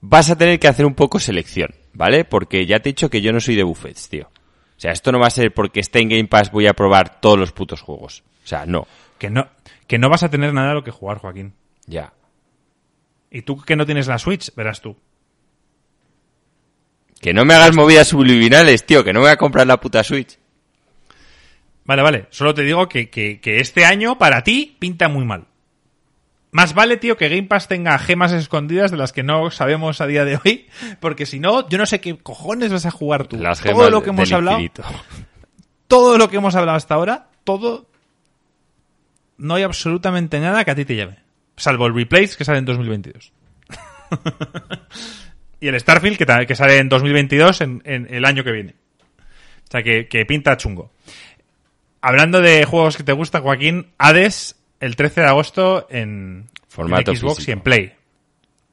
[0.02, 2.26] Vas a tener que hacer un poco selección, ¿vale?
[2.26, 4.30] Porque ya te he dicho que yo no soy de buffets, tío.
[4.78, 7.20] O sea, esto no va a ser porque esté en Game Pass voy a probar
[7.20, 8.24] todos los putos juegos.
[8.44, 8.88] O sea, no.
[9.18, 9.48] Que no,
[9.88, 11.54] que no vas a tener nada a lo que jugar, Joaquín.
[11.88, 12.14] Ya.
[13.32, 14.96] Y tú que no tienes la Switch, verás tú.
[17.20, 20.04] Que no me hagas movidas subliminales, tío, que no me voy a comprar la puta
[20.04, 20.38] Switch.
[21.84, 22.28] Vale, vale.
[22.30, 25.48] Solo te digo que, que, que este año para ti pinta muy mal.
[26.52, 30.08] Más vale, tío, que Game Pass tenga gemas escondidas de las que no sabemos a
[30.08, 30.68] día de hoy,
[31.00, 33.38] porque si no, yo no sé qué cojones vas a jugar tú.
[33.38, 34.84] Las todo lo que hemos hablado, infinito.
[35.88, 37.90] todo lo que hemos hablado hasta ahora, todo,
[39.38, 41.20] no hay absolutamente nada que a ti te llame,
[41.58, 43.34] salvo el Replays que sale en 2022.
[45.60, 48.76] y el Starfield que, ta- que sale en 2022 en, en el año que viene.
[49.20, 50.92] O sea, que, que pinta chungo.
[52.02, 57.18] Hablando de juegos que te gustan, Joaquín, Hades, el 13 de agosto en, Formato en
[57.18, 57.52] Xbox físico.
[57.52, 57.94] y en Play.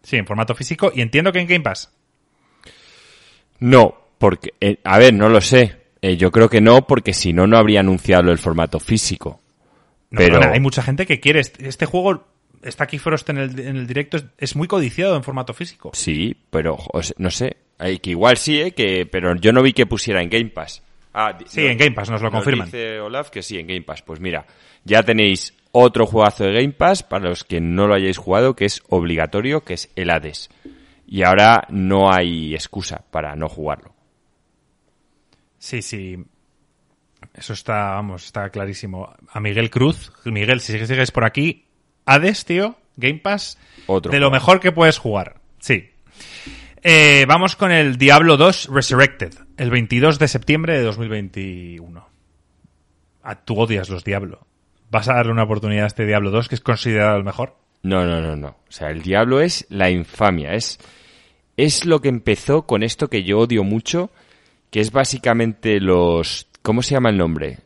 [0.03, 0.93] Sí, en formato físico.
[0.95, 1.91] Y entiendo que en Game Pass.
[3.61, 5.77] No, porque, eh, a ver, no lo sé.
[6.03, 9.41] Eh, yo creo que no, porque si no, no habría anunciado el formato físico.
[10.11, 11.41] No, pero perdona, hay mucha gente que quiere.
[11.41, 12.27] Este, este juego,
[12.63, 15.93] está aquí Frost en el, en el directo, es, es muy codiciado en formato físico.
[15.95, 18.73] sí, pero o sea, no sé, hay que igual sí, ¿eh?
[18.73, 20.83] que pero yo no vi que pusiera en Game Pass.
[21.15, 22.67] Ah, Sí, en Game Pass, nos lo confirman.
[22.67, 24.03] Dice Olaf que sí, en Game Pass.
[24.03, 24.45] Pues mira,
[24.85, 28.65] ya tenéis otro juegazo de Game Pass para los que no lo hayáis jugado, que
[28.65, 30.51] es obligatorio, que es el Hades.
[31.06, 33.94] Y ahora no hay excusa para no jugarlo.
[35.59, 36.16] Sí, sí.
[37.32, 39.15] Eso está, vamos, está clarísimo.
[39.31, 41.65] A Miguel Cruz, Miguel, si sigues por aquí,
[42.05, 45.40] Hades, tío, Game Pass, Otro de lo mejor que puedes jugar.
[45.59, 45.90] Sí.
[46.82, 52.09] Eh, vamos con el Diablo 2 Resurrected, el 22 de septiembre de 2021.
[53.23, 54.47] Ah, tú odias los Diablo.
[54.90, 57.56] ¿Vas a darle una oportunidad a este Diablo 2 que es considerado el mejor?
[57.82, 58.48] No, no, no, no.
[58.48, 60.55] O sea, el diablo es la infamia.
[60.55, 60.78] Es,
[61.56, 64.11] es lo que empezó con esto que yo odio mucho,
[64.70, 66.47] que es básicamente los...
[66.62, 67.59] ¿Cómo se llama el nombre?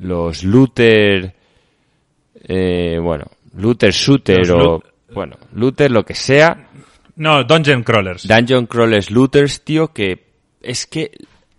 [0.00, 1.34] Los looter...
[2.42, 4.54] Eh, bueno, looter shooter Los o...
[4.78, 6.68] loot- Bueno, looter lo que sea.
[7.16, 8.26] No, Dungeon Crawlers.
[8.26, 10.30] Dungeon Crawlers Looters, tío, que
[10.62, 11.12] es que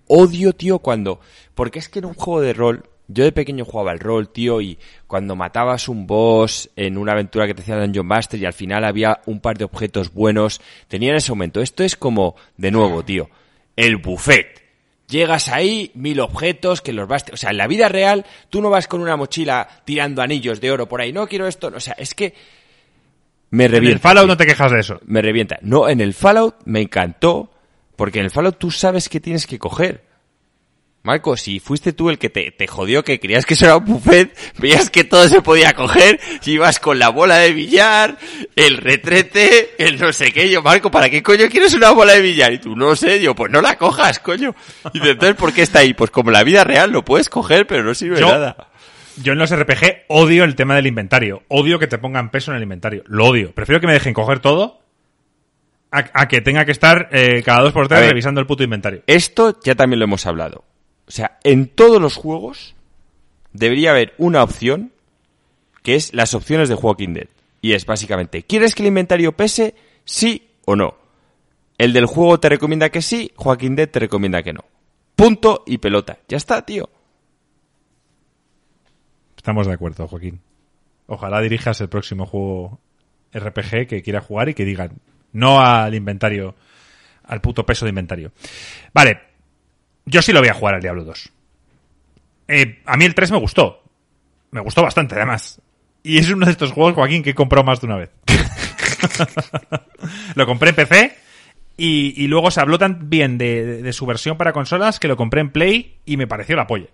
[0.07, 1.19] odio, tío, cuando...
[1.53, 2.83] Porque es que en un juego de rol,
[3.13, 4.77] yo de pequeño jugaba el rol, tío, y
[5.07, 8.83] cuando matabas un boss en una aventura que te hacía Dungeon Master y al final
[8.83, 11.61] había un par de objetos buenos, tenían ese momento.
[11.61, 13.29] Esto es como, de nuevo, tío,
[13.75, 14.61] el buffet.
[15.07, 17.25] Llegas ahí, mil objetos que los vas...
[17.33, 20.71] O sea, en la vida real, tú no vas con una mochila tirando anillos de
[20.71, 21.11] oro por ahí.
[21.11, 21.67] No quiero esto.
[21.67, 22.33] O sea, es que...
[23.49, 23.95] Me en revienta.
[23.95, 25.01] el Fallout tío no te quejas de eso.
[25.05, 25.59] me revienta.
[25.61, 27.51] No, en el Fallout me encantó,
[27.97, 30.05] porque en el Fallout tú sabes que tienes que coger.
[31.03, 33.86] Marco, si fuiste tú el que te, te jodió, que creías que eso era un
[33.86, 38.19] buffet, veías que todo se podía coger, y ibas con la bola de billar,
[38.56, 42.22] el retrete, el no sé qué, yo, Marco, ¿para qué coño quieres una bola de
[42.22, 42.53] billar?
[42.53, 44.53] Y tú, no sé, yo, pues no la cojas, coño.
[44.94, 45.95] Y entonces, ¿por qué está ahí?
[45.95, 48.68] Pues como la vida real lo puedes coger, pero no sirve Yo- nada.
[49.22, 51.44] Yo en los RPG odio el tema del inventario.
[51.49, 53.03] Odio que te pongan peso en el inventario.
[53.07, 53.52] Lo odio.
[53.53, 54.80] Prefiero que me dejen coger todo
[55.91, 58.10] a, a que tenga que estar eh, cada dos por tres ver.
[58.10, 59.03] revisando el puto inventario.
[59.07, 60.64] Esto ya también lo hemos hablado.
[61.11, 62.73] O sea, en todos los juegos
[63.51, 64.93] debería haber una opción
[65.83, 67.27] que es las opciones de Walking Dead.
[67.59, 69.75] Y es básicamente, ¿quieres que el inventario pese?
[70.05, 70.95] Sí o no.
[71.77, 74.63] El del juego te recomienda que sí, Joaquín Dead te recomienda que no.
[75.17, 76.17] Punto y pelota.
[76.29, 76.89] Ya está, tío.
[79.35, 80.39] Estamos de acuerdo, Joaquín.
[81.07, 82.79] Ojalá dirijas el próximo juego
[83.33, 84.93] RPG que quiera jugar y que digan
[85.33, 86.55] no al inventario,
[87.25, 88.31] al puto peso de inventario.
[88.93, 89.31] Vale,
[90.11, 91.31] yo sí lo voy a jugar al Diablo 2.
[92.49, 93.81] Eh, a mí el 3 me gustó.
[94.51, 95.61] Me gustó bastante, además.
[96.03, 98.09] Y es uno de estos juegos, Joaquín, que he comprado más de una vez.
[100.35, 101.17] lo compré en PC
[101.77, 105.51] y, luego se habló tan bien de, su versión para consolas que lo compré en
[105.51, 106.88] Play y me pareció la polla.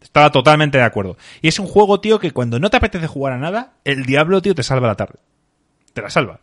[0.00, 1.18] Estaba totalmente de acuerdo.
[1.42, 4.40] Y es un juego, tío, que cuando no te apetece jugar a nada, el diablo,
[4.40, 5.18] tío, te salva la tarde.
[5.92, 6.40] Te la salva.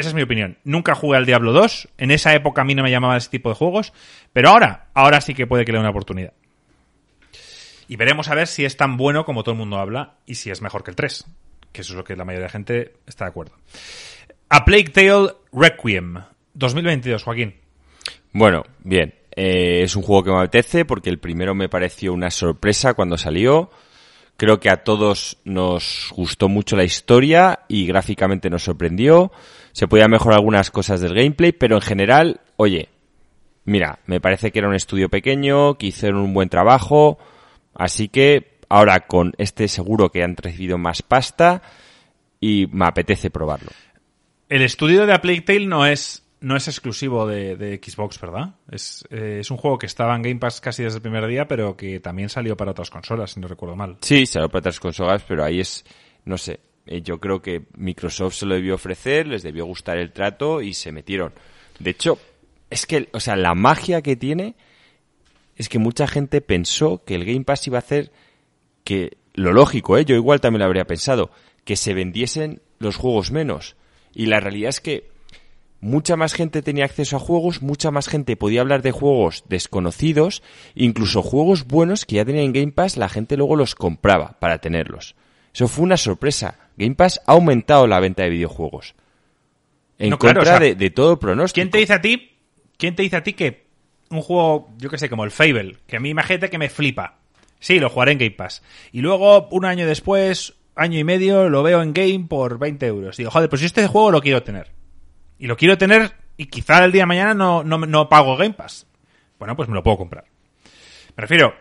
[0.00, 0.56] Esa es mi opinión.
[0.64, 1.88] Nunca jugué al Diablo 2.
[1.98, 3.92] En esa época a mí no me llamaba ese tipo de juegos.
[4.32, 6.32] Pero ahora, ahora sí que puede que le dé una oportunidad.
[7.86, 10.50] Y veremos a ver si es tan bueno como todo el mundo habla y si
[10.50, 11.26] es mejor que el 3.
[11.70, 13.52] Que eso es lo que la mayoría de la gente está de acuerdo.
[14.48, 16.14] A Plague Tale Requiem.
[16.54, 17.56] 2022, Joaquín.
[18.32, 19.12] Bueno, bien.
[19.36, 23.18] Eh, es un juego que me apetece porque el primero me pareció una sorpresa cuando
[23.18, 23.70] salió.
[24.38, 29.30] Creo que a todos nos gustó mucho la historia y gráficamente nos sorprendió.
[29.72, 32.88] Se podían mejorar algunas cosas del gameplay, pero en general, oye,
[33.64, 37.18] mira, me parece que era un estudio pequeño, que hicieron un buen trabajo,
[37.74, 41.62] así que ahora con este seguro que han recibido más pasta
[42.40, 43.70] y me apetece probarlo.
[44.48, 48.54] El estudio de A Plague Tale no es, no es exclusivo de, de Xbox, ¿verdad?
[48.70, 51.46] Es, eh, es un juego que estaba en Game Pass casi desde el primer día,
[51.46, 53.98] pero que también salió para otras consolas, si no recuerdo mal.
[54.00, 55.84] Sí, salió para otras consolas, pero ahí es,
[56.24, 60.12] no sé, eh, yo creo que Microsoft se lo debió ofrecer, les debió gustar el
[60.12, 61.32] trato y se metieron.
[61.78, 62.18] De hecho,
[62.68, 64.54] es que, o sea, la magia que tiene
[65.56, 68.12] es que mucha gente pensó que el Game Pass iba a hacer
[68.84, 70.04] que, lo lógico, ¿eh?
[70.04, 71.30] yo igual también lo habría pensado,
[71.64, 73.76] que se vendiesen los juegos menos.
[74.14, 75.10] Y la realidad es que
[75.80, 80.42] mucha más gente tenía acceso a juegos, mucha más gente podía hablar de juegos desconocidos,
[80.74, 84.58] incluso juegos buenos que ya tenían en Game Pass, la gente luego los compraba para
[84.58, 85.14] tenerlos.
[85.52, 86.69] Eso fue una sorpresa.
[86.80, 88.94] Game Pass ha aumentado la venta de videojuegos.
[89.98, 91.62] En No, claro, contra o sea, de, de todo pronóstico.
[91.62, 92.32] ¿Quién te dice a ti?
[92.76, 93.66] ¿Quién te dice a ti que
[94.10, 97.18] un juego, yo que sé, como el Fable, que a mí imagínate que me flipa.
[97.60, 98.62] Sí, lo jugaré en Game Pass.
[98.90, 103.16] Y luego, un año después, año y medio, lo veo en Game por 20 euros.
[103.16, 104.72] Digo, joder, pues yo este juego lo quiero tener.
[105.38, 108.54] Y lo quiero tener y quizá el día de mañana no, no, no pago Game
[108.54, 108.86] Pass.
[109.38, 110.24] Bueno, pues me lo puedo comprar.
[111.16, 111.54] Me refiero,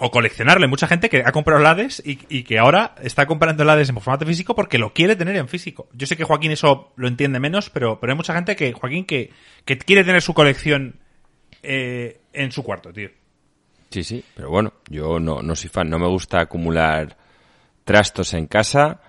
[0.00, 0.64] o coleccionarlo.
[0.64, 3.70] Hay mucha gente que ha comprado el Hades y, y que ahora está comprando el
[3.70, 5.88] Hades en formato físico porque lo quiere tener en físico.
[5.92, 9.04] Yo sé que Joaquín eso lo entiende menos, pero, pero hay mucha gente que, Joaquín,
[9.04, 9.30] que,
[9.64, 10.96] que quiere tener su colección
[11.62, 13.10] eh, en su cuarto, tío.
[13.90, 17.16] Sí, sí, pero bueno, yo no, no soy fan, no me gusta acumular
[17.84, 19.00] trastos en casa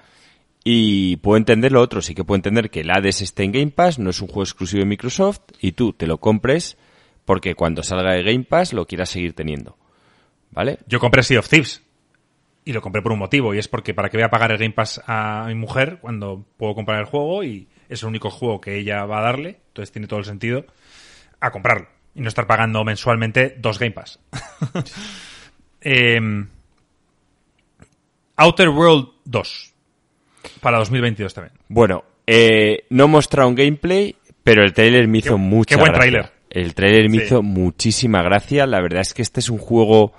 [0.63, 3.71] y puedo entender lo otro, sí que puedo entender que el Hades esté en Game
[3.71, 6.77] Pass, no es un juego exclusivo de Microsoft y tú te lo compres
[7.25, 9.77] porque cuando salga de Game Pass lo quieras seguir teniendo.
[10.51, 10.79] ¿Vale?
[10.87, 11.83] Yo compré Sea of Thieves
[12.65, 14.57] y lo compré por un motivo y es porque para que voy a pagar el
[14.57, 18.59] Game Pass a mi mujer cuando puedo comprar el juego y es el único juego
[18.61, 20.65] que ella va a darle, entonces tiene todo el sentido
[21.39, 24.19] a comprarlo y no estar pagando mensualmente dos Game Pass.
[25.81, 26.47] Em,
[28.35, 29.73] Outer World 2
[30.61, 31.53] para 2022 también.
[31.67, 35.93] Bueno, eh, no mostrado un gameplay, pero el trailer me hizo Qué- mucha qué buen
[35.93, 36.11] gracia.
[36.11, 36.31] tráiler.
[36.49, 37.23] El trailer me Sí.
[37.25, 38.65] hizo muchísima gracia.
[38.65, 40.13] La verdad es que este es un juego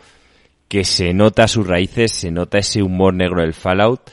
[0.70, 4.08] que se nota sus raíces, se nota ese humor negro del Fallout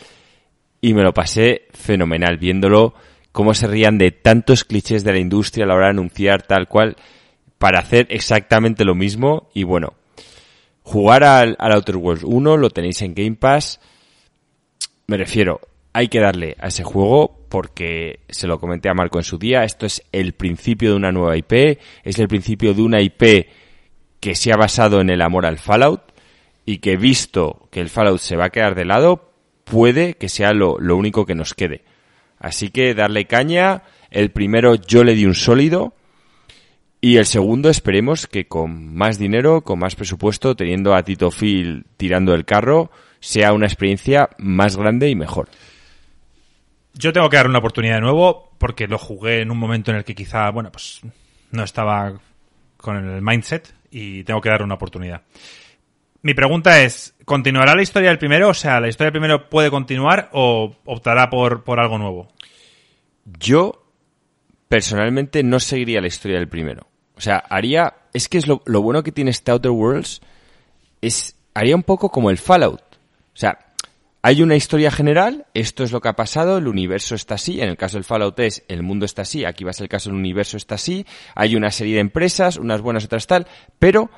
[0.82, 2.96] y me lo pasé fenomenal viéndolo,
[3.32, 6.68] cómo se rían de tantos clichés de la industria a la hora de anunciar tal
[6.68, 6.98] cual
[7.60, 9.94] para hacer exactamente lo mismo y bueno,
[10.82, 13.80] jugar al, al Outer Worlds 1 lo tenéis en Game Pass,
[15.06, 15.62] me refiero,
[15.94, 19.64] hay que darle a ese juego porque se lo comenté a Marco en su día,
[19.64, 23.48] esto es el principio de una nueva IP, es el principio de una IP
[24.20, 26.17] que se ha basado en el amor al Fallout
[26.68, 29.32] y que visto que el Fallout se va a quedar de lado,
[29.64, 31.86] puede que sea lo, único que nos quede.
[32.40, 35.94] Así que darle caña, el primero yo le di un sólido
[37.00, 41.86] y el segundo esperemos que con más dinero, con más presupuesto, teniendo a Tito Phil
[41.96, 42.92] tirando el carro,
[43.22, 45.48] sea una experiencia más grande y mejor.
[46.96, 49.98] Yo tengo que dar una oportunidad de nuevo porque lo jugué en un momento en
[49.98, 51.00] el que quizá, bueno, pues
[51.50, 52.20] no estaba
[52.76, 55.22] con el mindset y tengo que dar una oportunidad.
[56.22, 58.50] Mi pregunta es, ¿continuará la historia del primero?
[58.50, 62.28] O sea, ¿la historia del primero puede continuar o optará por, por algo nuevo?
[63.40, 63.84] Yo
[64.68, 66.88] personalmente no seguiría la historia del primero.
[67.16, 67.96] O sea, haría.
[68.14, 70.22] Es que es lo, bueno que tiene este Outer Worlds.
[71.02, 71.36] Es.
[71.54, 72.82] Haría un poco como el Fallout.
[72.82, 73.58] O sea,
[74.22, 77.70] hay una historia general, esto es lo que ha pasado, el universo está así, en
[77.70, 80.10] el caso del Fallout es el mundo está así, aquí va a ser el caso
[80.10, 83.48] del universo está así, hay una serie de empresas, unas buenas, otras tal,
[83.80, 84.10] pero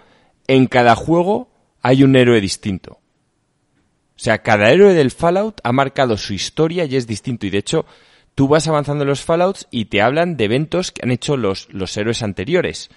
[0.48, 1.49] en cada juego
[1.81, 2.93] hay un héroe distinto.
[4.15, 7.45] O sea, cada héroe del Fallout ha marcado su historia y es distinto.
[7.45, 7.85] Y de hecho,
[8.35, 11.68] tú vas avanzando en los Fallouts y te hablan de eventos que han hecho los,
[11.72, 12.89] los héroes anteriores.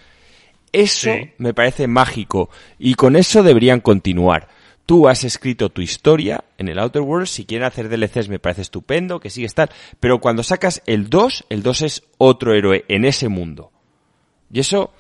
[0.73, 1.31] Eso Sí.
[1.39, 2.51] me parece mágico.
[2.79, 4.49] Y con eso deberían continuar.
[4.85, 7.31] Tú has escrito tu historia en el Outer Worlds.
[7.31, 9.71] Si quieren hacer DLCs me parece estupendo, que sigue estar.
[10.01, 13.71] Pero cuando sacas el 2, el 2 es otro héroe en ese mundo.
[14.53, 14.93] Y eso,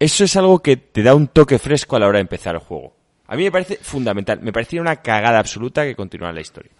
[0.00, 2.60] eso es algo que te da un toque fresco a la hora de empezar el
[2.60, 2.96] juego.
[3.28, 4.40] A mí me parece fundamental.
[4.42, 6.72] Me parecía una cagada absoluta que continuara la historia.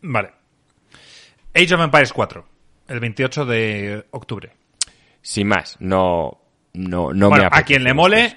[0.00, 0.30] Vale.
[1.54, 2.46] Age of Empires 4,
[2.88, 4.50] el 28 de octubre.
[5.22, 6.40] Sin más, no,
[6.72, 8.36] no, no bueno, me a quien le mole,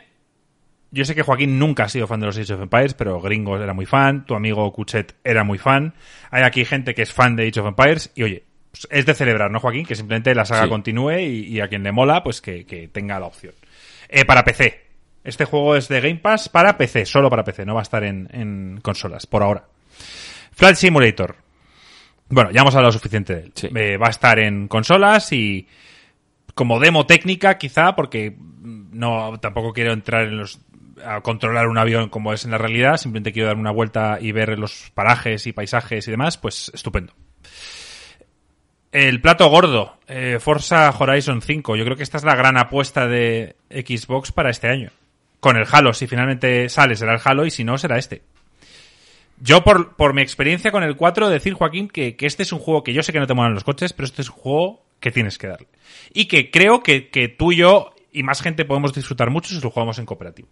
[0.91, 3.62] yo sé que Joaquín nunca ha sido fan de los Age of Empires, pero Gringos
[3.62, 5.94] era muy fan, tu amigo Cuchet era muy fan.
[6.32, 9.14] Hay aquí gente que es fan de Age of Empires y oye, pues es de
[9.14, 9.86] celebrar, ¿no, Joaquín?
[9.86, 10.70] Que simplemente la saga Sí.
[10.70, 13.54] continúe y, y a quien le mola, pues que, que tenga la opción.
[14.10, 14.86] Eh, para PC.
[15.24, 18.04] Este juego es de Game Pass para PC, solo para PC, no va a estar
[18.04, 19.66] en, en consolas, por ahora.
[20.54, 21.36] Flight Simulator.
[22.30, 23.52] Bueno, ya hemos hablado suficiente de él.
[23.54, 23.70] Sí.
[23.76, 25.68] Eh, va a estar en consolas y
[26.54, 30.60] como demo técnica, quizá, porque no tampoco quiero entrar en los
[31.06, 34.32] a controlar un avión como es en la realidad, simplemente quiero dar una vuelta y
[34.32, 37.14] ver los parajes y paisajes y demás, pues estupendo.
[38.92, 41.76] El plato gordo, eh, Forza Horizon 5.
[41.76, 44.92] Yo creo que esta es la gran apuesta de Xbox para este año.
[45.40, 48.22] Con el Halo, si finalmente sale será el Halo y si no será este.
[49.40, 52.60] Yo, por, por mi experiencia con el 4, decir, Joaquín, que, que este es un
[52.60, 54.84] juego que yo sé que no te molan los coches, pero este es un juego
[55.00, 55.68] que tienes que darle.
[56.14, 59.62] Y que creo que, que tú y yo y más gente podemos disfrutar mucho si
[59.62, 60.48] lo jugamos en cooperativo.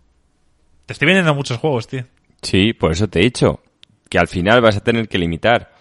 [0.85, 2.05] Te estoy vendiendo muchos juegos, tío.
[2.43, 3.59] Sí, por eso te he dicho
[4.07, 5.73] que al final vas a tener que limitar.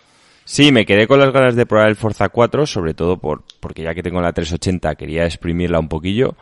[0.44, 3.82] Sí, me quedé con las ganas de probar el Forza 4, sobre todo por, porque
[3.82, 6.36] ya que tengo la 380 quería exprimirla un poquillo,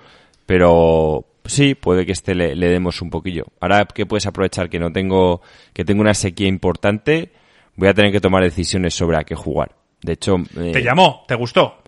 [0.47, 3.45] pero sí, puede que este le, le demos un poquillo.
[3.61, 5.41] Ahora que puedes aprovechar que no tengo,
[5.73, 7.31] que tengo una sequía importante,
[7.77, 9.73] voy a tener que tomar decisiones sobre a qué jugar.
[10.03, 11.25] De hecho, eh, ¿Te llamó?
[11.29, 11.79] ¿Te gustó?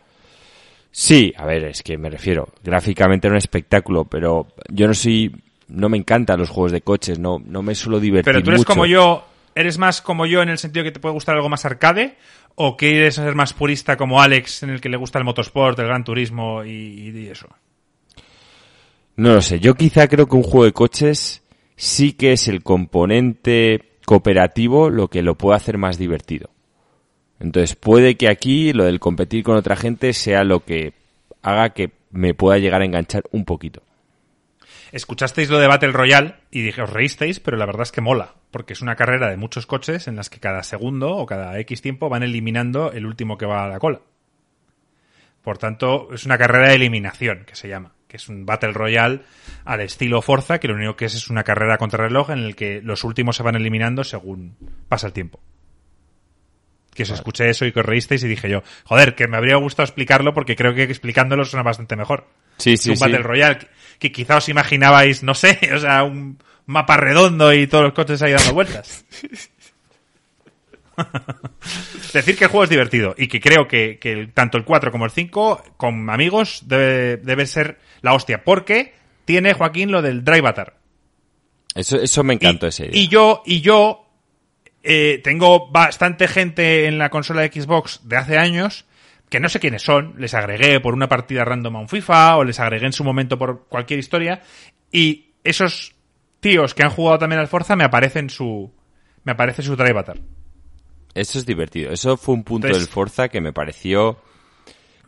[0.92, 2.48] Sí, a ver, es que me refiero.
[2.62, 5.34] Gráficamente era un espectáculo, pero yo no soy,
[5.66, 8.60] no me encantan los juegos de coches, no, no me suelo divertir Pero tú eres
[8.60, 8.68] mucho.
[8.72, 9.24] como yo,
[9.54, 12.16] ¿eres más como yo en el sentido que te puede gustar algo más arcade?
[12.56, 15.86] ¿O quieres ser más purista como Alex en el que le gusta el motorsport, el
[15.86, 17.48] gran turismo y, y eso?
[19.16, 21.42] No lo sé, yo quizá creo que un juego de coches
[21.76, 26.50] sí que es el componente cooperativo lo que lo puede hacer más divertido.
[27.40, 30.94] Entonces puede que aquí lo del competir con otra gente sea lo que
[31.42, 33.82] haga que me pueda llegar a enganchar un poquito.
[34.94, 38.34] Escuchasteis lo de Battle Royale y dije, os reísteis, pero la verdad es que mola,
[38.52, 41.82] porque es una carrera de muchos coches en las que cada segundo o cada X
[41.82, 44.02] tiempo van eliminando el último que va a la cola.
[45.42, 49.22] Por tanto, es una carrera de eliminación, que se llama, que es un Battle Royale
[49.64, 52.54] al estilo Forza, que lo único que es es una carrera contra reloj en el
[52.54, 54.56] que los últimos se van eliminando según
[54.88, 55.40] pasa el tiempo
[56.94, 59.56] que os escuché eso y que os reísteis y dije yo, joder, que me habría
[59.56, 62.26] gustado explicarlo porque creo que explicándolo suena bastante mejor.
[62.56, 63.58] Sí, sí, un Battle Royale
[63.98, 68.22] que, quizá os imaginabais, no sé, o sea, un mapa redondo y todos los coches
[68.22, 69.04] ahí dando vueltas.
[72.12, 75.10] Decir que el juego es divertido y que creo que, tanto el 4 como el
[75.10, 78.94] 5 con amigos debe, debe ser la hostia porque
[79.24, 80.76] tiene Joaquín lo del Drive Atar.
[81.74, 83.02] Eso, eso me encantó ese día.
[83.02, 84.03] Y yo, y yo
[84.84, 88.84] eh, tengo bastante gente en la consola de Xbox de hace años
[89.30, 92.44] que no sé quiénes son, les agregué por una partida random a un FIFA o
[92.44, 94.42] les agregué en su momento por cualquier historia
[94.92, 95.94] y esos
[96.38, 98.70] tíos que han jugado también al Forza me aparecen su
[99.24, 100.04] me aparece su Drive
[101.14, 101.90] Eso es divertido.
[101.90, 104.18] Eso fue un punto del Forza que me pareció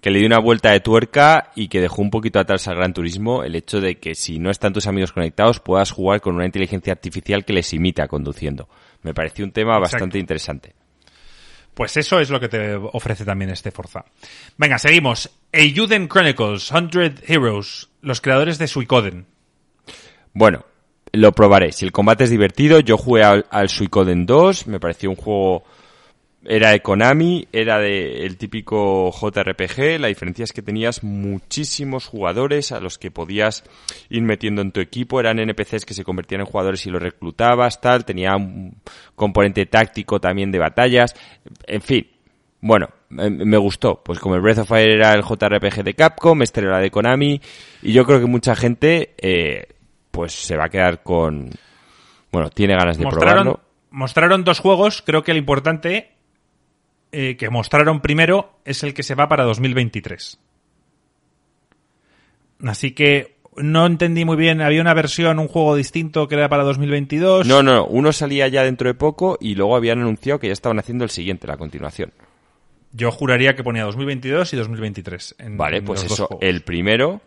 [0.00, 2.94] que le dio una vuelta de tuerca y que dejó un poquito atrás al Gran
[2.94, 6.46] Turismo el hecho de que si no están tus amigos conectados puedas jugar con una
[6.46, 8.68] inteligencia artificial que les imita conduciendo.
[9.06, 10.74] Me pareció un tema bastante interesante.
[11.74, 14.04] Pues eso es lo que te ofrece también este Forza.
[14.56, 15.30] Venga, seguimos.
[15.52, 19.26] Eiyuden Chronicles, 100 Heroes, los creadores de Suicoden.
[20.32, 20.66] Bueno,
[21.12, 21.70] lo probaré.
[21.70, 25.62] Si el combate es divertido, yo jugué al, al Suicoden 2, me pareció un juego
[26.48, 32.72] era de Konami, era de el típico JRPG, la diferencia es que tenías muchísimos jugadores
[32.72, 33.64] a los que podías
[34.08, 37.80] ir metiendo en tu equipo, eran NPCs que se convertían en jugadores y los reclutabas,
[37.80, 38.76] tal, tenía un
[39.14, 41.14] componente táctico también de batallas,
[41.66, 42.06] en fin,
[42.60, 46.60] bueno, me gustó, pues como el Breath of Fire era el JRPG de Capcom, este
[46.60, 47.40] era de Konami,
[47.82, 49.68] y yo creo que mucha gente, eh,
[50.10, 51.50] pues se va a quedar con,
[52.30, 53.60] bueno, tiene ganas de probarlo.
[53.90, 56.15] Mostraron dos juegos, creo que el importante
[57.18, 60.38] eh, que mostraron primero es el que se va para 2023.
[62.66, 64.60] Así que no entendí muy bien.
[64.60, 67.46] Había una versión, un juego distinto que era para 2022.
[67.46, 70.78] No, no, uno salía ya dentro de poco y luego habían anunciado que ya estaban
[70.78, 72.12] haciendo el siguiente, la continuación.
[72.92, 75.36] Yo juraría que ponía 2022 y 2023.
[75.52, 77.22] vale, pues eso, el primero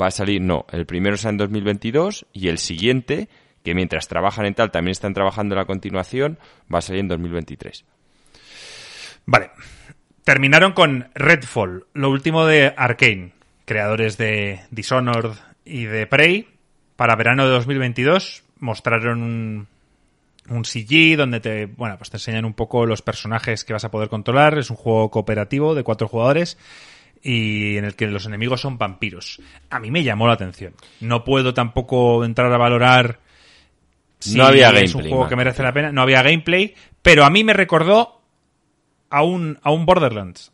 [0.00, 3.28] va a salir, no, el primero sale en 2022 y el siguiente,
[3.64, 6.38] que mientras trabajan en tal también están trabajando en la continuación,
[6.72, 7.84] va a salir en 2023.
[9.26, 9.50] Vale.
[10.24, 13.32] Terminaron con Redfall, lo último de Arkane,
[13.66, 15.32] creadores de Dishonored
[15.64, 16.48] y de Prey.
[16.96, 19.66] Para verano de 2022 mostraron un,
[20.48, 23.90] un CG donde te, bueno, pues te enseñan un poco los personajes que vas a
[23.90, 24.58] poder controlar.
[24.58, 26.56] Es un juego cooperativo de cuatro jugadores
[27.22, 29.40] y en el que los enemigos son vampiros.
[29.70, 30.74] A mí me llamó la atención.
[31.00, 33.20] No puedo tampoco entrar a valorar
[34.18, 35.92] si no había es un juego que merece la pena.
[35.92, 38.22] No había gameplay, pero a mí me recordó
[39.14, 40.52] a un, a un Borderlands.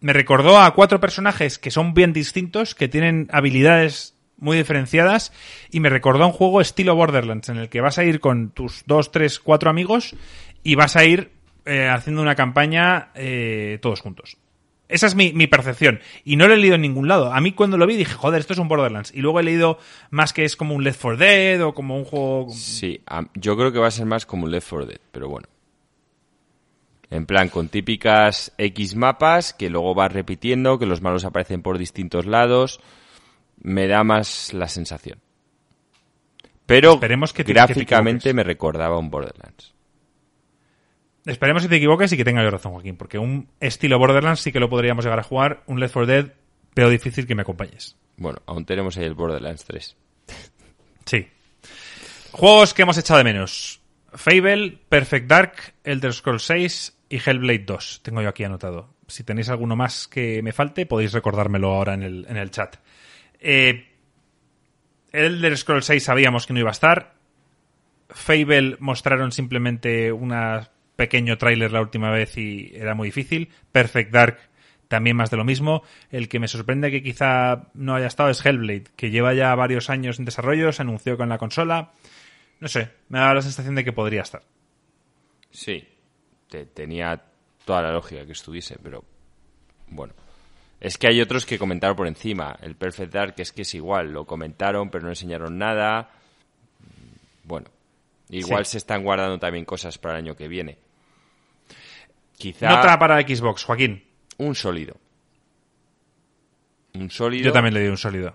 [0.00, 5.32] Me recordó a cuatro personajes que son bien distintos, que tienen habilidades muy diferenciadas,
[5.70, 8.50] y me recordó a un juego estilo Borderlands, en el que vas a ir con
[8.50, 10.14] tus dos, tres, cuatro amigos
[10.62, 11.30] y vas a ir
[11.64, 14.36] eh, haciendo una campaña eh, todos juntos.
[14.86, 16.00] Esa es mi, mi, percepción.
[16.26, 17.32] Y no lo he leído en ningún lado.
[17.32, 19.14] A mí cuando lo vi dije, joder, esto es un Borderlands.
[19.14, 19.78] Y luego he leído
[20.10, 22.50] más que es como un Left 4 Dead o como un juego...
[22.50, 23.00] Sí,
[23.34, 25.48] yo creo que va a ser más como un Left 4 Dead, pero bueno.
[27.10, 31.78] En plan, con típicas X mapas que luego vas repitiendo, que los malos aparecen por
[31.78, 32.80] distintos lados.
[33.60, 35.20] Me da más la sensación.
[36.66, 39.74] Pero Esperemos que gráficamente me recordaba un Borderlands.
[41.26, 44.60] Esperemos que te equivoques y que tengas razón, Joaquín, porque un estilo Borderlands sí que
[44.60, 45.62] lo podríamos llegar a jugar.
[45.66, 46.32] Un Left 4 Dead,
[46.74, 47.96] pero difícil que me acompañes.
[48.16, 49.96] Bueno, aún tenemos ahí el Borderlands 3.
[51.06, 51.28] Sí.
[52.32, 53.80] Juegos que hemos echado de menos.
[54.14, 58.00] Fable, Perfect Dark, Elder Scrolls 6, y Hellblade 2.
[58.02, 58.94] Tengo yo aquí anotado.
[59.06, 62.76] Si tenéis alguno más que me falte, podéis recordármelo ahora en el, en el chat.
[63.38, 63.86] Eh,
[65.12, 67.14] Elder Scrolls 6 sabíamos que no iba a estar.
[68.08, 70.34] Fable mostraron simplemente un
[70.96, 73.50] pequeño tráiler la última vez y era muy difícil.
[73.70, 74.38] Perfect Dark
[74.88, 75.82] también más de lo mismo.
[76.10, 79.90] El que me sorprende que quizá no haya estado es Hellblade, que lleva ya varios
[79.90, 81.92] años en desarrollo, se anunció con la consola.
[82.60, 84.42] No sé, me da la sensación de que podría estar.
[85.50, 85.86] Sí,
[86.74, 87.22] tenía
[87.64, 89.04] toda la lógica que estuviese, pero
[89.88, 90.14] bueno.
[90.80, 92.56] Es que hay otros que comentaron por encima.
[92.60, 96.10] El Perfect Dark es que es igual, lo comentaron pero no enseñaron nada.
[97.44, 97.66] bueno,
[98.30, 98.72] igual Sí.
[98.72, 100.78] se están guardando también cosas para el año que viene.
[102.36, 104.04] Quizá Nota para Xbox, Joaquín.
[104.38, 104.96] un sólido.
[106.94, 108.34] Un sólido Yo también le doy un sólido.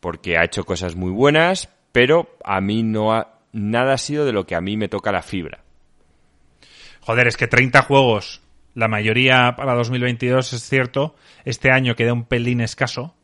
[0.00, 4.32] porque ha hecho cosas muy buenas, pero a mí no ha, nada ha sido de
[4.34, 5.60] lo que a mí me toca la fibra.
[7.00, 8.42] Joder, es que 30 juegos,
[8.74, 11.16] la mayoría para 2022 es cierto.
[11.46, 13.14] Este año queda un pelín escaso.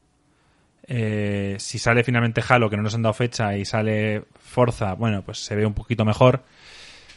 [0.87, 5.21] Eh, si sale finalmente Halo, que no nos han dado fecha, y sale Forza, bueno,
[5.21, 6.43] pues se ve un poquito mejor.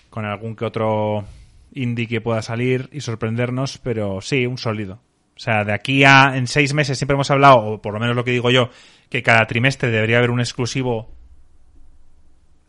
[0.10, 1.24] Con algún que otro
[1.72, 5.00] indie que pueda salir y sorprendernos, pero sí, un sólido.
[5.38, 8.18] O sea, de aquí a en seis meses siempre hemos hablado, o por lo menos
[8.18, 8.72] lo que digo yo,
[9.10, 11.15] que cada trimestre debería haber un exclusivo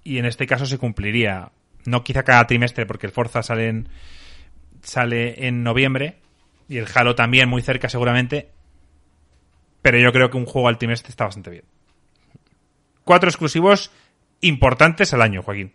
[0.06, 1.50] y en este caso se cumpliría.
[1.84, 3.88] No quizá cada trimestre, porque el Forza sale en,
[4.82, 6.20] sale en noviembre
[6.68, 8.50] y el Halo también muy cerca seguramente,
[9.82, 11.64] pero yo creo que un juego al trimestre está bastante bien.
[13.02, 13.90] Cuatro exclusivos
[14.40, 15.72] importantes al año, Joaquín.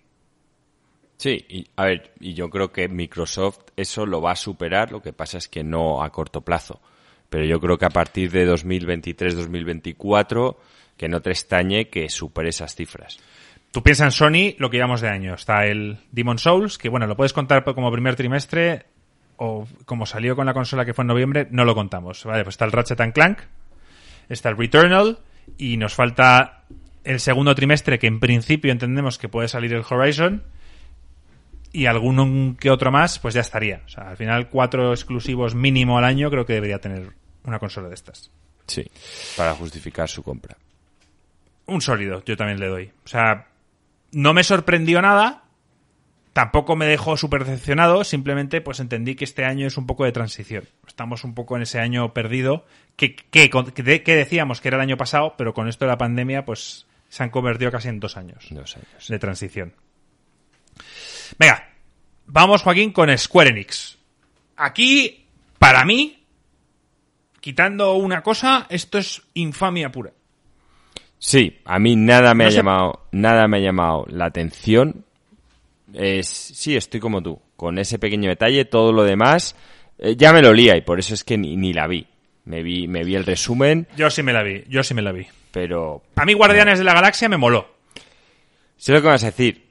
[1.18, 5.02] Sí, y, a ver, y yo creo que Microsoft eso lo va a superar, lo
[5.02, 6.82] que pasa es que no a corto plazo.
[7.30, 10.58] Pero yo creo que a partir de 2023-2024,
[10.98, 13.20] que no te extrañe que supere esas cifras.
[13.72, 15.34] Tú piensas en Sony, lo que llevamos de año.
[15.34, 18.86] Está el Demon Souls, que bueno, lo puedes contar como primer trimestre,
[19.38, 22.24] o como salió con la consola que fue en noviembre, no lo contamos.
[22.26, 23.40] Vale, pues está el Ratchet and Clank,
[24.28, 25.20] está el Returnal,
[25.58, 26.64] y nos falta
[27.06, 30.44] el segundo trimestre, que en principio entendemos que puede salir el Horizon,
[31.74, 33.82] y algún que otro más, pues ya estaría.
[33.86, 37.14] O sea, al final cuatro exclusivos mínimo al año creo que debería tener
[37.46, 38.30] una consola de estas.
[38.68, 38.86] Sí,
[39.38, 40.58] para justificar su compra.
[41.68, 42.92] Un sólido, yo también le doy.
[43.06, 43.48] O sea,
[44.12, 45.44] no me sorprendió nada,
[46.34, 50.12] tampoco me dejó súper decepcionado, simplemente pues entendí que este año es un poco de
[50.12, 50.66] transición.
[50.88, 52.66] Estamos un poco en ese año perdido,
[52.96, 55.90] que, que, que, de- que decíamos que era el año pasado, pero con esto de
[55.92, 59.08] la pandemia pues se han convertido casi en dos años Dos años.
[59.10, 59.74] de transición.
[61.38, 61.70] Venga,
[62.28, 63.98] vamos Joaquín con Square Enix.
[64.58, 65.26] Aquí,
[65.60, 66.24] para mí,
[67.40, 70.12] quitando una cosa, esto es infamia pura.
[71.24, 75.06] Sí, a mí nada me No ha sé- llamado, nada me ha llamado la atención.
[75.94, 79.56] Es, sí, estoy como tú, con ese pequeño detalle, todo lo demás
[80.00, 82.08] eh, ya me lo lía y por eso es que ni, ni la vi.
[82.46, 85.12] Me vi, me vi el resumen, Yo sí me la vi, yo sí me la
[85.12, 85.28] vi.
[85.52, 87.68] pero A mí Guardianes de la Galaxia me moló.
[88.78, 89.68] sé lo que vas a decir.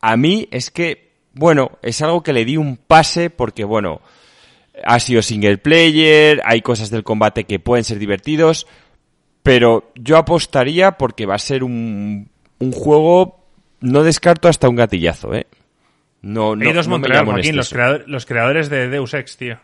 [0.00, 4.00] A mí es que, bueno, es algo que le di un pase porque, bueno,
[4.84, 8.66] ha sido single player, hay cosas del combate que pueden ser divertidos,
[9.42, 12.28] pero yo apostaría porque va a ser un,
[12.58, 13.44] un juego,
[13.80, 15.46] no descarto hasta un gatillazo, ¿eh?
[16.22, 19.36] No, no, Eidos no me Montreal, en Joaquín, los, creador- los creadores de Deus Ex,
[19.36, 19.58] tío.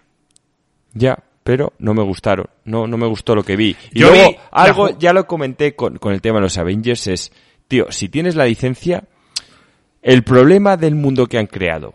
[0.93, 3.77] Ya, pero no me gustaron, no, no me gustó lo que vi.
[3.93, 7.07] Y Yo luego, vi algo, ya lo comenté con, con el tema de los Avengers,
[7.07, 7.33] es,
[7.69, 9.05] tío, si tienes la licencia,
[10.03, 11.95] el problema del mundo que han creado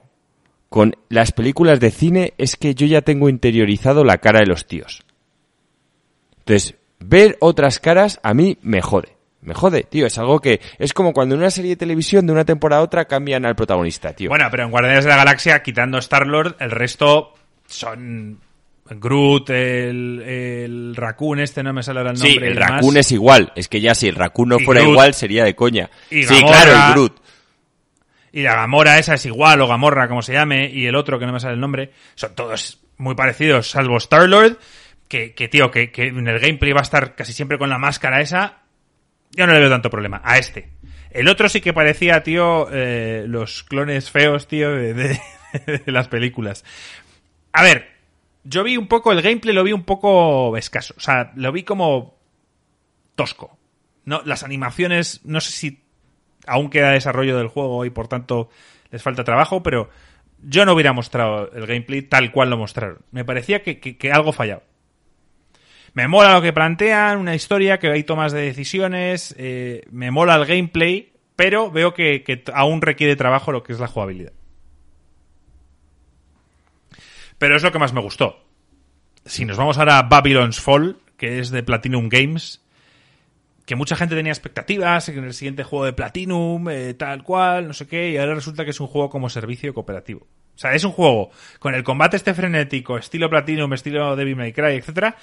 [0.70, 4.66] con las películas de cine es que yo ya tengo interiorizado la cara de los
[4.66, 5.04] tíos.
[6.40, 6.76] Entonces,
[7.08, 9.10] ver otras caras a mí me jode.
[9.42, 10.06] Me jode, tío.
[10.06, 12.86] Es algo que es como cuando en una serie de televisión de una temporada a
[12.86, 14.30] otra cambian al protagonista, tío.
[14.30, 17.34] Bueno, pero en Guardianes de la Galaxia, quitando Star-Lord, el resto
[17.68, 18.40] son
[18.90, 22.48] Groot, el, el Raccoon este, no me sale ahora el sí, nombre.
[22.48, 22.58] y el.
[22.58, 23.52] Raccoon es igual.
[23.56, 24.94] Es que ya si el Raccoon no Y fuera Groot.
[24.94, 25.90] igual sería de coña.
[26.10, 26.62] Y sí, Gamora.
[26.62, 27.22] claro, el Groot.
[28.32, 31.26] Y la Gamora esa es igual, o Gamorra, como se llame, y el otro, que
[31.26, 34.58] no me sale el nombre, son todos muy parecidos, salvo Star-Lord,
[35.08, 37.78] que, que, tío, que, que en el gameplay va a estar casi siempre con la
[37.78, 38.60] máscara esa.
[39.32, 40.22] Yo no le veo tanto problema.
[40.24, 40.70] A este.
[41.12, 45.20] El otro sí que parecía, tío, eh, los clones feos, tío, de, de-
[45.86, 46.64] de las películas.
[47.52, 47.88] A ver,
[48.44, 50.94] yo vi un poco, el gameplay lo vi un poco escaso.
[50.98, 52.18] O sea, lo vi como
[53.16, 53.58] tosco.
[54.06, 55.84] No, las animaciones, no sé si
[56.46, 58.50] aún queda desarrollo del juego y por tanto
[58.92, 59.90] les falta trabajo, pero
[60.42, 63.00] yo no hubiera mostrado el gameplay tal cual lo mostraron.
[63.12, 64.64] Me parecía que, que- que algo fallaba.
[65.94, 70.36] Me mola lo que plantean, una historia que hay tomas de decisiones, eh, me mola
[70.36, 74.34] el gameplay, pero veo que, aún requiere trabajo lo que es la jugabilidad.
[77.38, 78.44] Pero es lo que más me gustó.
[79.26, 82.64] Si nos vamos ahora a Babylon's Fall, que es de Platinum Games,
[83.66, 87.74] que mucha gente tenía expectativas en el siguiente juego de Platinum, eh, tal cual, no
[87.74, 90.22] sé qué, y ahora resulta que es un juego como servicio cooperativo.
[90.56, 91.30] O sea, es un juego
[91.60, 95.16] con el combate este frenético, estilo Platinum, estilo Devil May Cry, etcétera,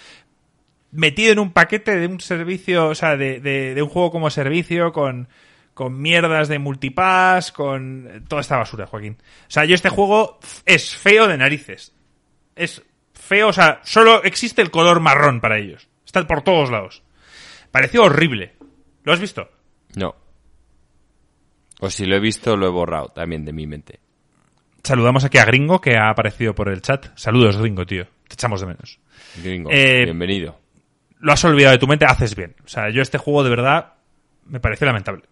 [0.92, 4.30] metido en un paquete de un servicio, o sea, de, de- de un juego como
[4.30, 5.28] servicio, con,
[5.74, 9.16] con mierdas de multipass, con toda esta basura, Joaquín.
[9.42, 11.94] O sea, yo este juego es feo de narices.
[12.56, 12.82] Es
[13.14, 15.88] feo, o sea, solo existe el color marrón para ellos.
[16.04, 17.02] Está por todos lados.
[17.70, 18.54] Pareció horrible.
[19.04, 19.48] ¿Lo has visto?
[19.94, 20.16] No.
[21.80, 24.00] O si lo he visto, lo he borrado también de mi mente.
[24.82, 27.06] Saludamos aquí a Gringo, que ha aparecido por el chat.
[27.16, 28.04] Saludos, Gringo, tío.
[28.28, 28.98] Te echamos de menos.
[29.42, 30.58] Gringo, Eh, bienvenido.
[31.20, 32.54] Lo has olvidado de tu mente, haces bien.
[32.64, 33.94] O sea, yo este juego de verdad
[34.46, 35.22] me pareció lamentable.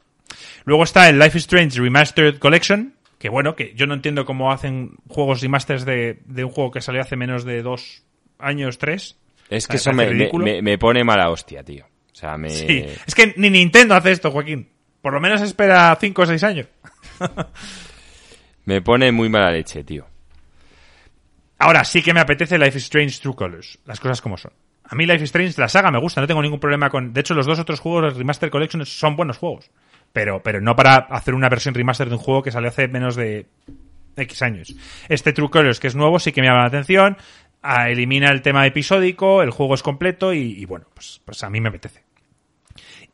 [0.65, 4.53] Luego está el Life is Strange Remastered Collection, que bueno, que yo no entiendo cómo
[4.53, 8.03] hacen juegos remasters de, de un juego que salió hace menos de dos
[8.39, 9.17] años, tres.
[9.49, 10.45] Es que eso me, me- ridículo.
[10.45, 11.87] me- me pone mala hostia, tío.
[12.13, 12.51] O sea, me...
[12.51, 14.69] Sí, es que ni Nintendo hace esto, Joaquín.
[15.01, 16.67] Por lo menos espera 5 o 6 años.
[18.67, 20.07] me pone muy mala leche, tío.
[21.59, 23.79] Ahora sí que me apetece Life is Strange True Colors.
[23.85, 24.53] Las cosas como son.
[24.91, 27.13] A mí Life is Strange, la saga me gusta, no tengo ningún problema con...
[27.13, 29.71] De hecho, los dos otros juegos, los Remaster Collection, son buenos juegos.
[30.13, 33.15] Pero, pero no para hacer una versión remaster de un juego que salió hace menos
[33.15, 33.47] de
[34.17, 34.75] X años.
[35.09, 37.19] Este True Colors, que es nuevo, sí que me llama la atención.
[37.61, 41.61] Ah, elimina el tema episódico, el juego es completo y, bueno, pues, pues a mí
[41.61, 42.05] me apetece.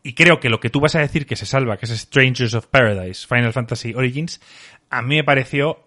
[0.02, 2.55] Y creo que lo que tú vas a decir que se salva, que es Strangers
[2.55, 4.40] of Paradise, Final Fantasy Origins,
[4.90, 5.80] a mí me pareció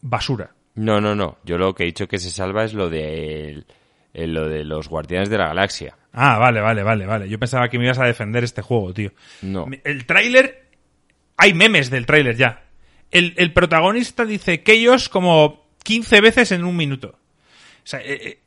[0.00, 0.54] basura.
[0.74, 1.38] No, no, no.
[1.44, 3.64] Yo lo que he dicho que se salva es lo de,
[4.22, 5.96] el- lo de los Guardianes de la Galaxia.
[6.12, 7.28] Ah, vale, vale, vale, vale.
[7.28, 9.12] Yo pensaba que me ibas a defender este juego, tío.
[9.42, 9.66] No.
[9.84, 10.66] El tráiler...
[11.36, 12.64] Hay memes del tráiler ya.
[13.12, 17.08] El, el protagonista dice Chaos como 15 veces en un minuto.
[17.10, 18.38] O sea, eh, eh,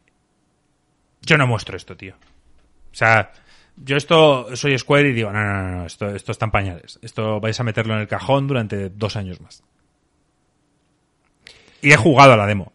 [1.22, 2.16] yo no muestro esto, tío.
[2.16, 3.32] O sea,
[3.78, 7.00] yo esto soy Square y digo, no, no, no, no, esto, esto está en pañales.
[7.02, 9.64] Esto vais a meterlo en el cajón durante dos años más.
[11.82, 12.74] Y he jugado a la demo.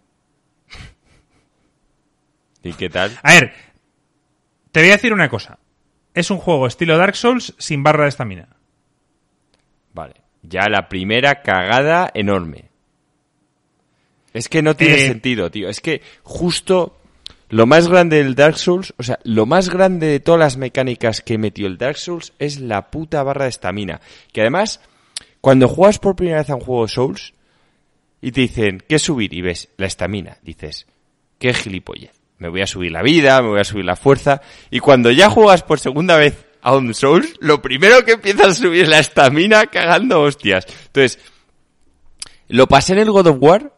[2.66, 3.16] ¿Y qué tal?
[3.22, 3.52] A ver,
[4.72, 5.58] te voy a decir una cosa.
[6.14, 8.48] Es un juego estilo Dark Souls sin barra de estamina.
[9.92, 10.14] Vale.
[10.42, 12.70] Ya la primera cagada enorme.
[14.32, 15.68] Es que no tiene Eh, sentido, tío.
[15.68, 16.98] Es que justo
[17.48, 21.20] lo más grande del Dark Souls, o sea, lo más grande de todas las mecánicas
[21.20, 24.00] que metió el Dark Souls es la puta barra de estamina.
[24.32, 24.80] Que además,
[25.40, 27.34] cuando juegas por primera vez a un juego Souls
[28.20, 29.32] y te dicen, ¿qué subir?
[29.32, 30.86] Y ves la estamina, dices,
[31.38, 32.12] qué gilipollez.
[32.38, 34.42] Me voy a subir la vida, me voy a subir la fuerza.
[34.70, 38.54] Y cuando ya juegas por segunda vez a un Souls, lo primero que empiezas a
[38.54, 40.66] subir es la estamina cagando hostias.
[40.86, 41.18] Entonces,
[42.48, 43.72] lo pasé en el God of War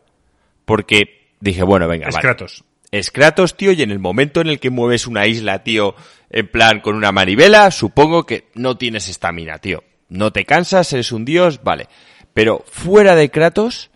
[0.65, 2.23] porque dije, bueno, venga, es vale.
[2.23, 2.65] Kratos.
[2.91, 5.95] Es Kratos, tío, y en el momento en el que mueves una isla, tío,
[6.31, 9.85] en plan con una manivela, supongo que no tienes estamina, tío.
[10.09, 11.89] No te cansas, eres un dios, vale.
[12.33, 13.91] Pero fuera de Kratos,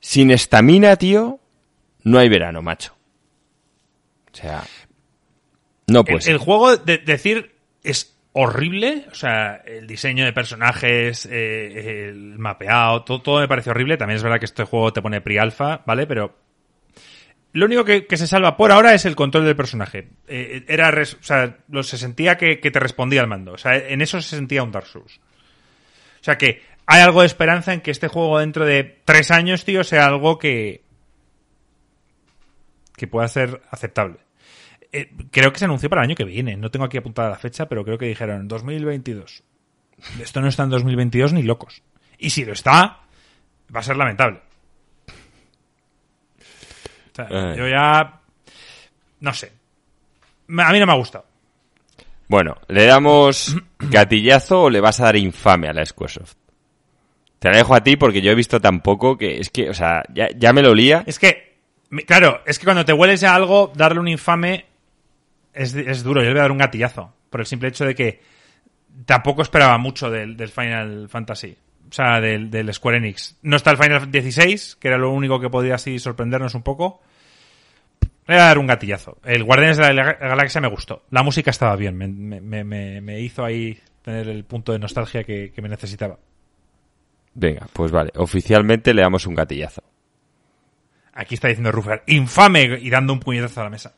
[0.00, 1.40] sin estamina, tío,
[2.02, 2.94] no hay verano, macho.
[4.34, 4.64] O sea,
[5.86, 6.26] no pues.
[6.26, 9.06] el, juego, de, decir, es horrible.
[9.10, 13.96] O sea, el diseño de personajes, eh, el mapeado, todo, todo me parece horrible.
[13.96, 16.06] También es verdad que este juego te pone pre-alpha, ¿vale?
[16.06, 16.36] Pero
[17.52, 20.08] lo único que, que se salva por ahora es el control del personaje.
[20.26, 23.52] Eh, era, res- o sea, lo, se sentía que, que te respondía al mando.
[23.52, 25.20] O sea, en eso se sentía un Dark Souls.
[26.20, 29.64] O sea que hay algo de esperanza en que este juego dentro de tres años,
[29.64, 30.82] tío, sea algo que
[32.96, 34.18] que pueda ser aceptable.
[34.96, 36.56] Eh, creo que se anunció para el año que viene.
[36.56, 39.42] No tengo aquí apuntada la fecha, pero creo que dijeron 2022.
[40.20, 41.82] Esto no está en 2022 ni locos.
[42.16, 43.00] Y si lo está,
[43.74, 44.40] va a ser lamentable.
[47.10, 47.58] O sea, Ay.
[47.58, 48.20] yo ya...
[49.18, 49.52] No sé.
[50.58, 51.26] A mí no me ha gustado.
[52.28, 56.36] Bueno, ¿le damos gatillazo o le vas a dar infame a la Squaresoft?
[57.40, 59.74] Te la dejo a ti porque yo he visto tan poco que es que, o
[59.74, 61.02] sea, ya, ya me lo olía.
[61.04, 61.56] Es que,
[62.06, 64.66] claro, es que cuando te hueles a algo, darle un infame
[65.54, 66.20] es, es duro.
[66.20, 67.12] Yo le voy a dar un gatillazo.
[67.30, 68.20] Por el simple hecho de que
[69.06, 71.56] tampoco esperaba mucho del, del Final Fantasy.
[71.88, 73.36] O sea, del, del Square Enix.
[73.42, 77.00] No está el Final 16, que era lo único que podía así sorprendernos un poco.
[78.26, 79.18] Le voy a dar un gatillazo.
[79.24, 81.04] El Guardianes de la Galaxia me gustó.
[81.10, 81.96] La música estaba bien.
[81.96, 86.18] Me, me- me- me hizo ahí tener el punto de nostalgia que, que me necesitaba.
[87.34, 89.82] Venga, pues vale, oficialmente le damos un gatillazo.
[91.12, 93.94] Aquí está diciendo Ruffer, infame y dando un puñetazo a la mesa.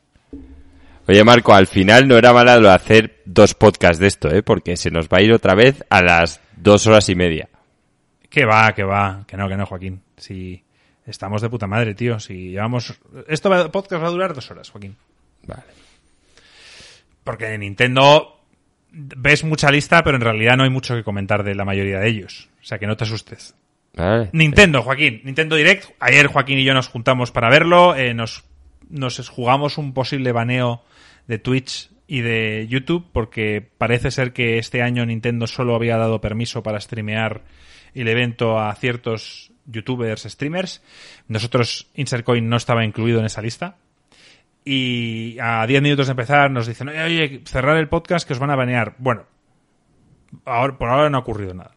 [1.07, 4.43] Oye, Marco, al final no era malo hacer dos podcasts de esto, ¿eh?
[4.43, 7.47] Porque se nos va a ir otra vez a las dos horas y media.
[8.29, 10.01] Que va, que va, que no, que no, Joaquín.
[10.17, 10.61] Si
[11.05, 12.19] estamos de puta madre, tío.
[12.19, 12.99] Si llevamos.
[13.27, 14.97] Esto va, podcast va a durar dos horas, Joaquín.
[15.45, 15.63] Vale.
[17.23, 18.41] Porque en Nintendo
[18.91, 22.09] ves mucha lista, pero en realidad no hay mucho que comentar de la mayoría de
[22.09, 22.49] ellos.
[22.61, 23.55] O sea que no te asustes.
[23.95, 24.29] Vale.
[24.33, 25.21] Nintendo, Joaquín.
[25.23, 25.91] Nintendo Direct.
[26.01, 27.95] Ayer Joaquín y yo nos juntamos para verlo.
[27.95, 28.43] eh, nos,
[28.89, 30.83] nos jugamos un posible baneo
[31.27, 36.21] de Twitch y de YouTube porque parece ser que este año Nintendo solo había dado
[36.21, 37.43] permiso para streamear
[37.93, 40.81] el evento a ciertos youtubers, streamers.
[41.27, 43.77] Nosotros, Insert Coin no estaba incluido en esa lista.
[44.63, 48.39] Y a 10 minutos de empezar nos dicen, oye, oye, cerrar el podcast que os
[48.39, 48.95] van a banear.
[48.97, 49.25] Bueno,
[50.45, 51.73] ahora, por ahora no ha ocurrido nada.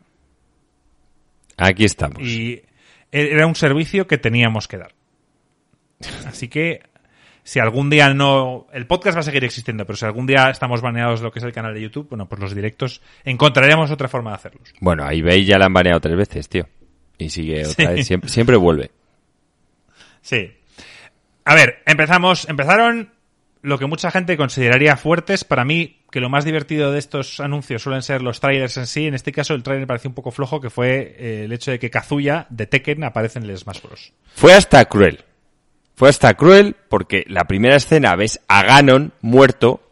[1.56, 2.22] Aquí estamos.
[2.22, 2.62] Y
[3.12, 4.92] era un servicio que teníamos que dar.
[6.26, 6.82] Así que
[7.50, 8.68] si algún día no...
[8.72, 11.40] El podcast va a seguir existiendo, pero si algún día estamos baneados de lo que
[11.40, 14.72] es el canal de YouTube, bueno, pues los directos encontraremos otra forma de hacerlos.
[14.80, 16.68] Bueno, ahí veis ya la han baneado tres veces, tío.
[17.18, 18.92] Y sigue otra vez, siempre, siempre vuelve.
[20.20, 20.52] Sí.
[21.44, 23.14] A ver, empezamos, empezaron
[23.62, 25.42] lo que mucha gente consideraría fuertes.
[25.42, 29.08] Para mí, que lo más divertido de estos anuncios suelen ser los trailers en sí.
[29.08, 31.80] En este caso, el trailer pareció un poco flojo, que fue eh, el hecho de
[31.80, 34.12] que Kazuya de Tekken aparece en el Smash Bros.
[34.36, 35.24] Fue hasta cruel.
[36.00, 39.82] Fue hasta cruel porque la primera escena ves a Ganon muerto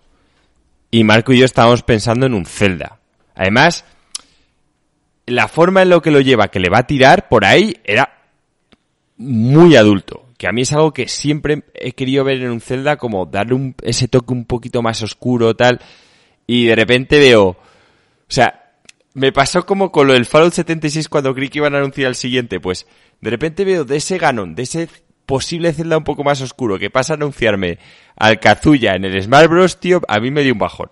[0.91, 2.99] y Marco y yo estábamos pensando en un Zelda.
[3.35, 3.85] Además,
[5.27, 8.23] la forma en lo que lo lleva, que le va a tirar por ahí, era
[9.19, 10.25] muy adulto.
[10.39, 13.75] Que a mí es algo que siempre he querido ver en un Zelda, como darle
[13.83, 15.79] ese toque un poquito más oscuro, tal.
[16.47, 17.59] Y de repente veo, o
[18.29, 18.73] sea,
[19.13, 22.15] me pasó como con lo del Fallout 76 cuando creí que iban a anunciar el
[22.15, 22.87] siguiente, pues
[23.21, 24.89] de repente veo de ese Ganon, de ese
[25.29, 27.79] posible Zelda un poco más oscuro que pasa a anunciarme
[28.17, 30.91] al Kazuya en el Smash Bros, tío, a mí me dio un bajón.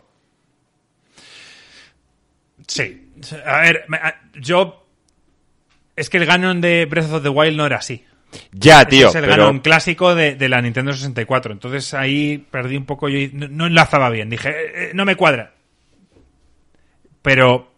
[2.69, 3.11] Sí.
[3.47, 3.87] A ver,
[4.35, 4.87] yo...
[5.97, 8.05] Es que el Ganon de Breath of the Wild no era así.
[8.53, 9.09] Ya, tío.
[9.09, 11.55] Es el Ganon clásico de, la Nintendo 64.
[11.55, 13.19] Entonces ahí perdí un poco yo.
[13.33, 14.29] No, enlazaba bien.
[14.29, 15.55] Dije, eh, eh, no me cuadra.
[17.23, 17.73] Pero,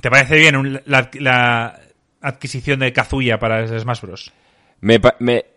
[0.00, 1.80] ¿te parece bien la,
[2.22, 4.32] adquisición de Kazuya para el Smash Bros?
[4.80, 4.98] Me,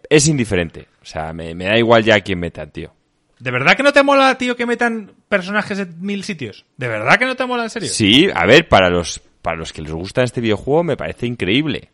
[0.10, 0.88] es indiferente.
[1.02, 2.94] O sea, me, da igual ya a quién metan, tío.
[3.40, 6.66] ¿De verdad que no te mola, tío, que metan personajes de mil sitios?
[6.76, 7.88] ¿De verdad que no te mola, en serio?
[7.88, 11.90] Sí, a ver, para los, para los que les gusta este videojuego me parece increíble.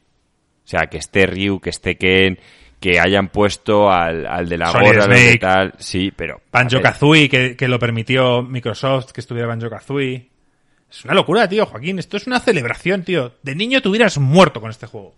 [0.65, 2.39] O sea, que esté Ryu, que esté Ken,
[2.79, 5.73] que hayan puesto al, al de la gorra de tal.
[5.77, 6.41] Sí, pero.
[6.51, 10.29] Banjo Kazooie, que, que, lo permitió Microsoft, que estuviera Banjo Kazooie.
[10.89, 11.99] Es una locura, tío, Joaquín.
[11.99, 13.35] Esto es una celebración, tío.
[13.43, 15.13] De niño te hubieras muerto con este juego.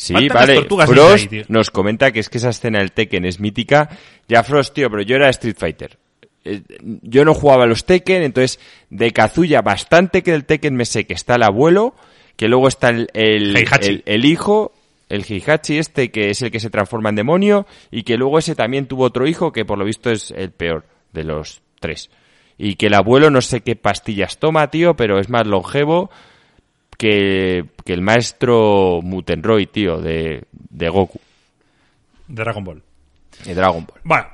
[0.00, 0.66] Sí, vale.
[0.86, 3.90] Frost nos comenta que es que esa escena del Tekken es mítica.
[4.28, 5.98] Ya Frost, tío, pero yo era Street Fighter.
[6.42, 6.62] Eh,
[7.02, 8.58] yo no jugaba a los Tekken, entonces
[8.88, 11.94] de Kazuya bastante que del Tekken me sé que está el abuelo,
[12.36, 13.54] que luego está el, el,
[14.24, 14.72] hijo,
[15.10, 18.54] el Heihachi este, que es el que se transforma en demonio, y que luego ese
[18.54, 22.08] también tuvo otro hijo que por lo visto es el peor de los tres.
[22.56, 26.10] Y que el abuelo no sé qué pastillas toma, tío, pero es más longevo
[27.00, 31.18] que, el maestro Mutenroy, tío, de, de Goku.
[32.28, 32.82] Dragon Ball.
[33.42, 34.00] De Dragon Ball.
[34.04, 34.26] Bueno,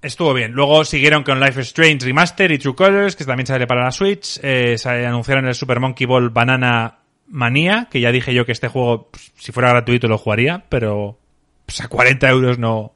[0.00, 0.52] estuvo bien.
[0.52, 3.90] Luego siguieron con Life is Strange Remaster y True Colors, que también sale para la
[3.90, 4.38] Switch.
[4.40, 8.68] Eh, se anunciaron el Super Monkey Ball Banana Manía, que ya dije yo que este
[8.68, 11.18] juego, pues, si fuera gratuito, lo jugaría, pero
[11.66, 12.94] pues, a 40 euros no.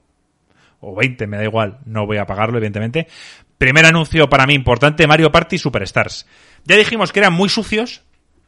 [0.78, 3.08] O 20, me da igual, no voy a pagarlo, evidentemente.
[3.58, 6.26] Primer anuncio para mí importante: Mario Party Superstars.
[6.64, 8.04] Ya dijimos que eran muy sucios,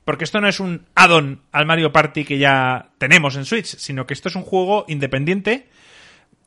[0.06, 4.06] porque esto no es un add-on al Mario Party que ya tenemos en Switch, sino
[4.06, 5.66] que esto es un juego independiente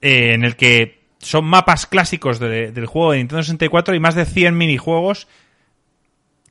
[0.02, 4.24] eh, en el que son mapas clásicos del juego de Nintendo 64 y más de
[4.24, 5.28] 100 minijuegos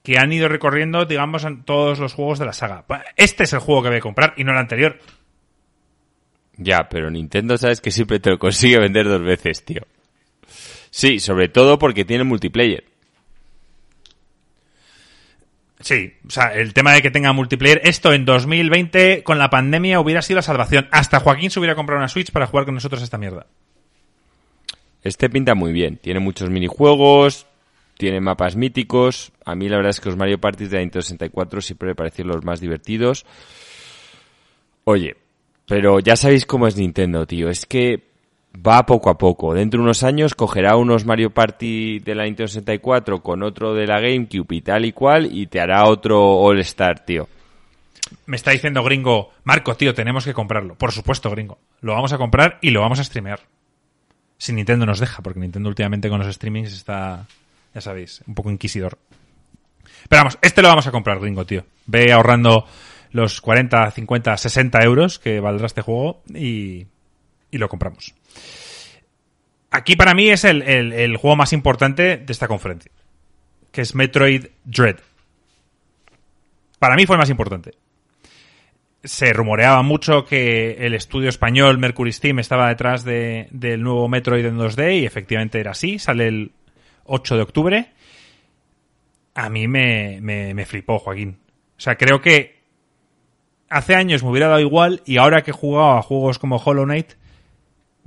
[0.02, 2.84] que han ido recorriendo, digamos, todos los juegos de la saga.
[3.16, 4.98] Este es el juego que voy a comprar y no el anterior.
[6.58, 9.86] Ya, pero Nintendo sabes que siempre te lo consigue vender dos veces, tío.
[10.90, 12.84] Sí, sobre todo porque tiene multiplayer.
[15.80, 20.00] Sí, o sea, el tema de que tenga multiplayer, esto en 2020 con la pandemia
[20.00, 20.88] hubiera sido la salvación.
[20.90, 23.46] Hasta Joaquín se hubiera comprado una Switch para jugar con nosotros esta mierda.
[25.02, 27.46] Este pinta muy bien, tiene muchos minijuegos,
[27.96, 29.32] tiene mapas míticos.
[29.44, 31.94] A mí la verdad es que los Mario Party de la Nintendo 64 siempre me
[31.94, 33.24] parecieron los más divertidos.
[34.84, 35.16] Oye,
[35.66, 37.48] pero ya sabéis cómo es Nintendo, tío.
[37.48, 38.07] Es que
[38.54, 39.54] va poco a poco.
[39.54, 43.86] Dentro de unos años cogerá unos Mario Party de la Nintendo 64 con otro de
[43.86, 47.28] la GameCube y tal y cual y te hará otro All Star, tío.
[48.26, 50.74] Me está diciendo gringo, Marco, tío, tenemos que comprarlo.
[50.76, 51.58] Por supuesto, gringo.
[51.80, 53.40] Lo vamos a comprar y lo vamos a streamear.
[54.38, 57.26] Si Nintendo nos deja, porque Nintendo últimamente con los streamings está,
[57.74, 58.98] ya sabéis, un poco inquisidor.
[60.08, 61.64] Pero vamos, este lo vamos a comprar, gringo, tío.
[61.86, 62.66] Ve ahorrando
[63.10, 66.86] los 40, 50, 60 euros que valdrá este juego y,
[67.50, 68.14] y lo compramos.
[69.70, 72.90] Aquí para mí es el, juego más importante de esta conferencia,
[73.70, 74.96] que es Metroid Dread.
[76.78, 77.72] Para mí fue el más importante.
[79.04, 84.44] Se rumoreaba mucho que el estudio español Mercury Steam estaba detrás de, del nuevo Metroid
[84.44, 85.98] en 2D y efectivamente era así.
[85.98, 86.52] Sale el
[87.04, 87.92] 8 de octubre.
[89.34, 91.38] A mí me, me, me flipó, Joaquín.
[91.76, 92.58] O sea, creo que
[93.68, 96.84] hace años me hubiera dado igual y ahora que he jugado a juegos como Hollow
[96.84, 97.12] Knight,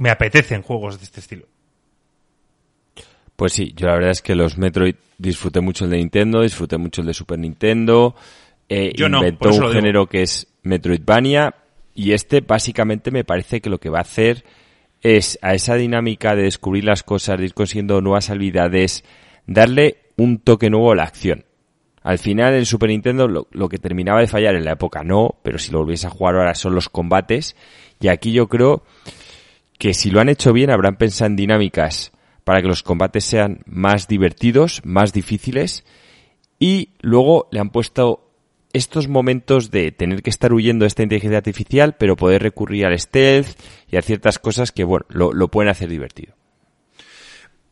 [0.02, 1.46] me apetecen juegos de este estilo.
[3.36, 6.78] Pues sí, yo la verdad es que los Metroid disfruté mucho el de Nintendo, disfruté
[6.78, 8.16] mucho el de Super Nintendo.
[8.68, 11.54] Eh, inventó un género que es Metroidvania
[11.94, 14.44] y este básicamente me parece que lo que va a hacer
[15.02, 19.04] es a esa dinámica de descubrir las cosas, de ir consiguiendo nuevas habilidades,
[19.46, 21.46] darle un toque nuevo a la acción.
[22.02, 25.60] Al final en Super Nintendo lo, que terminaba de fallar en la época no, pero
[25.60, 27.56] si lo volviese a jugar ahora son los combates.
[28.00, 28.84] Y aquí yo creo
[29.82, 32.12] que si lo han hecho bien habrán pensado en dinámicas
[32.44, 35.84] para que los combates sean más divertidos, más difíciles.
[36.60, 38.32] Y luego le han puesto
[38.74, 43.00] estos momentos de tener que estar huyendo de esta inteligencia artificial, pero poder recurrir al
[43.00, 43.60] stealth
[43.90, 46.36] y a ciertas cosas que, bueno, lo, lo pueden hacer divertido.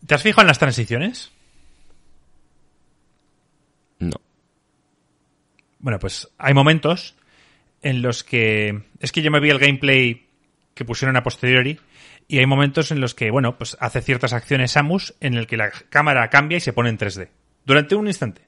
[0.03, 1.31] ¿Te has fijado en las transiciones?
[3.99, 4.19] No.
[5.77, 7.13] Bueno, pues hay momentos
[7.83, 8.81] en los que...
[8.99, 10.25] Es que yo me vi el gameplay
[10.73, 11.77] que pusieron a posteriori
[12.29, 15.57] y hay momentos en los que, bueno, pues hace ciertas acciones Samus en el que
[15.57, 17.27] la cámara cambia y se pone en 3D.
[17.65, 18.43] Durante un instante.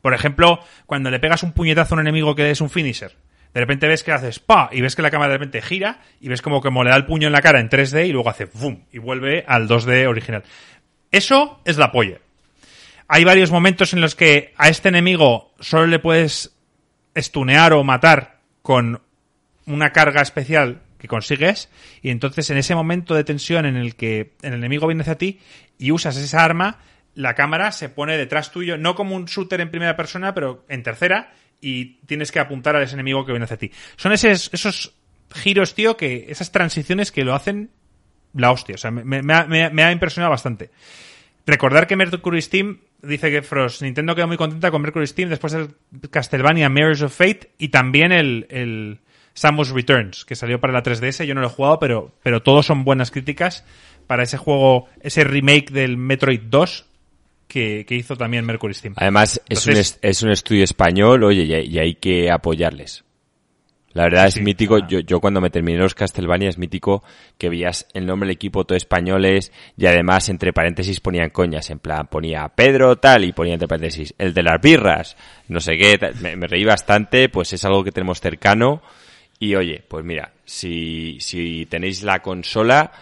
[0.00, 3.16] Por ejemplo, cuando le pegas un puñetazo a un enemigo que es un finisher.
[3.52, 6.28] De repente ves que haces pa y ves que la cámara de repente gira y
[6.28, 8.44] ves como que le da el puño en la cara en 3D y luego hace
[8.44, 10.44] boom y vuelve al 2D original.
[11.10, 12.18] Eso es la polla
[13.14, 16.56] hay varios momentos en los que a este enemigo solo le puedes
[17.14, 19.02] estunear o matar con
[19.66, 21.68] una carga especial que consigues
[22.00, 25.40] y entonces en ese momento de tensión en el que el enemigo viene hacia ti
[25.76, 26.78] y usas esa arma,
[27.16, 30.84] la cámara se pone detrás tuyo, no como un shooter en primera persona, pero en
[30.84, 33.72] tercera y tienes que apuntar a ese enemigo que viene hacia ti.
[33.96, 34.94] Son esos, esos
[35.34, 37.70] giros, tío, que esas transiciones que lo hacen
[38.32, 38.76] la hostia.
[38.76, 40.70] O sea, me, me ha impresionado bastante.
[41.44, 45.52] Recordar que Mercury Steam dice que Frost, Nintendo quedó muy contenta con Mercury Steam después
[45.52, 45.74] del
[46.10, 49.00] Castlevania Mirrors of Fate y también el, el
[49.34, 51.24] Samus Returns, que salió para la 3DS.
[51.24, 53.64] Yo no lo he jugado, pero, pero todos son buenas críticas
[54.06, 56.86] para ese juego, ese remake del Metroid 2
[57.48, 58.94] que, hizo también Mercury Steam.
[58.96, 63.04] Además, es, un, es un estudio español, oye, y hay que apoyarles.
[63.94, 67.04] La verdad es mítico, yo, yo cuando me terminé los Castlevania es mítico
[67.36, 71.78] que veías el nombre del equipo todo españoles y además entre paréntesis ponían coñas, en
[71.78, 75.16] plan ponía Pedro tal y ponía entre paréntesis el de las birras,
[75.48, 78.82] no sé qué, me, reí bastante, pues es algo que tenemos cercano
[79.42, 82.92] y oye, pues mira, si, si tenéis la consola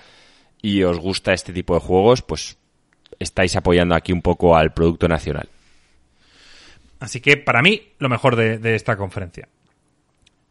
[0.63, 2.57] y os gusta este tipo de juegos, pues
[3.19, 5.51] estáis apoyando aquí un poco al producto nacional.
[6.99, 9.49] Así que para mí, lo mejor de esta conferencia.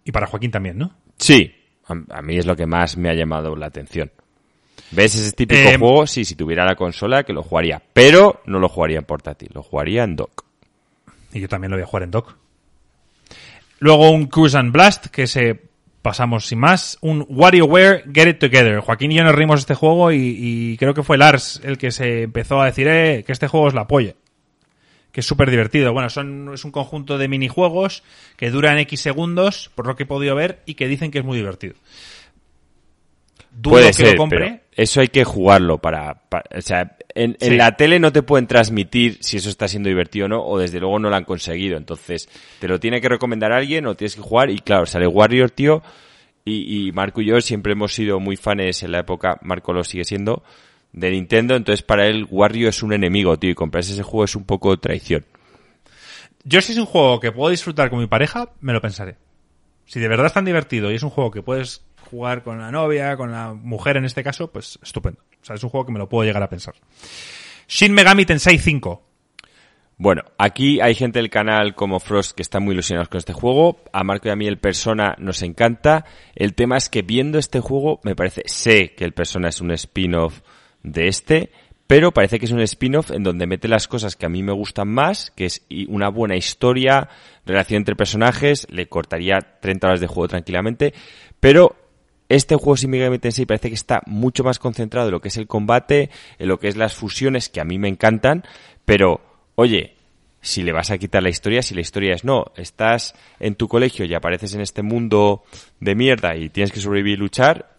[0.06, 0.94] Y para Joaquín también, ¿no?
[1.18, 1.56] Sí,
[1.88, 4.12] a, mí es lo que más me ha llamado la atención.
[4.92, 6.06] ¿Ves ese típico eh, juego?
[6.06, 9.64] Sí, si tuviera la consola que lo jugaría, pero no lo jugaría en portátil, lo
[9.64, 10.46] jugaría en dock.
[11.34, 12.36] Y yo también lo voy a jugar en dock.
[13.80, 15.69] Luego un Cruise and Blast, que se
[16.02, 16.98] pasamos sin más.
[17.02, 18.80] Un WarioWare Get It Together.
[18.80, 22.24] Joaquín y yo nos rimos este juego y, creo que fue Lars el que se
[22.24, 24.16] empezó a decir eh, que este juego es la polla
[25.12, 25.92] que es súper divertido.
[25.92, 28.04] Bueno, son, es un conjunto de minijuegos
[28.38, 31.26] que duran X segundos, por lo que he podido ver, y que dicen que es
[31.26, 31.74] muy divertido.
[33.62, 38.24] Puede ser, Pero eso hay que jugarlo para, o sea, en, la tele no te
[38.24, 41.26] pueden transmitir si eso está siendo divertido o no, o desde luego no lo han
[41.26, 41.76] conseguido.
[41.76, 42.30] Entonces,
[42.60, 44.50] te lo tiene que recomendar alguien o tienes que jugar.
[44.50, 45.84] Y claro, sale Warrior, tío.
[46.46, 49.84] Y, y Marco y yo siempre hemos sido muy fans en la época, Marco lo
[49.84, 50.44] sigue siendo,
[50.94, 54.36] de Nintendo, entonces para él Wario es un enemigo, tío, y comprarse ese juego es
[54.36, 55.26] un poco traición.
[56.46, 59.18] Yo si es un juego que puedo disfrutar con mi pareja, me lo pensaré.
[59.86, 62.72] Si de verdad es tan divertido y es un juego que puedes jugar con la
[62.72, 65.22] novia, con la mujer en este caso, pues estupendo.
[65.42, 66.76] O sea, es un juego que me lo puedo llegar a pensar.
[67.68, 69.04] Shin Megami Tensei 5.
[69.98, 73.82] Bueno, aquí hay gente del canal como Frost que está muy ilusionados con este juego.
[73.92, 76.06] A Marco y a mí el Persona nos encanta.
[76.36, 79.72] El tema es que viendo este juego, me parece, sé que el Persona es un
[79.72, 80.40] spin-off
[80.84, 81.52] de este,
[81.86, 84.54] pero parece que es un spin-off en donde mete las cosas que a mí me
[84.54, 87.10] gustan más, que es una buena historia,
[87.46, 90.94] relación entre personajes, le cortaría 30 horas de juego tranquilamente,
[91.40, 91.76] pero
[92.30, 95.38] este juego Sin Megami Tensei parece que está mucho más concentrado en lo que es
[95.38, 98.44] el combate, en lo que es las fusiones, que a mí me encantan,
[98.86, 99.20] pero,
[99.56, 99.96] oye,
[100.40, 103.68] si le vas a quitar la historia, si la historia es no, estás en tu
[103.68, 105.44] colegio y apareces en este mundo
[105.80, 107.76] de mierda y tienes que sobrevivir y luchar,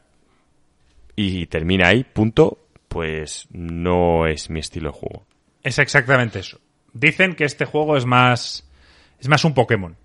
[1.15, 5.27] y termina ahí, punto, pues no es mi estilo de juego.
[5.63, 6.59] Es exactamente eso.
[6.93, 8.69] Dicen que este juego es más
[9.21, 9.97] es más un Pokémon.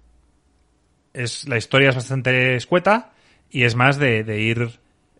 [1.13, 3.13] Es la historia es bastante escueta
[3.55, 4.69] y es más de, ir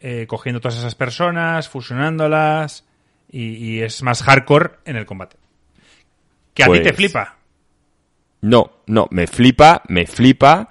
[0.01, 2.83] eh, cogiendo todas esas personas, fusionándolas
[3.31, 5.37] y, es más hardcore en el combate.
[6.53, 7.37] Que a ti te pues flipa.
[8.41, 10.69] No, no, me flipa, me flipa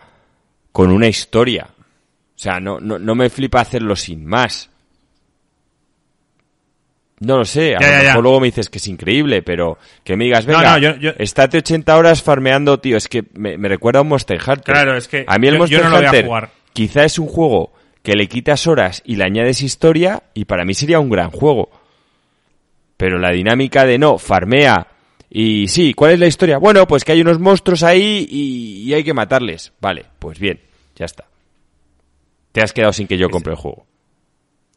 [0.73, 1.67] con una historia.
[1.71, 4.69] O sea, no, no, no me flipa hacerlo sin más.
[7.21, 8.09] No lo sé, a Ya, lo ya, ya.
[8.09, 10.97] mejor luego me dices que es increíble, pero que me digas, No, venga, no, yo-
[10.97, 14.65] yo- estate 80 horas farmeando, tío, es que me, me recuerda a un Monster Hunter.
[14.75, 16.51] Claro, es que A mí el yo- Monster yo no lo voy a jugar.
[16.75, 17.73] Quizá es un juego
[18.03, 21.71] que le quitas horas y le añades historia y para mí sería un gran juego.
[22.99, 24.89] Pero la dinámica de no, farmea
[25.31, 26.59] y sí, ¿cuál es la historia?
[26.59, 29.73] Bueno, pues que hay unos monstruos ahí y, y hay que matarles.
[29.81, 30.61] Vale, pues bien,
[30.95, 31.25] ya está.
[32.53, 33.87] Te has quedado sin que yo compre el juego.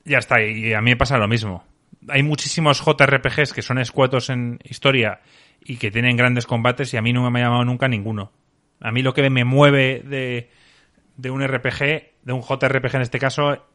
[0.04, 1.66] Ya está, y a mí me pasa lo mismo.
[2.08, 5.20] Hay muchísimos JRPGs que son escuetos en historia
[5.64, 8.32] y que tienen grandes combates y a mí no me ha llamado nunca ninguno.
[8.80, 10.50] A mí lo que me mueve de,
[11.18, 11.80] de un RPG,
[12.24, 13.68] de un JRPG en este caso,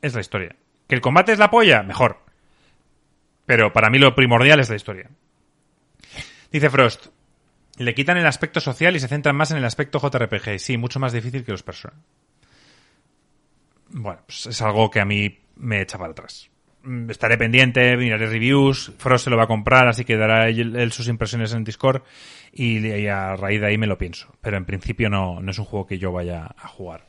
[0.00, 0.54] es la historia.
[0.86, 1.82] ¿Que el combate es la polla?
[1.82, 2.20] Mejor.
[3.46, 5.10] Pero para mí lo primordial es la historia.
[6.52, 7.06] Dice Frost,
[7.78, 10.58] le quitan el aspecto social y se centran más en el aspecto JRPG.
[10.58, 11.94] Sí, mucho más difícil que los Persona.
[13.88, 16.50] Bueno, pues es algo que a mí me echa para atrás.
[16.84, 20.92] Mm, Estaré pendiente, miraré reviews, Frost se lo va a comprar, así que dará él,
[20.92, 22.02] sus impresiones en Discord
[22.52, 24.34] y, a raíz de ahí me lo pienso.
[24.40, 27.06] Pero en principio no, no es un juego que yo vaya a jugar.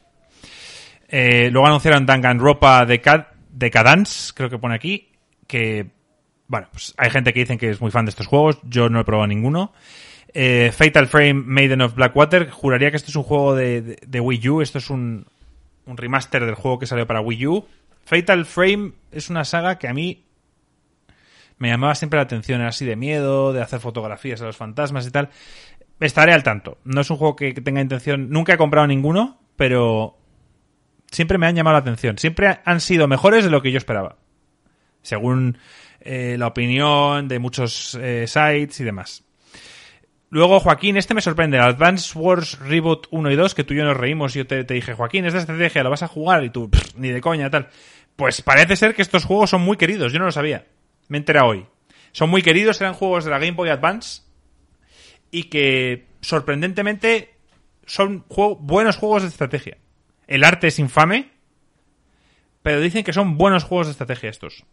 [1.07, 5.09] Eh, luego anunciaron Danganronpa Decad Decadence, creo que pone aquí,
[5.47, 5.87] que,
[6.47, 8.99] bueno, pues hay gente que dicen que es muy fan de estos juegos, yo no
[8.99, 9.73] he probado ninguno.
[10.33, 14.19] Eh, Fatal Frame Maiden of Blackwater, juraría que esto es un juego de, de- de
[14.19, 15.27] Wii U, esto es un,
[15.85, 17.67] un remaster del juego que salió para Wii U.
[18.05, 20.25] Fatal Frame es una saga que a mí
[21.57, 25.07] me llamaba siempre la atención, era así de miedo, de hacer fotografías a los fantasmas
[25.07, 25.29] y tal.
[25.99, 26.79] Estaré al tanto.
[26.83, 30.17] No es un juego que tenga intención, nunca he comprado ninguno, pero
[31.11, 32.17] siempre me han llamado la atención.
[32.17, 34.17] Siempre han sido mejores de lo que yo esperaba.
[35.01, 35.57] Según
[36.01, 39.23] eh, la opinión de muchos eh, sites y demás.
[40.29, 41.59] Luego, Joaquín, este me sorprende.
[41.59, 44.35] Advance Wars Reboot 1 y 2, que tú y yo nos reímos.
[44.35, 46.43] y Yo te, dije, Joaquín, es de estrategia, lo vas a jugar.
[46.43, 47.69] Y tú, "Pff, ni de coña, tal.
[48.15, 50.13] Pues parece ser que estos juegos son muy queridos.
[50.13, 50.67] Yo no lo sabía.
[51.07, 51.65] Me he enterado hoy.
[52.11, 54.21] Son muy queridos, eran juegos de la Game Boy Advance.
[55.31, 57.33] Y que, sorprendentemente,
[57.85, 58.23] son
[58.59, 59.77] buenos juegos de estrategia.
[60.27, 61.31] El arte es infame.
[62.61, 64.63] Pero dicen que son buenos juegos de estrategia estos.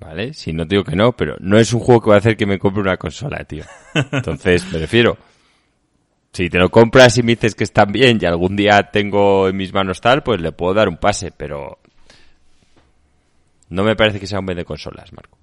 [0.00, 0.34] ¿Vale?
[0.34, 2.36] Si no te digo que no, pero no es un juego que va a hacer
[2.36, 3.64] que me compre una consola, tío.
[4.12, 5.16] Entonces, me refiero.
[6.32, 9.56] Si te lo compras y me dices que están bien y algún día tengo en
[9.56, 11.78] mis manos tal, pues le puedo dar un pase, pero
[13.68, 15.38] no me parece que sea un vende consolas, Marco.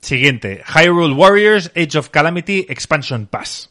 [0.00, 0.62] Siguiente.
[0.64, 3.70] Hyrule Warriors Age of Calamity Expansion Pass.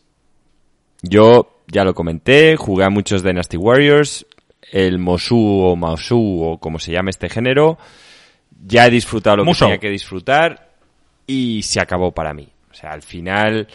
[1.02, 4.26] Yo ya lo comenté, jugué a muchos Dynasty Warriors,
[4.72, 7.78] el Mosu o Maosu o como se llame este género,
[8.66, 10.72] ya he disfrutado lo que tenía que disfrutar
[11.26, 12.48] y se acabó para mí.
[12.72, 13.68] O sea, al final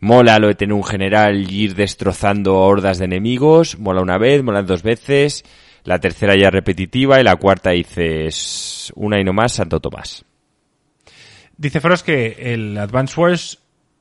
[0.00, 4.42] mola lo de tener un general y ir destrozando hordas de enemigos, mola una vez,
[4.42, 5.44] mola dos veces,
[5.88, 10.24] la tercera ya repetitiva y la cuarta dices una y no más, Santo Tomás.
[11.56, 13.58] Dice Frost que el Advance Wars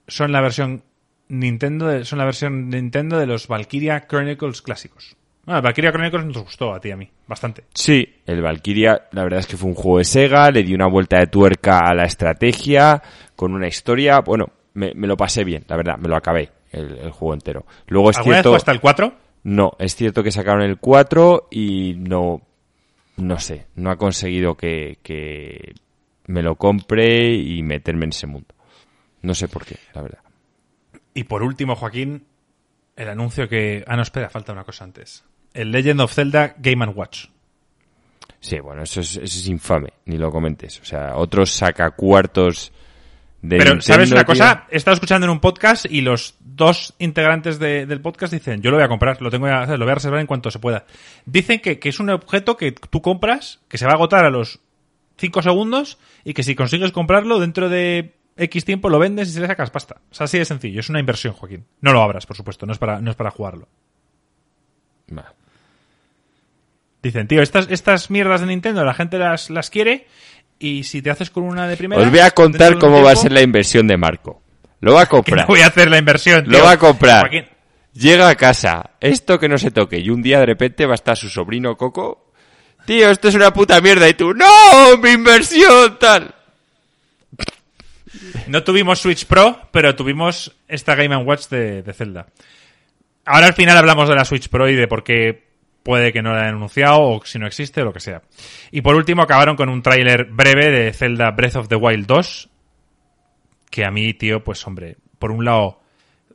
[0.07, 0.83] son la versión
[1.29, 5.15] Nintendo, de- son la versión Nintendo de los Valkyria Chronicles clásicos.
[5.45, 7.63] Bueno, Valkyria Chronicles nos gustó a ti y a mí, bastante.
[7.73, 10.87] Sí, el Valkyria, la verdad es que fue un juego de Sega, le di una
[10.87, 13.01] vuelta de tuerca a la estrategia,
[13.35, 16.97] con una historia, bueno, me, me lo pasé bien, la verdad, me lo acabé, el,
[16.97, 17.65] el juego entero.
[17.87, 19.13] Luego es ¿Alguna vez cierto, jugaste el 4?
[19.47, 22.41] No, es cierto que sacaron el 4 y no,
[23.15, 25.73] no sé, no ha conseguido que, que
[26.25, 28.53] me lo compre y meterme en ese mundo.
[29.21, 30.19] No sé por qué, la verdad.
[31.13, 32.25] Y por último, Joaquín,
[32.97, 33.85] el anuncio que...
[33.87, 35.23] Ah, no, espera, falta una cosa antes.
[35.53, 37.27] El Legend of Zelda Game Watch.
[38.41, 40.81] Sí, bueno, eso es, eso es infame, ni lo comentes.
[40.81, 42.73] O sea, otros saca cuartos
[43.41, 44.27] de Pero, Nintendo, ¿sabes una tío.
[44.27, 44.65] cosa?
[44.71, 48.71] He estado escuchando en un podcast y los dos integrantes de- del podcast dicen, yo
[48.71, 50.85] lo voy a comprar, lo tengo ya, lo voy a reservar en cuanto se pueda.
[51.25, 54.29] Dicen que, que es un objeto que tú compras, que se va a agotar a
[54.31, 54.59] los
[55.17, 59.39] 5 segundos y que si consigues comprarlo dentro de X tiempo lo vendes y se
[59.39, 59.97] le sacas pasta.
[60.11, 60.79] O sea, así de sencillo.
[60.79, 61.65] Es una inversión, Joaquín.
[61.81, 62.65] No lo abras, por supuesto.
[62.65, 63.67] No es para, no es para jugarlo.
[67.01, 70.07] Dicen, tío, estas, estas mierdas de Nintendo la gente las, las quiere
[70.59, 72.01] y si te haces con una de primera...
[72.01, 74.41] Os voy a contar cómo va a ser la inversión de Marco.
[74.79, 75.41] Lo va a comprar.
[75.41, 76.45] no voy a hacer la inversión.
[76.45, 76.63] Lo tío.
[76.65, 77.21] va a comprar.
[77.21, 77.45] Joaquín,
[77.93, 78.91] Llega a casa.
[78.99, 79.99] Esto que no se toque.
[79.99, 82.31] Y un día de repente va a estar su sobrino Coco.
[82.85, 84.07] Tío, esto es una puta mierda.
[84.07, 84.97] Y tú, ¡No!
[85.01, 85.97] ¡Mi inversión!
[85.99, 86.33] Tal.
[88.47, 92.27] No tuvimos Switch Pro, pero tuvimos esta Game Watch de, de Zelda.
[93.25, 95.46] Ahora al final hablamos de la Switch Pro y de por qué
[95.87, 98.21] puede que no la hayan anunciado o si no existe lo que sea.
[98.71, 102.49] Y por último acabaron con un tráiler breve de Zelda Breath of the Wild 2,
[103.69, 105.79] que a mí, tío, pues hombre, por un lado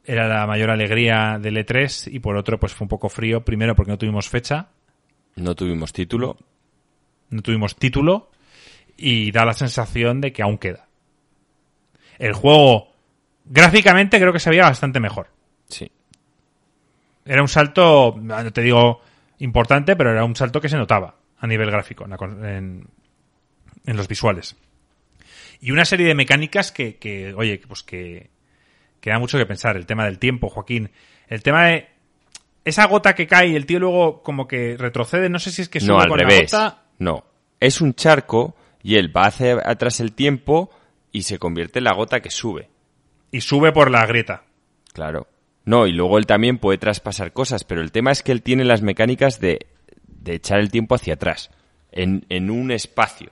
[0.06, 3.76] era la mayor alegría del E3 y por otro pues fue un poco frío, primero
[3.76, 4.68] porque no tuvimos fecha,
[5.36, 6.38] No tuvimos título.
[7.28, 8.30] no tuvimos título
[8.96, 10.88] y da la sensación de que aún queda.
[12.18, 12.88] El juego,
[13.44, 15.28] gráficamente, creo que se veía bastante mejor.
[15.68, 15.92] Sí.
[17.26, 19.02] Era un salto, no te digo
[19.42, 22.88] importante, pero era un salto que se notaba a nivel gráfico en, en-
[23.84, 24.56] en los visuales.
[25.60, 28.30] Y una serie de mecánicas que, que, oye, pues que,
[29.00, 29.76] que da mucho que pensar.
[29.76, 30.90] El tema del tiempo, Joaquín.
[31.28, 31.88] El tema de
[32.64, 35.28] esa gota que cae y el tío luego como que retrocede.
[35.28, 36.52] No sé si es que sube No, al con revés.
[36.52, 36.82] la gota.
[36.98, 37.24] No.
[37.60, 40.70] Es un charco y él va hacia atrás el tiempo
[41.12, 42.68] y se convierte en la gota que sube.
[43.30, 44.44] Y sube por la grieta.
[44.92, 45.26] Claro.
[45.64, 48.64] No, y luego él también puede traspasar cosas, pero el tema es que él tiene
[48.64, 49.66] las mecánicas de,
[50.06, 51.50] de echar el tiempo hacia atrás,
[51.92, 53.30] en, en un espacio,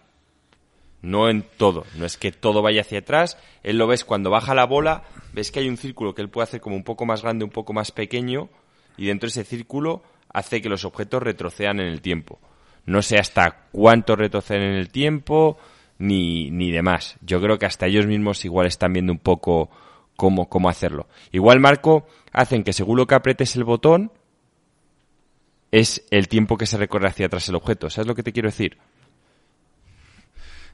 [1.02, 1.84] no en todo.
[1.96, 5.02] No es que todo vaya hacia atrás, él lo ves cuando baja la bola,
[5.32, 7.50] ves que hay un círculo que él puede hacer como un poco más grande, un
[7.50, 8.48] poco más pequeño,
[8.96, 10.02] y dentro de ese círculo
[10.32, 12.38] hace que los objetos retrocedan en el tiempo.
[12.86, 15.58] No sé hasta cuánto retroceden en el tiempo,
[15.98, 17.16] ni, ni demás.
[17.20, 19.70] Yo creo que hasta ellos mismos igual están viendo un poco
[20.16, 21.06] cómo, cómo hacerlo.
[21.30, 24.12] Igual, Marco, hacen que según lo que apretes el botón,
[25.70, 27.90] es el tiempo que se recorre hacia atrás el objeto.
[27.90, 28.78] ¿Sabes lo que te quiero decir?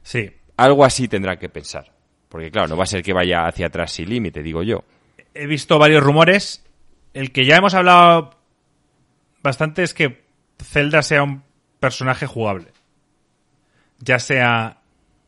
[0.03, 0.31] Sí.
[0.55, 1.91] Algo así tendrá que pensar.
[2.29, 4.83] Porque claro, no va a ser que vaya hacia atrás sin límite, digo yo.
[5.33, 6.63] He visto varios rumores.
[7.13, 8.31] El que ya hemos hablado
[9.43, 10.23] bastante es que
[10.61, 11.43] Zelda sea un
[11.79, 12.73] personaje jugable.
[13.99, 14.81] Ya sea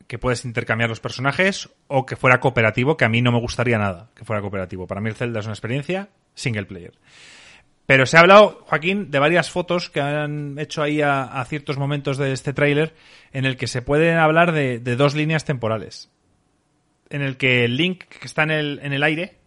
[0.09, 3.77] que puedes intercambiar los personajes o que fuera cooperativo, que a mí no me gustaría
[3.77, 4.87] nada que fuera cooperativo.
[4.87, 6.93] Para mí el Zelda es una experiencia single player.
[7.85, 11.77] Pero se ha hablado, Joaquín, de varias fotos que han hecho ahí a, a ciertos
[11.77, 12.95] momentos de este tráiler
[13.33, 16.09] en el que se pueden hablar de, de dos líneas temporales.
[17.11, 19.37] En el que el Link que está en el, en el aire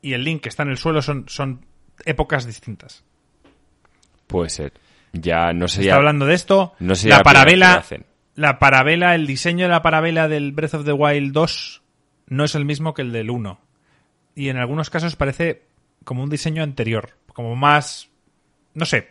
[0.00, 1.66] y el Link que está en el suelo son, son
[2.06, 3.04] épocas distintas.
[4.28, 4.72] Puede ser.
[5.12, 5.90] Ya no Se sería...
[5.90, 6.72] está hablando de esto.
[6.78, 7.84] no la parabela.
[8.34, 11.82] La parabela, el diseño de la parabela del Breath of the Wild 2
[12.28, 13.60] no es el mismo que el del 1.
[14.34, 15.62] Y en algunos casos parece
[16.04, 18.08] como un diseño anterior, como más
[18.74, 19.08] no sé.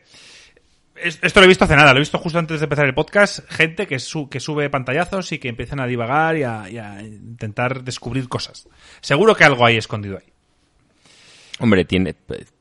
[0.95, 2.93] Es- Esto lo he visto hace nada, lo he visto justo antes de empezar el
[2.93, 3.39] podcast.
[3.49, 8.27] Gente que sube pantallazos y que empiezan a divagar y a, y a intentar descubrir
[8.27, 8.67] cosas.
[9.01, 10.31] Seguro que algo hay escondido ahí.
[11.59, 12.15] Hombre, tiene,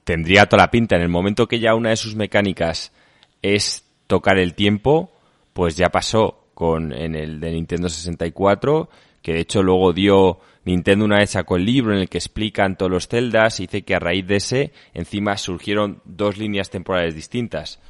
[0.04, 0.96] tendría toda la pinta.
[0.96, 2.92] En el momento que ya una de sus mecánicas
[3.42, 5.12] es tocar el tiempo,
[5.52, 6.41] pues ya pasó
[6.76, 8.88] en el de Nintendo 64,
[9.22, 12.76] que de hecho luego dio Nintendo una vez sacó el libro en el que explican
[12.76, 17.14] todos los celdas y dice que a raíz de ese encima surgieron dos líneas temporales
[17.14, 17.80] distintas.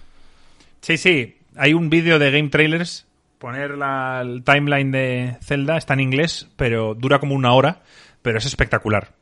[0.81, 1.37] Sí, sí.
[1.57, 3.07] Hay un vídeo de Game Trailers.
[3.39, 7.83] Poner la, el timeline de Zelda está en inglés, pero dura como una hora,
[8.23, 9.15] pero es espectacular.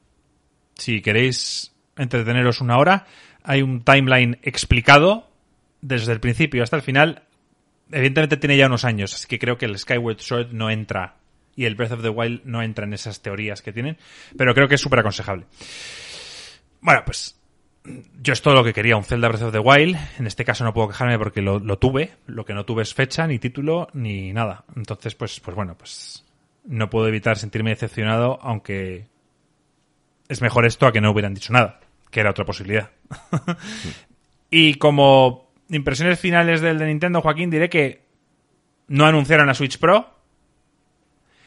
[0.75, 3.07] Si queréis entreteneros una hora,
[3.43, 5.29] hay un timeline explicado
[5.81, 7.23] desde el principio hasta el final.
[7.93, 11.17] Evidentemente tiene ya unos años, así que creo que el Skyward Sword no entra
[11.57, 13.99] y el Breath of the Wild no entra en esas teorías que tienen,
[14.37, 15.47] pero creo que es súper aconsejable.
[16.81, 17.41] Bueno, pues
[18.23, 19.97] yo es todo lo que quería, un Zelda Breath of the Wild.
[20.19, 22.12] En este caso no puedo quejarme porque lo, lo tuve.
[22.27, 24.65] Lo que no tuve es fecha, ni título, ni nada.
[24.77, 26.25] Entonces, pues, pues bueno, pues
[26.65, 29.07] no puedo evitar sentirme decepcionado, aunque
[30.29, 31.81] es mejor esto a que no hubieran dicho nada,
[32.11, 32.91] que era otra posibilidad.
[34.51, 38.03] y como impresiones finales del de Nintendo, Joaquín, diré que
[38.89, 40.15] no anunciaron la Switch Pro.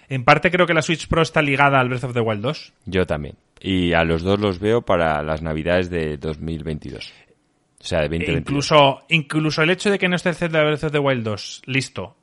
[0.09, 2.73] En parte creo que la Switch Pro está ligada al Breath of the Wild 2.
[2.85, 3.35] Yo también.
[3.59, 7.11] Y a los dos los veo para las navidades de 2022.
[7.79, 8.39] O sea, de E 2022.
[8.41, 11.61] incluso, incluso el hecho de que no esté el Zelda Breath of the Wild 2
[11.65, 12.15] listo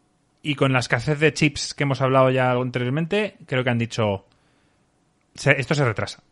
[0.42, 4.24] y con la escasez de chips que hemos hablado ya anteriormente, creo que han dicho
[5.34, 6.22] "Se- esto se retrasa.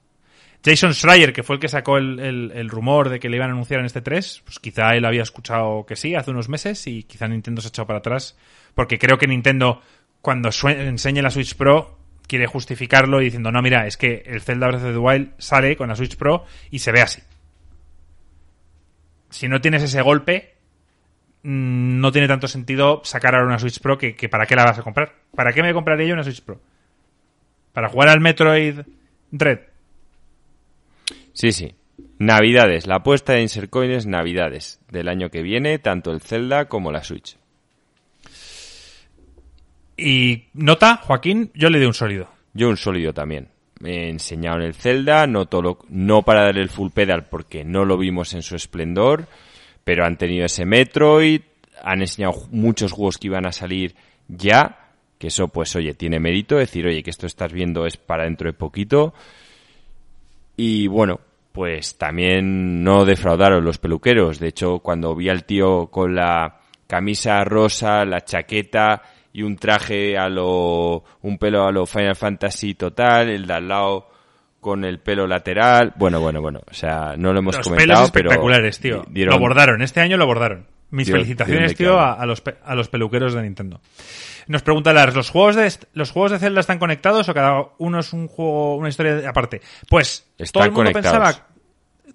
[0.64, 3.52] Jason Schreier, que fue el que sacó el, el- rumor de que le iban a
[3.52, 7.04] anunciar en este 3, pues quizá él había escuchado que sí hace unos meses y
[7.04, 8.36] quizá Nintendo se ha echado para atrás,
[8.74, 9.80] porque creo que Nintendo,
[10.20, 14.66] cuando enseñe la Switch Pro, quiere justificarlo y diciendo, no, mira, es que el Zelda
[14.68, 17.22] Breath of the Wild sale con la Switch Pro y se ve así
[19.30, 20.54] si no tienes ese golpe,
[21.42, 24.64] mm, no tiene tanto sentido sacar ahora una Switch Pro que, que para qué la
[24.64, 25.14] vas a comprar.
[25.34, 26.60] ¿Para qué me compraría yo una Switch Pro?
[27.72, 28.80] ¿Para jugar al Metroid
[29.30, 29.58] Dread?
[31.38, 31.72] Sí, sí.
[32.18, 32.88] Navidades.
[32.88, 36.90] La apuesta de Insert Coin es Navidades del año que viene, tanto el Zelda como
[36.90, 37.36] la Switch.
[39.96, 42.28] Y nota, Joaquín, yo le doy un sólido.
[42.54, 43.50] Yo un sólido también.
[43.78, 47.96] Me enseñaron el Zelda, no, lo- no para darle el full pedal porque no lo
[47.96, 49.28] vimos en su esplendor,
[49.84, 51.42] pero han tenido ese Metroid,
[51.84, 53.94] han enseñado muchos juegos que iban a salir
[54.26, 58.24] ya, que eso pues oye, tiene mérito, decir oye que esto estás viendo es para
[58.24, 59.14] dentro de poquito.
[60.56, 61.20] Y bueno,
[61.52, 64.38] pues también no defraudaron los peluqueros.
[64.38, 69.02] De hecho, cuando vi al tío con la camisa rosa, la chaqueta
[69.32, 73.68] y un traje a lo, un pelo a lo Final Fantasy total, el de al
[73.68, 74.08] lado
[74.60, 75.92] con el pelo lateral.
[75.96, 76.60] Bueno, bueno, bueno.
[76.68, 79.04] O sea, no lo hemos Los comentado, pelos pero espectaculares, tío.
[79.08, 80.66] dieron- Lo abordaron, este año lo abordaron.
[80.90, 83.80] Mis Dieron- felicitaciones, dieron tío, a, los, a los peluqueros de Nintendo.
[84.48, 88.00] Nos pregunta Lars, ¿los juegos de los juegos de Zelda están conectados o cada uno
[88.00, 89.60] es un juego, una historia aparte?
[89.88, 91.18] Pues todo el mundo conectados.
[91.18, 91.48] pensaba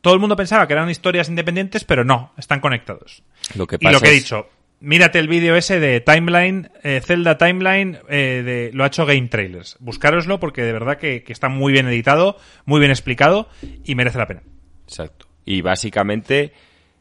[0.01, 3.23] todo el mundo pensaba que eran historias independientes, pero no, están conectados.
[3.55, 4.49] Lo que y lo pasa que he dicho,
[4.81, 9.29] mírate el vídeo ese de Timeline, eh, Zelda Timeline, eh, de, lo ha hecho Game
[9.29, 9.77] Trailers.
[9.79, 12.35] Buscároslo porque de verdad que, que está muy bien editado,
[12.65, 13.47] muy bien explicado
[13.85, 14.43] y merece la pena.
[14.85, 15.27] Exacto.
[15.45, 16.51] Y básicamente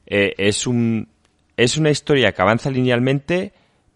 [0.07, 1.09] eh, es un
[1.57, 3.53] es una historia que avanza linealmente,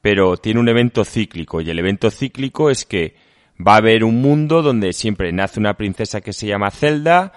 [0.08, 1.60] pero tiene un evento cíclico.
[1.60, 3.16] Y el evento cíclico es que
[3.58, 7.32] va a haber un mundo donde siempre nace una princesa que se llama Zelda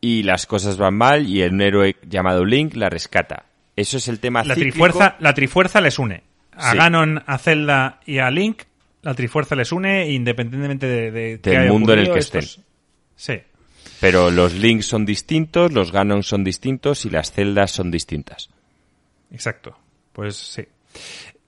[0.00, 3.44] y las cosas van mal y un héroe llamado Link la rescata.
[3.76, 4.72] Eso es el tema La cíclico.
[4.72, 6.24] trifuerza, la trifuerza les une.
[6.50, 6.78] A Sí.
[6.78, 8.62] Ganon, a Zelda y a Link,
[9.02, 12.60] la trifuerza les une independientemente de, de Del haya mundo en el que estos-
[13.14, 13.34] Sí.
[14.00, 18.50] Pero los Links son distintos, los Ganon son distintos y las Zeldas son distintas.
[19.30, 19.78] Exacto.
[20.12, 20.64] Pues sí.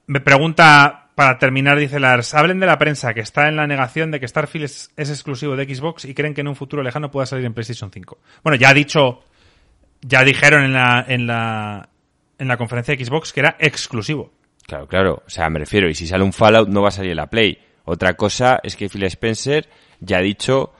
[0.06, 4.10] Me pregunta, para terminar, dice Lars, hablen de la prensa que está en la negación
[4.10, 7.10] de que Starfield es, es exclusivo de Xbox y creen que en un futuro lejano
[7.10, 8.18] pueda salir en PlayStation 5.
[8.42, 9.20] Bueno, ya ha dicho,
[10.00, 11.88] ya dijeron en la, en la,
[12.38, 14.32] en la conferencia de Xbox que era exclusivo.
[14.66, 15.22] Claro, claro.
[15.26, 17.26] O sea, me refiero, y si sale un Fallout no va a salir en la
[17.28, 17.58] Play.
[17.84, 19.68] Otra cosa es que Phil Spencer
[20.00, 20.72] ya ha dicho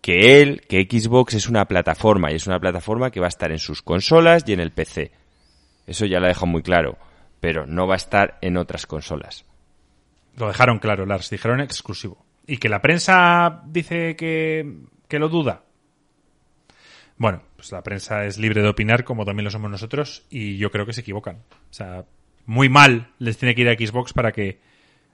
[0.00, 3.50] que él, que Xbox es una plataforma y es una plataforma que va a estar
[3.50, 5.12] en sus consolas y en el PC.
[5.86, 6.96] Eso ya lo ha dejado muy claro.
[7.40, 9.44] Pero no va a estar en otras consolas.
[10.36, 12.24] Lo dejaron claro, Lars, dijeron exclusivo.
[12.46, 15.64] Y que la prensa dice que, que lo duda.
[17.16, 20.70] Bueno, pues la prensa es libre de opinar, como también lo somos nosotros, y yo
[20.70, 21.36] creo que se equivocan.
[21.70, 22.04] O sea,
[22.46, 24.60] muy mal les tiene que ir a Xbox para que,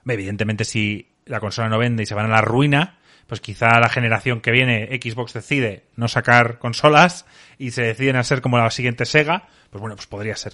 [0.05, 3.89] evidentemente, si la consola no vende y se van a la ruina, pues quizá la
[3.89, 7.25] generación que viene Xbox decide no sacar consolas
[7.57, 10.53] y se deciden a ser como la siguiente Sega, pues bueno, pues podría ser.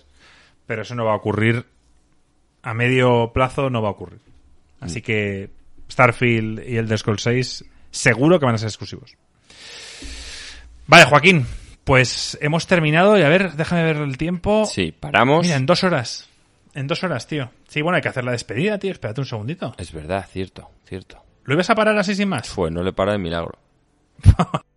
[0.65, 1.65] Pero eso no va a ocurrir
[2.63, 4.21] a medio plazo no va a ocurrir.
[4.79, 5.49] Así que
[5.91, 9.15] Starfield y el Scrolls 6 seguro que van a ser exclusivos.
[10.87, 11.45] Vale, Joaquín,
[11.83, 14.65] pues hemos terminado y a ver, déjame ver el tiempo.
[14.65, 15.45] Sí, paramos.
[15.45, 16.27] Mira, en dos horas.
[16.73, 17.51] En dos horas, tío.
[17.67, 18.91] Sí, bueno, hay que hacer la despedida, tío.
[18.91, 19.75] Espérate un segundito.
[19.77, 21.23] Es verdad, cierto, cierto.
[21.45, 22.49] ¿Lo ibas a parar así sin más?
[22.49, 23.57] Fue, no le para de milagro.